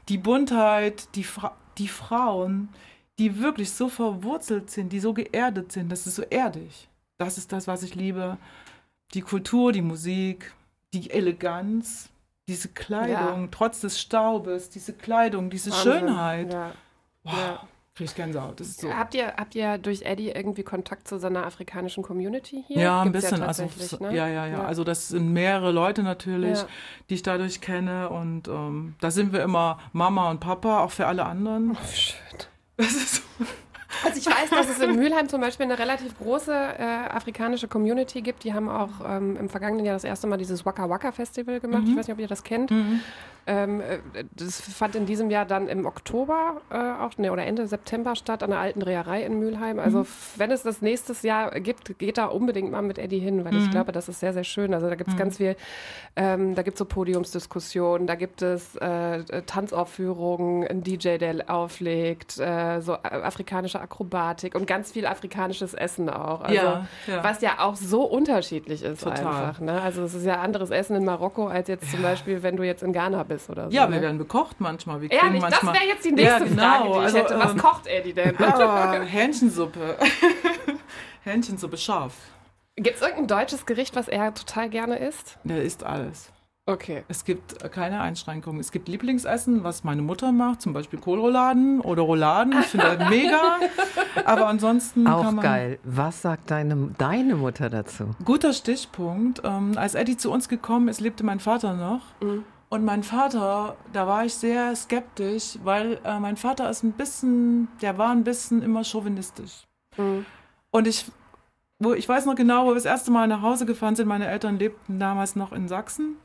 Die 0.08 0.18
Buntheit, 0.18 1.14
die, 1.16 1.24
Fra 1.24 1.56
die 1.78 1.88
Frauen, 1.88 2.68
die 3.18 3.40
wirklich 3.40 3.72
so 3.72 3.88
verwurzelt 3.88 4.70
sind, 4.70 4.92
die 4.92 5.00
so 5.00 5.12
geerdet 5.12 5.72
sind. 5.72 5.90
Das 5.90 6.06
ist 6.06 6.16
so 6.16 6.22
erdig. 6.22 6.88
Das 7.18 7.38
ist 7.38 7.52
das, 7.52 7.66
was 7.66 7.82
ich 7.82 7.94
liebe. 7.94 8.38
Die 9.14 9.22
Kultur, 9.22 9.72
die 9.72 9.82
Musik, 9.82 10.52
die 10.94 11.10
Eleganz, 11.10 12.11
diese 12.48 12.68
Kleidung, 12.68 13.42
ja. 13.42 13.48
trotz 13.50 13.80
des 13.80 14.00
Staubes, 14.00 14.70
diese 14.70 14.92
Kleidung, 14.92 15.50
diese 15.50 15.70
Wahnsinn. 15.70 15.92
Schönheit. 15.92 16.52
Ja. 16.52 16.72
Wow. 17.24 17.34
Ja. 17.34 17.68
Krieg 17.94 18.06
ich 18.06 18.14
Gänsehaut. 18.14 18.58
Das 18.58 18.68
ist 18.68 18.80
so. 18.80 18.92
Habt 18.92 19.14
ihr, 19.14 19.34
habt 19.36 19.54
ihr 19.54 19.76
durch 19.76 20.02
Eddie 20.02 20.30
irgendwie 20.30 20.62
Kontakt 20.62 21.06
zu 21.06 21.18
seiner 21.18 21.44
afrikanischen 21.44 22.02
Community 22.02 22.64
hier? 22.66 22.80
Ja, 22.80 23.02
ein 23.02 23.12
bisschen. 23.12 23.40
Ja, 23.40 23.46
also, 23.46 23.68
ne? 24.00 24.16
ja, 24.16 24.28
ja, 24.28 24.46
ja, 24.46 24.64
Also 24.64 24.82
das 24.82 25.08
sind 25.08 25.30
mehrere 25.30 25.72
Leute 25.72 26.02
natürlich, 26.02 26.58
ja. 26.58 26.66
die 27.10 27.14
ich 27.14 27.22
dadurch 27.22 27.60
kenne. 27.60 28.08
Und 28.08 28.48
ähm, 28.48 28.94
da 29.02 29.10
sind 29.10 29.34
wir 29.34 29.42
immer 29.42 29.78
Mama 29.92 30.30
und 30.30 30.40
Papa, 30.40 30.80
auch 30.80 30.90
für 30.90 31.06
alle 31.06 31.26
anderen. 31.26 31.72
Oh, 31.72 31.86
schön. 31.94 32.38
Das 32.78 32.94
ist 32.94 33.22
also 34.04 34.18
ich 34.18 34.26
weiß, 34.26 34.50
dass 34.50 34.68
es 34.68 34.78
in 34.80 34.96
Mülheim 34.96 35.28
zum 35.28 35.40
Beispiel 35.40 35.64
eine 35.64 35.78
relativ 35.78 36.16
große 36.18 36.52
äh, 36.52 36.82
afrikanische 36.82 37.68
Community 37.68 38.22
gibt. 38.22 38.44
Die 38.44 38.54
haben 38.54 38.68
auch 38.68 38.90
ähm, 39.06 39.36
im 39.36 39.48
vergangenen 39.48 39.84
Jahr 39.84 39.94
das 39.94 40.04
erste 40.04 40.26
Mal 40.26 40.36
dieses 40.36 40.64
Waka 40.66 40.88
Waka 40.88 41.12
Festival 41.12 41.60
gemacht. 41.60 41.82
Mhm. 41.82 41.90
Ich 41.90 41.96
weiß 41.96 42.08
nicht, 42.08 42.14
ob 42.14 42.20
ihr 42.20 42.28
das 42.28 42.42
kennt. 42.42 42.70
Mhm. 42.70 43.00
Ähm, 43.46 43.80
äh, 43.80 43.98
das 44.36 44.60
fand 44.60 44.94
in 44.94 45.06
diesem 45.06 45.30
Jahr 45.30 45.44
dann 45.44 45.68
im 45.68 45.84
Oktober 45.84 46.60
äh, 46.70 46.76
auch, 46.76 47.18
ne, 47.18 47.32
oder 47.32 47.44
Ende 47.44 47.66
September 47.66 48.14
statt 48.14 48.42
an 48.42 48.50
der 48.50 48.60
alten 48.60 48.80
Dreherei 48.80 49.24
in 49.24 49.38
Mülheim. 49.38 49.80
Also 49.80 50.00
mhm. 50.00 50.06
wenn 50.36 50.50
es 50.52 50.62
das 50.62 50.80
nächstes 50.80 51.22
Jahr 51.22 51.50
gibt, 51.60 51.98
geht 51.98 52.18
da 52.18 52.26
unbedingt 52.26 52.70
mal 52.70 52.82
mit 52.82 52.98
Eddie 52.98 53.18
hin, 53.18 53.44
weil 53.44 53.56
ich 53.56 53.66
mhm. 53.66 53.70
glaube, 53.70 53.90
das 53.90 54.08
ist 54.08 54.20
sehr, 54.20 54.32
sehr 54.32 54.44
schön. 54.44 54.74
Also 54.74 54.88
da 54.88 54.94
gibt 54.94 55.08
es 55.08 55.14
mhm. 55.14 55.18
ganz 55.18 55.36
viel, 55.38 55.56
ähm, 56.14 56.54
da 56.54 56.62
gibt 56.62 56.76
es 56.76 56.78
so 56.78 56.84
Podiumsdiskussionen, 56.84 58.06
da 58.06 58.14
gibt 58.14 58.42
es 58.42 58.76
äh, 58.76 59.42
Tanzaufführungen, 59.42 60.66
ein 60.68 60.82
DJ, 60.84 61.18
der 61.18 61.50
auflegt, 61.50 62.38
äh, 62.38 62.80
so 62.80 62.92
äh, 62.92 62.96
afrikanische 63.08 63.80
Akkorde 63.80 63.91
Akrobatik 63.92 64.54
und 64.54 64.66
ganz 64.66 64.90
viel 64.90 65.06
afrikanisches 65.06 65.74
Essen 65.74 66.08
auch. 66.08 66.40
Also, 66.40 66.54
ja, 66.54 66.86
ja. 67.06 67.22
Was 67.24 67.42
ja 67.42 67.58
auch 67.58 67.76
so 67.76 68.04
unterschiedlich 68.04 68.82
ist 68.82 69.02
Total. 69.02 69.18
einfach. 69.18 69.60
Ne? 69.60 69.80
Also 69.80 70.02
es 70.02 70.14
ist 70.14 70.24
ja 70.24 70.40
anderes 70.40 70.70
Essen 70.70 70.96
in 70.96 71.04
Marokko 71.04 71.48
als 71.48 71.68
jetzt 71.68 71.90
zum 71.90 72.00
Beispiel, 72.00 72.42
wenn 72.42 72.56
du 72.56 72.62
jetzt 72.62 72.82
in 72.82 72.92
Ghana 72.92 73.22
bist 73.24 73.50
oder 73.50 73.70
so. 73.70 73.76
Ja, 73.76 73.86
ne? 73.86 73.96
wir 73.96 74.02
werden 74.02 74.18
bekocht 74.18 74.60
manchmal. 74.60 75.02
Wir 75.02 75.10
Ehrlich, 75.10 75.42
manchmal 75.42 75.74
das 75.74 75.82
wäre 75.82 75.92
jetzt 75.92 76.04
die 76.04 76.12
nächste 76.12 76.44
genau. 76.46 76.62
Frage, 76.62 76.84
die 76.84 76.90
ich 76.90 76.96
also, 76.96 77.18
hätte. 77.18 77.38
Was 77.38 77.52
ähm, 77.52 77.58
kocht 77.58 77.86
Eddie 77.86 78.14
denn? 78.14 78.36
Oh, 78.38 79.02
Hähnchensuppe. 79.06 79.96
Hähnchensuppe 81.24 81.76
scharf. 81.76 82.14
Gibt 82.76 82.96
es 82.96 83.02
irgendein 83.02 83.26
deutsches 83.26 83.66
Gericht, 83.66 83.94
was 83.94 84.08
er 84.08 84.32
total 84.32 84.70
gerne 84.70 84.96
isst? 84.96 85.38
Der 85.44 85.62
isst 85.62 85.84
alles. 85.84 86.32
Okay. 86.64 87.02
Es 87.08 87.24
gibt 87.24 87.58
keine 87.72 88.00
Einschränkungen. 88.00 88.60
Es 88.60 88.70
gibt 88.70 88.88
Lieblingsessen, 88.88 89.64
was 89.64 89.82
meine 89.82 90.00
Mutter 90.00 90.30
macht, 90.30 90.62
zum 90.62 90.72
Beispiel 90.72 91.00
Kohlrouladen 91.00 91.80
oder 91.80 92.02
Rouladen. 92.02 92.54
Ich 92.60 92.66
finde 92.66 92.96
das 92.98 93.10
mega. 93.10 93.58
Aber 94.24 94.46
ansonsten. 94.46 95.08
Auch 95.08 95.36
geil. 95.40 95.80
Was 95.82 96.22
sagt 96.22 96.52
deine, 96.52 96.90
deine 96.98 97.34
Mutter 97.34 97.68
dazu? 97.68 98.10
Guter 98.24 98.52
Stichpunkt. 98.52 99.42
Ähm, 99.44 99.72
als 99.76 99.96
Eddie 99.96 100.16
zu 100.16 100.30
uns 100.30 100.48
gekommen 100.48 100.86
ist, 100.86 101.00
lebte 101.00 101.24
mein 101.24 101.40
Vater 101.40 101.74
noch. 101.74 102.02
Mhm. 102.20 102.44
Und 102.68 102.84
mein 102.84 103.02
Vater, 103.02 103.76
da 103.92 104.06
war 104.06 104.24
ich 104.24 104.34
sehr 104.34 104.74
skeptisch, 104.76 105.58
weil 105.64 105.98
äh, 106.04 106.20
mein 106.20 106.36
Vater 106.36 106.70
ist 106.70 106.84
ein 106.84 106.92
bisschen, 106.92 107.68
der 107.82 107.98
war 107.98 108.10
ein 108.10 108.22
bisschen 108.22 108.62
immer 108.62 108.84
chauvinistisch. 108.84 109.64
Mhm. 109.96 110.24
Und 110.70 110.86
ich, 110.86 111.10
wo, 111.80 111.92
ich 111.92 112.08
weiß 112.08 112.24
noch 112.24 112.36
genau, 112.36 112.64
wo 112.64 112.68
wir 112.68 112.74
das 112.76 112.84
erste 112.84 113.10
Mal 113.10 113.26
nach 113.26 113.42
Hause 113.42 113.66
gefahren 113.66 113.96
sind. 113.96 114.06
Meine 114.06 114.28
Eltern 114.28 114.58
lebten 114.60 115.00
damals 115.00 115.34
noch 115.34 115.52
in 115.52 115.66
Sachsen 115.66 116.16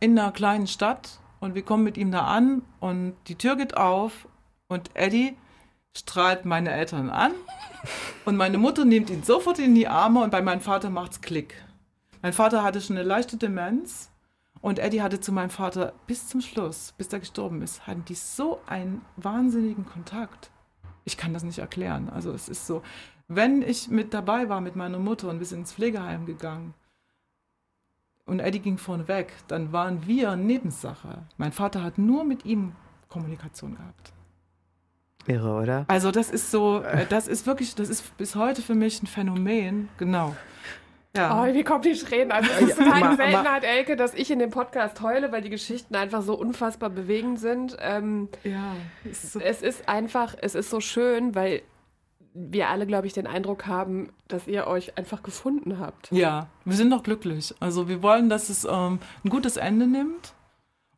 in 0.00 0.18
einer 0.18 0.32
kleinen 0.32 0.66
Stadt 0.66 1.20
und 1.40 1.54
wir 1.54 1.62
kommen 1.62 1.84
mit 1.84 1.96
ihm 1.96 2.10
da 2.10 2.26
an 2.26 2.62
und 2.80 3.14
die 3.28 3.36
Tür 3.36 3.56
geht 3.56 3.76
auf 3.76 4.28
und 4.68 4.90
Eddie 4.94 5.36
strahlt 5.96 6.44
meine 6.44 6.72
Eltern 6.72 7.10
an 7.10 7.32
und 8.24 8.36
meine 8.36 8.58
Mutter 8.58 8.84
nimmt 8.84 9.10
ihn 9.10 9.22
sofort 9.22 9.58
in 9.58 9.74
die 9.74 9.88
Arme 9.88 10.22
und 10.22 10.30
bei 10.30 10.42
meinem 10.42 10.60
Vater 10.60 10.90
macht's 10.90 11.20
Klick. 11.20 11.54
Mein 12.22 12.32
Vater 12.32 12.62
hatte 12.62 12.80
schon 12.80 12.96
eine 12.96 13.06
leichte 13.06 13.36
Demenz 13.36 14.10
und 14.60 14.78
Eddie 14.78 15.02
hatte 15.02 15.20
zu 15.20 15.30
meinem 15.30 15.50
Vater 15.50 15.92
bis 16.06 16.26
zum 16.26 16.40
Schluss, 16.40 16.94
bis 16.96 17.12
er 17.12 17.20
gestorben 17.20 17.60
ist, 17.60 17.86
hatten 17.86 18.04
die 18.06 18.14
so 18.14 18.60
einen 18.66 19.02
wahnsinnigen 19.16 19.84
Kontakt. 19.84 20.50
Ich 21.04 21.18
kann 21.18 21.34
das 21.34 21.42
nicht 21.42 21.58
erklären. 21.58 22.08
Also 22.08 22.32
es 22.32 22.48
ist 22.48 22.66
so, 22.66 22.82
wenn 23.28 23.62
ich 23.62 23.88
mit 23.88 24.14
dabei 24.14 24.48
war 24.48 24.60
mit 24.60 24.74
meiner 24.74 24.98
Mutter 24.98 25.28
und 25.28 25.38
wir 25.38 25.46
sind 25.46 25.60
ins 25.60 25.74
Pflegeheim 25.74 26.24
gegangen, 26.26 26.74
und 28.26 28.40
Eddie 28.40 28.60
ging 28.60 28.78
vorne 28.78 29.08
weg, 29.08 29.32
dann 29.48 29.72
waren 29.72 30.06
wir 30.06 30.36
Nebensache. 30.36 31.22
Mein 31.36 31.52
Vater 31.52 31.82
hat 31.82 31.98
nur 31.98 32.24
mit 32.24 32.44
ihm 32.44 32.72
Kommunikation 33.08 33.76
gehabt. 33.76 34.12
Irre, 35.26 35.54
oder? 35.54 35.84
Also 35.88 36.10
das 36.10 36.30
ist 36.30 36.50
so, 36.50 36.82
äh, 36.82 37.06
das 37.06 37.28
ist 37.28 37.46
wirklich, 37.46 37.74
das 37.74 37.88
ist 37.88 38.16
bis 38.16 38.34
heute 38.34 38.62
für 38.62 38.74
mich 38.74 39.02
ein 39.02 39.06
Phänomen, 39.06 39.88
genau. 39.98 40.34
Ja. 41.16 41.42
Oh, 41.42 41.54
wie 41.54 41.62
kommt 41.62 41.84
die 41.84 41.94
Tränen? 41.94 42.32
Also 42.32 42.50
es 42.50 42.70
ist 42.70 42.78
keine 42.78 43.14
Seltenheit, 43.14 43.62
Elke, 43.62 43.94
dass 43.94 44.14
ich 44.14 44.32
in 44.32 44.40
dem 44.40 44.50
Podcast 44.50 45.00
heule, 45.00 45.30
weil 45.30 45.42
die 45.42 45.50
Geschichten 45.50 45.94
einfach 45.94 46.22
so 46.22 46.34
unfassbar 46.34 46.90
bewegend 46.90 47.38
sind. 47.38 47.76
Ähm, 47.80 48.28
ja. 48.42 48.74
Ist 49.04 49.32
so 49.32 49.38
es 49.38 49.62
ist 49.62 49.88
einfach, 49.88 50.34
es 50.40 50.56
ist 50.56 50.70
so 50.70 50.80
schön, 50.80 51.36
weil 51.36 51.62
wir 52.34 52.68
alle, 52.68 52.86
glaube 52.86 53.06
ich, 53.06 53.12
den 53.12 53.28
Eindruck 53.28 53.66
haben, 53.66 54.10
dass 54.26 54.48
ihr 54.48 54.66
euch 54.66 54.98
einfach 54.98 55.22
gefunden 55.22 55.78
habt. 55.78 56.10
Ja, 56.10 56.48
wir 56.64 56.76
sind 56.76 56.90
doch 56.90 57.04
glücklich. 57.04 57.54
Also 57.60 57.88
wir 57.88 58.02
wollen, 58.02 58.28
dass 58.28 58.48
es 58.48 58.64
ähm, 58.64 58.98
ein 59.24 59.30
gutes 59.30 59.56
Ende 59.56 59.86
nimmt. 59.86 60.34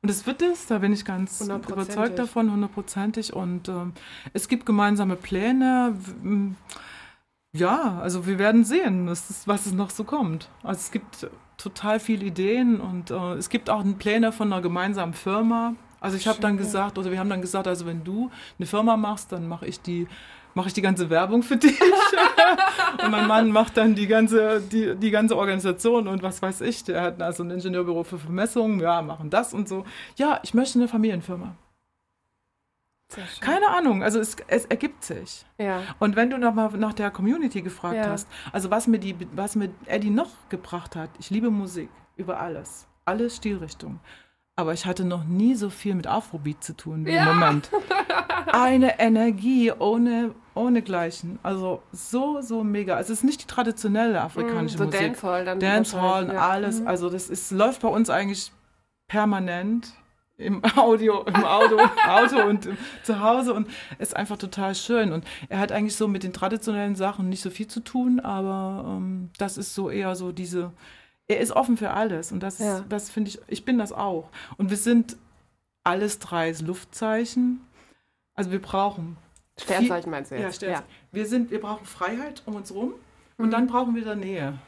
Und 0.03 0.11
es 0.11 0.27
wird 0.27 0.41
es, 0.41 0.67
da 0.67 0.79
bin 0.79 0.93
ich 0.93 1.05
ganz 1.05 1.41
überzeugt 1.41 2.19
davon, 2.19 2.51
hundertprozentig. 2.51 3.35
Und 3.35 3.69
ähm, 3.69 3.93
es 4.33 4.49
gibt 4.49 4.65
gemeinsame 4.65 5.17
Pläne. 5.17 5.95
Ja, 7.53 7.99
also 8.01 8.27
wir 8.27 8.39
werden 8.39 8.65
sehen, 8.65 9.09
ist, 9.09 9.47
was 9.47 9.67
es 9.67 9.73
noch 9.73 9.91
so 9.91 10.05
kommt. 10.05 10.49
Also 10.63 10.79
es 10.79 10.91
gibt 10.91 11.29
total 11.59 12.01
viele 12.01 12.25
Ideen 12.25 12.81
und 12.81 13.11
äh, 13.11 13.35
es 13.35 13.49
gibt 13.49 13.69
auch 13.69 13.85
Pläne 13.99 14.33
von 14.33 14.53
einer 14.53 14.63
gemeinsamen 14.63 15.15
Firma. 15.15 15.75
Also 16.01 16.17
ich 16.17 16.29
habe 16.29 16.41
dann 16.41 16.57
gesagt, 16.57 16.99
oder 16.99 17.11
wir 17.11 17.19
haben 17.19 17.31
dann 17.31 17.41
gesagt, 17.41 17.67
also 17.67 17.87
wenn 17.87 18.05
du 18.05 18.31
eine 18.59 18.67
Firma 18.67 18.97
machst, 18.97 19.33
dann 19.33 19.49
mache 19.49 19.67
ich 19.67 19.81
die 19.81 20.07
mache 20.57 20.69
ich 20.69 20.75
die 20.75 20.83
ganze 20.83 21.11
Werbung 21.11 21.43
für 21.43 21.59
dich. 21.59 21.79
und 23.05 23.11
mein 23.11 23.29
Mann 23.29 23.51
macht 23.51 23.77
dann 23.77 23.95
die 23.95 24.07
ganze, 24.07 24.63
die, 24.63 24.97
die 24.97 25.11
ganze 25.11 25.37
Organisation 25.37 26.09
und 26.09 26.23
was 26.23 26.41
weiß 26.41 26.63
ich. 26.63 26.83
Der 26.85 27.03
hat 27.03 27.21
also 27.21 27.45
ein 27.45 27.51
Ingenieurbüro 27.51 28.05
für 28.05 28.19
Vermessungen, 28.19 28.81
ja, 28.81 29.03
machen 29.03 29.29
das 29.29 29.53
und 29.53 29.69
so. 29.69 29.85
Ja, 30.17 30.41
ich 30.43 30.55
möchte 30.55 30.79
eine 30.79 30.89
Familienfirma. 30.89 31.55
Keine 33.41 33.69
Ahnung, 33.69 34.03
also 34.03 34.19
es, 34.19 34.37
es 34.49 34.65
ergibt 34.65 35.05
sich. 35.05 35.45
Ja. 35.59 35.83
Und 35.99 36.17
wenn 36.17 36.31
du 36.31 36.39
noch 36.39 36.55
mal 36.55 36.71
nach 36.71 36.95
der 36.95 37.11
Community 37.11 37.61
gefragt 37.61 37.97
ja. 37.97 38.09
hast, 38.09 38.27
also 38.51 38.71
was 38.71 38.87
mir, 38.87 38.99
die, 38.99 39.15
was 39.33 39.57
mir 39.57 39.69
Eddie 39.85 40.11
noch 40.11 40.31
gebracht 40.49 40.97
hat, 40.97 41.11
ich 41.19 41.29
liebe 41.29 41.51
Musik 41.51 41.91
über 42.17 42.41
alles, 42.41 42.89
alle 43.05 43.29
Stilrichtungen. 43.29 44.01
Aber 44.59 44.73
ich 44.73 44.87
hatte 44.87 45.05
noch 45.05 45.25
nie 45.25 45.55
so 45.55 45.69
viel 45.69 45.95
mit 45.95 46.07
Afrobeat 46.07 46.65
zu 46.65 46.75
tun 46.75 47.05
wie 47.05 47.13
ja. 47.13 47.31
im 47.31 47.39
Moment. 47.39 47.71
Eine 48.47 48.99
Energie 48.99 49.71
ohne, 49.71 50.35
ohne 50.55 50.81
Gleichen. 50.81 51.39
Also 51.43 51.83
so, 51.93 52.41
so 52.41 52.65
mega. 52.65 52.99
Es 52.99 53.11
ist 53.11 53.23
nicht 53.23 53.43
die 53.43 53.47
traditionelle 53.47 54.19
afrikanische 54.23 54.77
mm, 54.77 54.79
so 54.79 54.85
Musik. 54.85 55.01
Dancehall 55.01 55.45
dann. 55.45 55.61
Dancehall 55.61 56.25
und 56.25 56.33
ja. 56.33 56.49
alles. 56.49 56.81
Mhm. 56.81 56.89
Also 56.89 57.11
das 57.11 57.29
ist, 57.29 57.51
läuft 57.51 57.83
bei 57.83 57.89
uns 57.89 58.09
eigentlich 58.09 58.51
permanent 59.09 59.93
im 60.39 60.63
Audio, 60.77 61.23
im 61.25 61.45
Auto, 61.45 61.77
Auto 62.09 62.49
und 62.49 62.67
zu 63.03 63.21
Hause 63.21 63.53
und 63.53 63.69
ist 63.99 64.17
einfach 64.17 64.39
total 64.39 64.75
schön. 64.75 65.13
Und 65.13 65.27
er 65.51 65.59
hat 65.59 65.71
eigentlich 65.71 65.97
so 65.97 66.09
mit 66.09 66.23
den 66.23 66.33
traditionellen 66.33 66.97
Sachen 66.97 67.29
nicht 67.29 67.43
so 67.43 67.51
viel 67.51 67.67
zu 67.67 67.81
tun, 67.81 68.21
aber 68.21 68.85
ähm, 68.89 69.29
das 69.37 69.59
ist 69.59 69.75
so 69.75 69.91
eher 69.91 70.17
so 70.17 70.33
diese 70.33 70.73
er 71.29 71.41
ist 71.41 71.53
offen 71.53 71.77
für 71.77 71.91
alles 71.91 72.33
und 72.33 72.43
das, 72.43 72.59
ja. 72.59 72.85
das 72.89 73.11
finde 73.11 73.31
ich, 73.31 73.41
ich 73.49 73.65
bin 73.65 73.79
das 73.79 73.93
auch. 73.93 74.29
Und 74.57 74.71
wir 74.71 74.77
sind 74.77 75.17
alles 75.85 76.19
drei 76.19 76.53
Luftzeichen. 76.53 77.61
Also 78.35 78.51
wir 78.51 78.61
brauchen. 78.61 79.17
Sternzeichen 79.59 80.11
meinst 80.11 80.31
du 80.31 80.37
jetzt? 80.37 80.63
Ja, 80.63 80.71
Ja. 80.71 80.83
Wir, 81.13 81.27
sind, 81.27 81.51
wir 81.51 81.61
brauchen 81.61 81.87
Freiheit 81.87 82.43
um 82.47 82.57
uns 82.57 82.73
rum 82.75 82.95
und 83.39 83.47
mhm. 83.47 83.51
dann 83.51 83.67
brauchen 83.67 83.95
wir 83.95 84.05
da 84.05 84.15
Nähe. 84.15 84.59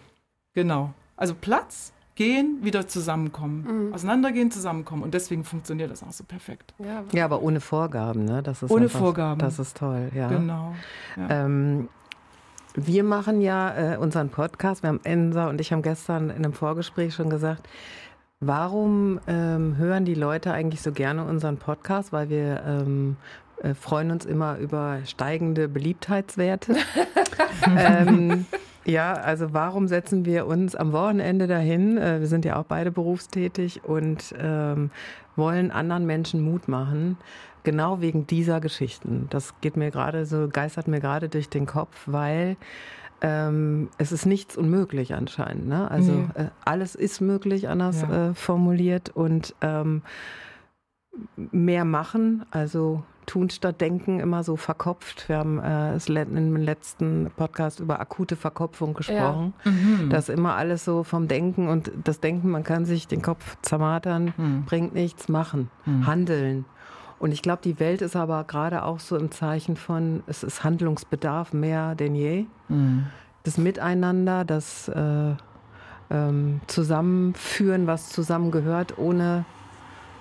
Genau. 0.54 0.94
Also 1.16 1.34
Platz, 1.34 1.92
gehen, 2.18 2.58
wieder 2.62 2.88
zusammenkommen. 2.88 3.86
Mhm. 3.86 3.94
Auseinandergehen, 3.94 4.50
zusammenkommen. 4.50 5.04
Und 5.04 5.14
deswegen 5.14 5.44
funktioniert 5.44 5.88
das 5.88 6.02
auch 6.02 6.10
so 6.10 6.24
perfekt. 6.24 6.74
Ja, 6.80 7.04
ja 7.12 7.24
aber 7.24 7.42
ohne 7.42 7.60
Vorgaben, 7.60 8.24
ne? 8.24 8.42
Das 8.42 8.64
ist 8.64 8.72
ohne 8.72 8.86
einfach, 8.86 8.98
Vorgaben. 8.98 9.38
Das 9.38 9.60
ist 9.60 9.76
toll, 9.76 10.10
ja. 10.12 10.26
Genau. 10.28 10.74
Ja. 11.16 11.44
Ähm, 11.44 11.88
wir 12.86 13.02
machen 13.02 13.40
ja 13.40 13.94
äh, 13.94 13.96
unseren 13.96 14.28
Podcast. 14.28 14.82
Wir 14.82 14.88
haben 14.88 15.00
Ensa 15.02 15.48
und 15.48 15.60
ich 15.60 15.72
haben 15.72 15.82
gestern 15.82 16.30
in 16.30 16.36
einem 16.36 16.52
Vorgespräch 16.52 17.14
schon 17.14 17.28
gesagt, 17.28 17.68
warum 18.40 19.18
ähm, 19.26 19.76
hören 19.76 20.04
die 20.04 20.14
Leute 20.14 20.52
eigentlich 20.52 20.80
so 20.80 20.92
gerne 20.92 21.24
unseren 21.24 21.56
Podcast? 21.56 22.12
Weil 22.12 22.28
wir 22.28 22.62
ähm, 22.64 23.16
äh, 23.62 23.74
freuen 23.74 24.12
uns 24.12 24.24
immer 24.24 24.58
über 24.58 25.00
steigende 25.04 25.68
Beliebtheitswerte. 25.68 26.76
ähm, 27.66 28.46
ja, 28.84 29.12
also 29.12 29.52
warum 29.52 29.88
setzen 29.88 30.24
wir 30.24 30.46
uns 30.46 30.76
am 30.76 30.92
Wochenende 30.92 31.48
dahin? 31.48 31.98
Äh, 31.98 32.20
wir 32.20 32.28
sind 32.28 32.44
ja 32.44 32.60
auch 32.60 32.64
beide 32.64 32.92
berufstätig 32.92 33.82
und 33.84 34.34
ähm, 34.38 34.90
wollen 35.34 35.70
anderen 35.70 36.06
Menschen 36.06 36.42
Mut 36.42 36.68
machen, 36.68 37.16
genau 37.64 38.00
wegen 38.00 38.26
dieser 38.26 38.60
Geschichten. 38.60 39.26
Das 39.30 39.54
geht 39.60 39.76
mir 39.76 39.90
gerade 39.90 40.26
so, 40.26 40.48
geistert 40.48 40.88
mir 40.88 41.00
gerade 41.00 41.28
durch 41.28 41.48
den 41.48 41.66
Kopf, 41.66 42.02
weil 42.06 42.56
ähm, 43.20 43.88
es 43.98 44.12
ist 44.12 44.26
nichts 44.26 44.56
unmöglich 44.56 45.14
anscheinend. 45.14 45.66
Ne? 45.66 45.90
Also 45.90 46.12
nee. 46.12 46.28
äh, 46.34 46.48
alles 46.64 46.94
ist 46.94 47.20
möglich, 47.20 47.68
anders 47.68 48.02
ja. 48.02 48.30
äh, 48.30 48.34
formuliert 48.34 49.10
und 49.10 49.54
ähm, 49.60 50.02
mehr 51.36 51.84
machen, 51.84 52.44
also 52.50 53.02
tun 53.28 53.50
statt 53.50 53.80
denken, 53.80 54.20
immer 54.20 54.42
so 54.42 54.56
verkopft. 54.56 55.28
Wir 55.28 55.36
haben 55.36 55.58
äh, 55.58 55.94
im 55.94 56.56
letzten 56.56 57.30
Podcast 57.36 57.78
über 57.78 58.00
akute 58.00 58.36
Verkopfung 58.36 58.94
gesprochen. 58.94 59.52
Ja. 59.64 59.70
Mhm. 59.70 60.10
Das 60.10 60.28
immer 60.28 60.56
alles 60.56 60.84
so 60.84 61.04
vom 61.04 61.28
Denken 61.28 61.68
und 61.68 61.92
das 62.04 62.20
Denken, 62.20 62.50
man 62.50 62.64
kann 62.64 62.86
sich 62.86 63.06
den 63.06 63.20
Kopf 63.20 63.56
zermatern, 63.62 64.32
mhm. 64.36 64.64
bringt 64.64 64.94
nichts, 64.94 65.28
machen, 65.28 65.70
mhm. 65.84 66.06
handeln. 66.06 66.64
Und 67.18 67.32
ich 67.32 67.42
glaube, 67.42 67.60
die 67.62 67.80
Welt 67.80 68.02
ist 68.02 68.16
aber 68.16 68.44
gerade 68.44 68.84
auch 68.84 69.00
so 69.00 69.16
im 69.16 69.30
Zeichen 69.30 69.76
von, 69.76 70.22
es 70.26 70.42
ist 70.42 70.64
Handlungsbedarf 70.64 71.52
mehr 71.52 71.94
denn 71.94 72.14
je. 72.14 72.46
Mhm. 72.68 73.06
Das 73.42 73.58
Miteinander, 73.58 74.44
das 74.44 74.88
äh, 74.88 75.34
ähm, 76.10 76.60
Zusammenführen, 76.66 77.86
was 77.86 78.10
zusammengehört, 78.10 78.98
ohne 78.98 79.44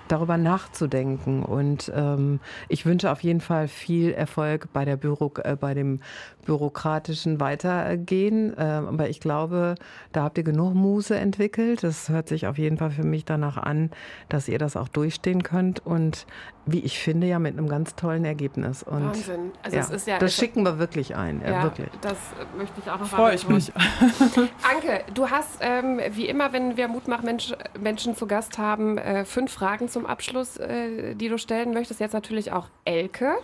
darüber 0.08 0.36
nachzudenken. 0.36 1.42
Und 1.42 1.92
ähm, 1.94 2.40
ich 2.68 2.86
wünsche 2.86 3.10
auf 3.10 3.22
jeden 3.22 3.40
Fall 3.40 3.68
viel 3.68 4.12
Erfolg 4.12 4.72
bei, 4.72 4.84
der 4.84 4.96
Büro, 4.96 5.32
äh, 5.42 5.56
bei 5.56 5.74
dem 5.74 6.00
bürokratischen 6.44 7.40
Weitergehen. 7.40 8.56
Äh, 8.56 8.62
aber 8.62 9.08
ich 9.08 9.20
glaube, 9.20 9.74
da 10.12 10.24
habt 10.24 10.38
ihr 10.38 10.44
genug 10.44 10.74
Muße 10.74 11.16
entwickelt. 11.16 11.82
Das 11.82 12.08
hört 12.08 12.28
sich 12.28 12.46
auf 12.46 12.58
jeden 12.58 12.78
Fall 12.78 12.90
für 12.90 13.04
mich 13.04 13.24
danach 13.24 13.56
an, 13.56 13.90
dass 14.28 14.48
ihr 14.48 14.58
das 14.58 14.76
auch 14.76 14.88
durchstehen 14.88 15.42
könnt. 15.42 15.84
Und 15.84 16.26
wie 16.72 16.80
ich 16.80 16.98
finde, 16.98 17.26
ja 17.26 17.38
mit 17.38 17.56
einem 17.56 17.68
ganz 17.68 17.94
tollen 17.94 18.24
Ergebnis. 18.24 18.82
Und 18.82 19.06
Wahnsinn. 19.06 19.52
Also 19.62 19.76
ja, 19.76 19.82
es 19.82 19.90
ist 19.90 20.06
ja, 20.06 20.18
das 20.18 20.34
schicken 20.34 20.64
wir 20.64 20.78
wirklich 20.78 21.16
ein. 21.16 21.40
Ja, 21.40 21.50
ja, 21.50 21.62
wirklich. 21.62 21.88
das 22.00 22.18
möchte 22.56 22.80
ich 22.84 22.90
auch 22.90 23.00
noch 23.00 23.06
Freue 23.06 23.34
ich 23.34 23.48
mich. 23.48 23.72
Anke, 24.62 25.04
du 25.14 25.30
hast 25.30 25.58
ähm, 25.60 26.00
wie 26.10 26.28
immer, 26.28 26.52
wenn 26.52 26.76
wir 26.76 26.88
Mutmach-Menschen 26.88 27.56
Menschen 27.80 28.16
zu 28.16 28.26
Gast 28.26 28.58
haben, 28.58 28.98
äh, 28.98 29.24
fünf 29.24 29.52
Fragen 29.52 29.88
zum 29.88 30.06
Abschluss, 30.06 30.56
äh, 30.58 31.14
die 31.14 31.28
du 31.28 31.38
stellen 31.38 31.72
möchtest. 31.72 32.00
Jetzt 32.00 32.12
natürlich 32.12 32.52
auch 32.52 32.66
Elke. 32.84 33.36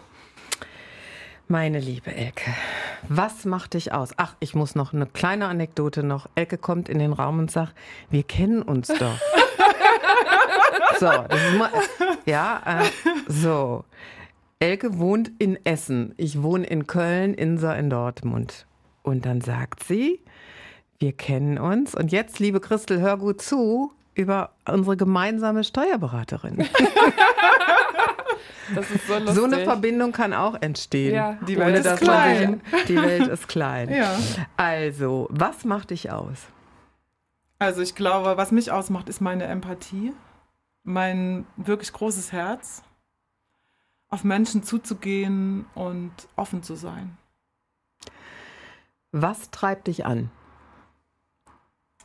Meine 1.47 1.79
liebe 1.79 2.15
Elke, 2.15 2.55
was 3.09 3.45
macht 3.45 3.75
dich 3.75 3.93
aus? 3.93 4.11
Ach, 4.17 4.35
ich 4.41 4.55
muss 4.55 4.75
noch 4.75 4.95
eine 4.95 5.07
kleine 5.07 5.47
Anekdote 5.47 6.03
noch. 6.03 6.27
Elke 6.35 6.57
kommt 6.57 6.89
in 6.89 6.99
den 6.99 7.13
Raum 7.13 7.39
und 7.39 7.51
sagt, 7.51 7.75
wir 8.11 8.23
kennen 8.23 8.63
uns 8.63 8.89
doch. 8.89 9.19
so, 10.99 11.07
mal, 11.59 11.71
ja, 12.27 12.61
äh, 12.65 12.85
so. 13.31 13.85
Elke 14.61 14.99
wohnt 14.99 15.31
in 15.39 15.59
Essen. 15.65 16.15
Ich 16.17 16.43
wohne 16.43 16.67
in 16.67 16.87
Köln, 16.87 17.35
Insa 17.35 17.75
in 17.75 17.91
Dortmund. 17.91 18.67
Und 19.03 19.27
dann 19.27 19.41
sagt 19.41 19.85
sie, 19.85 20.21
wir 20.99 21.13
kennen 21.13 21.59
uns. 21.59 21.95
Und 21.95 22.13
jetzt, 22.13 22.39
liebe 22.39 22.61
Christel, 22.61 23.01
hör 23.01 23.19
gut 23.19 23.43
zu 23.43 23.93
über 24.15 24.51
unsere 24.69 24.97
gemeinsame 24.97 25.65
Steuerberaterin. 25.65 26.67
Das 28.75 28.91
ist 28.91 29.07
so 29.07 29.15
lustig. 29.19 29.35
So 29.35 29.45
eine 29.45 29.59
Verbindung 29.65 30.13
kann 30.13 30.33
auch 30.33 30.55
entstehen. 30.61 31.15
Ja. 31.15 31.37
Die 31.47 31.59
Welt 31.59 31.85
ist 31.85 31.97
klein. 32.01 32.63
sich- 32.73 32.85
Die 32.87 32.97
Welt 32.97 33.27
ist 33.29 33.47
klein. 33.47 33.91
Ja. 33.95 34.17
Also, 34.57 35.29
was 35.31 35.65
macht 35.67 35.91
dich 35.91 36.11
aus? 36.11 36.39
Also 37.59 37.83
ich 37.83 37.95
glaube, 37.95 38.37
was 38.39 38.53
mich 38.53 38.73
ausmacht, 38.73 39.09
ist 39.11 39.21
meine 39.21 39.45
Empathie, 39.45 40.13
mein 40.85 41.47
wirklich 41.57 41.93
großes 41.93 42.31
Herz, 42.33 42.83
auf 44.09 44.23
Menschen 44.23 44.63
zuzugehen 44.63 45.67
und 45.75 46.13
offen 46.37 46.63
zu 46.63 46.77
sein. 46.77 47.19
Was 49.11 49.51
treibt 49.51 49.89
dich 49.89 50.07
an? 50.07 50.31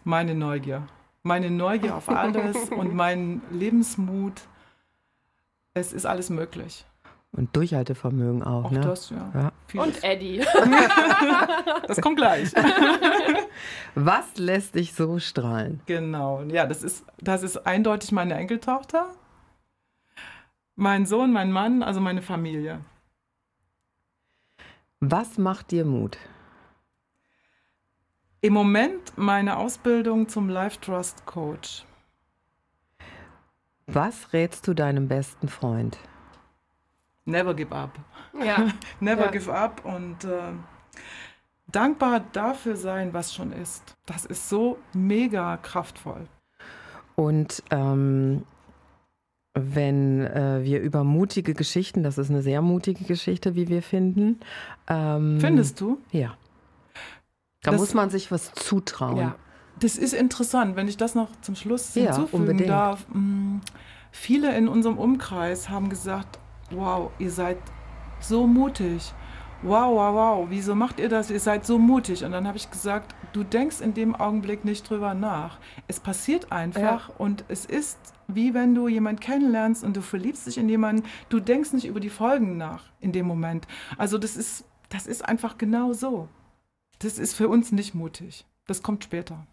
Meine 0.03 0.33
Neugier. 0.33 0.87
Meine 1.21 1.51
Neugier 1.51 1.95
auf 1.95 2.09
alles 2.09 2.69
und 2.71 2.95
mein 2.95 3.41
Lebensmut. 3.51 4.41
Es 5.73 5.93
ist 5.93 6.05
alles 6.05 6.29
möglich. 6.29 6.85
Und 7.31 7.55
Durchhaltevermögen 7.55 8.43
auch, 8.43 8.65
Auch 8.65 8.71
ne? 8.71 8.79
das, 8.81 9.11
ja. 9.11 9.31
Ja. 9.33 9.51
Vieles. 9.67 9.85
Und 9.87 10.03
Eddie. 10.03 10.39
das 11.87 12.01
kommt 12.01 12.17
gleich. 12.17 12.51
Was 13.95 14.37
lässt 14.37 14.75
dich 14.75 14.93
so 14.93 15.19
strahlen? 15.19 15.81
Genau. 15.85 16.41
Ja, 16.43 16.65
das 16.65 16.83
ist, 16.83 17.05
das 17.19 17.43
ist 17.43 17.57
eindeutig 17.67 18.11
meine 18.11 18.33
Enkeltochter, 18.33 19.11
mein 20.75 21.05
Sohn, 21.05 21.31
mein 21.31 21.51
Mann, 21.51 21.83
also 21.83 21.99
meine 21.99 22.21
Familie. 22.21 22.79
Was 24.99 25.37
macht 25.37 25.71
dir 25.71 25.85
Mut? 25.85 26.17
Im 28.41 28.53
Moment 28.53 29.17
meine 29.17 29.57
Ausbildung 29.57 30.29
zum 30.29 30.49
Life 30.49 30.79
Trust 30.81 31.25
Coach. 31.25 31.85
Was 33.87 34.33
rätst 34.33 34.67
du 34.67 34.73
deinem 34.73 35.07
besten 35.07 35.47
Freund? 35.47 35.97
Never 37.29 37.53
give 37.53 37.73
up. 37.75 37.91
Ja. 38.43 38.67
Never 38.99 39.25
Ja. 39.25 39.31
give 39.31 39.53
up 39.53 39.83
und 39.85 40.23
äh, 40.23 40.53
dankbar 41.71 42.21
dafür 42.33 42.75
sein, 42.75 43.13
was 43.13 43.33
schon 43.33 43.51
ist. 43.51 43.95
Das 44.05 44.25
ist 44.25 44.49
so 44.49 44.77
mega 44.93 45.57
kraftvoll. 45.57 46.27
Und 47.15 47.63
ähm, 47.71 48.43
wenn 49.53 50.25
äh, 50.25 50.63
wir 50.63 50.79
über 50.81 51.03
mutige 51.03 51.53
Geschichten, 51.53 52.03
das 52.03 52.17
ist 52.17 52.29
eine 52.29 52.41
sehr 52.41 52.61
mutige 52.61 53.03
Geschichte, 53.03 53.55
wie 53.55 53.67
wir 53.67 53.81
finden. 53.81 54.39
Ähm, 54.87 55.39
Findest 55.41 55.81
du? 55.81 55.99
Ja. 56.11 56.37
Da 57.63 57.71
Das- 57.71 57.79
muss 57.81 57.93
man 57.93 58.09
sich 58.09 58.31
was 58.31 58.53
zutrauen. 58.53 59.17
ja. 59.17 59.35
Das 59.81 59.97
ist 59.97 60.13
interessant, 60.13 60.75
wenn 60.75 60.89
ich 60.89 60.97
das 60.97 61.15
noch 61.15 61.29
zum 61.39 61.55
Schluss 61.55 61.95
Ja, 61.95 62.03
hinzufügen 62.13 62.41
unbedingt. 62.43 62.69
darf. 62.69 63.05
Mm, 63.13 63.59
Viele 64.11 64.57
in 64.57 64.67
unserem 64.67 64.97
Umkreis 64.97 65.69
haben 65.69 65.87
gesagt, 65.89 66.38
wow, 66.71 67.11
ihr 67.19 67.31
seid 67.31 67.57
so 68.19 68.47
mutig. 68.47 69.13
Wow, 69.61 69.95
wow, 69.95 70.13
wow, 70.13 70.47
wieso 70.49 70.73
macht 70.73 70.99
ihr 70.99 71.09
das? 71.09 71.29
Ihr 71.29 71.39
seid 71.39 71.65
so 71.65 71.77
mutig. 71.77 72.23
Und 72.23 72.31
dann 72.31 72.47
habe 72.47 72.57
ich 72.57 72.71
gesagt, 72.71 73.13
du 73.33 73.43
denkst 73.43 73.81
in 73.81 73.93
dem 73.93 74.15
Augenblick 74.15 74.63
nicht 74.63 74.89
drüber 74.89 75.13
nach. 75.13 75.59
Es 75.87 75.99
passiert 75.99 76.51
einfach 76.51 77.11
und 77.17 77.43
es 77.49 77.65
ist 77.65 77.97
wie 78.29 78.53
wenn 78.53 78.75
du 78.75 78.87
jemanden 78.87 79.19
kennenlernst 79.19 79.83
und 79.83 79.97
du 79.97 80.01
verliebst 80.01 80.47
dich 80.47 80.57
in 80.57 80.69
jemanden, 80.69 81.03
du 81.29 81.39
denkst 81.39 81.73
nicht 81.73 81.85
über 81.85 81.99
die 81.99 82.09
Folgen 82.09 82.57
nach 82.57 82.83
in 82.99 83.11
dem 83.11 83.25
Moment. 83.25 83.67
Also 83.97 84.17
das 84.17 84.37
ist, 84.37 84.65
das 84.89 85.07
ist 85.07 85.27
einfach 85.27 85.57
genau 85.57 85.93
so. 85.93 86.29
Das 86.99 87.17
ist 87.17 87.33
für 87.33 87.49
uns 87.49 87.71
nicht 87.71 87.95
mutig. 87.95 88.45
Das 88.67 88.83
kommt 88.83 89.03
später. 89.03 89.45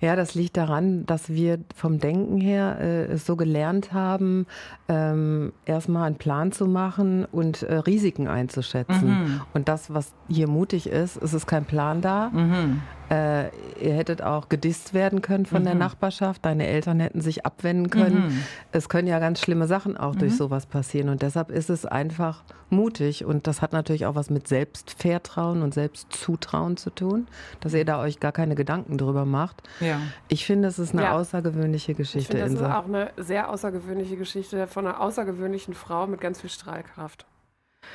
Ja, 0.00 0.16
das 0.16 0.34
liegt 0.34 0.56
daran, 0.56 1.06
dass 1.06 1.28
wir 1.30 1.58
vom 1.74 1.98
Denken 1.98 2.40
her 2.40 2.78
äh, 2.80 3.04
es 3.04 3.24
so 3.24 3.36
gelernt 3.36 3.92
haben, 3.92 4.46
ähm, 4.88 5.52
erstmal 5.64 6.06
einen 6.08 6.16
Plan 6.16 6.50
zu 6.52 6.66
machen 6.66 7.24
und 7.24 7.62
äh, 7.62 7.76
Risiken 7.76 8.26
einzuschätzen. 8.26 9.08
Mhm. 9.08 9.40
Und 9.54 9.68
das, 9.68 9.94
was 9.94 10.12
hier 10.28 10.48
mutig 10.48 10.88
ist, 10.88 11.16
es 11.16 11.34
ist 11.34 11.46
kein 11.46 11.64
Plan 11.64 12.00
da. 12.00 12.30
Mhm. 12.30 12.82
Äh, 13.12 13.50
ihr 13.78 13.92
hättet 13.92 14.22
auch 14.22 14.48
gedisst 14.48 14.94
werden 14.94 15.20
können 15.20 15.44
von 15.44 15.64
der 15.64 15.74
Nachbarschaft. 15.74 16.46
Deine 16.46 16.66
Eltern 16.66 16.98
hätten 16.98 17.20
sich 17.20 17.44
abwenden 17.44 17.90
können. 17.90 18.28
Mhm. 18.28 18.38
Es 18.72 18.88
können 18.88 19.06
ja 19.06 19.18
ganz 19.18 19.40
schlimme 19.40 19.66
Sachen 19.66 19.98
auch 19.98 20.14
durch 20.14 20.34
sowas 20.34 20.64
passieren. 20.64 21.10
Und 21.10 21.20
deshalb 21.20 21.50
ist 21.50 21.68
es 21.68 21.84
einfach 21.84 22.42
mutig. 22.70 23.26
Und 23.26 23.46
das 23.46 23.60
hat 23.60 23.74
natürlich 23.74 24.06
auch 24.06 24.14
was 24.14 24.30
mit 24.30 24.48
Selbstvertrauen 24.48 25.60
und 25.60 25.74
Selbstzutrauen 25.74 26.78
zu 26.78 26.88
tun, 26.88 27.26
dass 27.60 27.74
ihr 27.74 27.84
da 27.84 28.00
euch 28.00 28.18
gar 28.18 28.32
keine 28.32 28.54
Gedanken 28.54 28.96
drüber 28.96 29.26
macht. 29.26 29.62
Ja. 29.80 30.00
Ich 30.28 30.46
finde, 30.46 30.68
es 30.68 30.78
ist 30.78 30.92
eine 30.94 31.02
Ja. 31.02 31.12
außergewöhnliche 31.12 31.92
Ich 31.92 31.98
Geschichte, 31.98 32.38
finde, 32.38 32.44
das 32.44 32.52
ist 32.54 32.60
Insa. 32.60 32.78
auch 32.78 32.86
eine 32.86 33.10
sehr 33.18 33.50
außergewöhnliche 33.50 34.16
Geschichte 34.16 34.66
von 34.68 34.86
einer 34.86 35.00
außergewöhnlichen 35.00 35.74
Frau 35.74 36.06
mit 36.06 36.20
ganz 36.22 36.40
viel 36.40 36.48
Strahlkraft. 36.50 37.26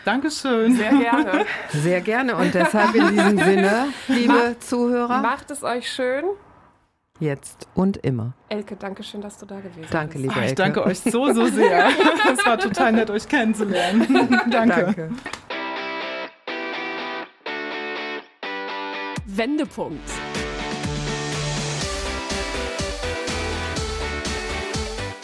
Dankeschön. 0.05 0.75
Sehr 0.75 0.91
gerne. 0.93 1.45
Sehr 1.69 2.01
gerne. 2.01 2.35
Und 2.35 2.53
deshalb 2.53 2.95
in 2.95 3.09
diesem 3.09 3.37
Sinne, 3.37 3.87
liebe 4.07 4.55
Zuhörer, 4.59 5.21
Macht 5.21 5.51
es 5.51 5.63
euch 5.63 5.91
schön. 5.91 6.23
jetzt 7.19 7.67
und 7.75 7.97
immer. 7.97 8.33
Elke, 8.49 8.75
danke 8.77 9.03
schön, 9.03 9.21
dass 9.21 9.37
du 9.37 9.45
da 9.45 9.57
gewesen 9.59 9.87
Danke, 9.91 10.13
bist. 10.13 10.21
liebe 10.23 10.33
Ah, 10.35 10.39
ich 10.39 10.49
Elke. 10.49 10.55
danke 10.55 10.85
euch 10.85 10.99
so, 10.99 11.33
so 11.33 11.47
sehr. 11.47 11.89
Es 12.33 12.45
war 12.45 12.57
total 12.57 12.93
nett, 12.93 13.09
euch 13.09 13.27
kennenzulernen. 13.27 14.07
danke. 14.49 14.83
Danke. 14.85 15.09
Wendepunkt. 19.25 20.09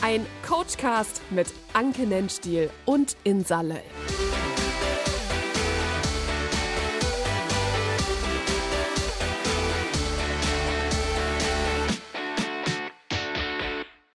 Ein 0.01 0.25
Coachcast 0.47 1.21
mit 1.31 1.47
Anke 1.73 2.03
Nennstiel 2.05 2.69
und 2.85 3.15
Insa 3.23 3.61
Löll. 3.61 3.81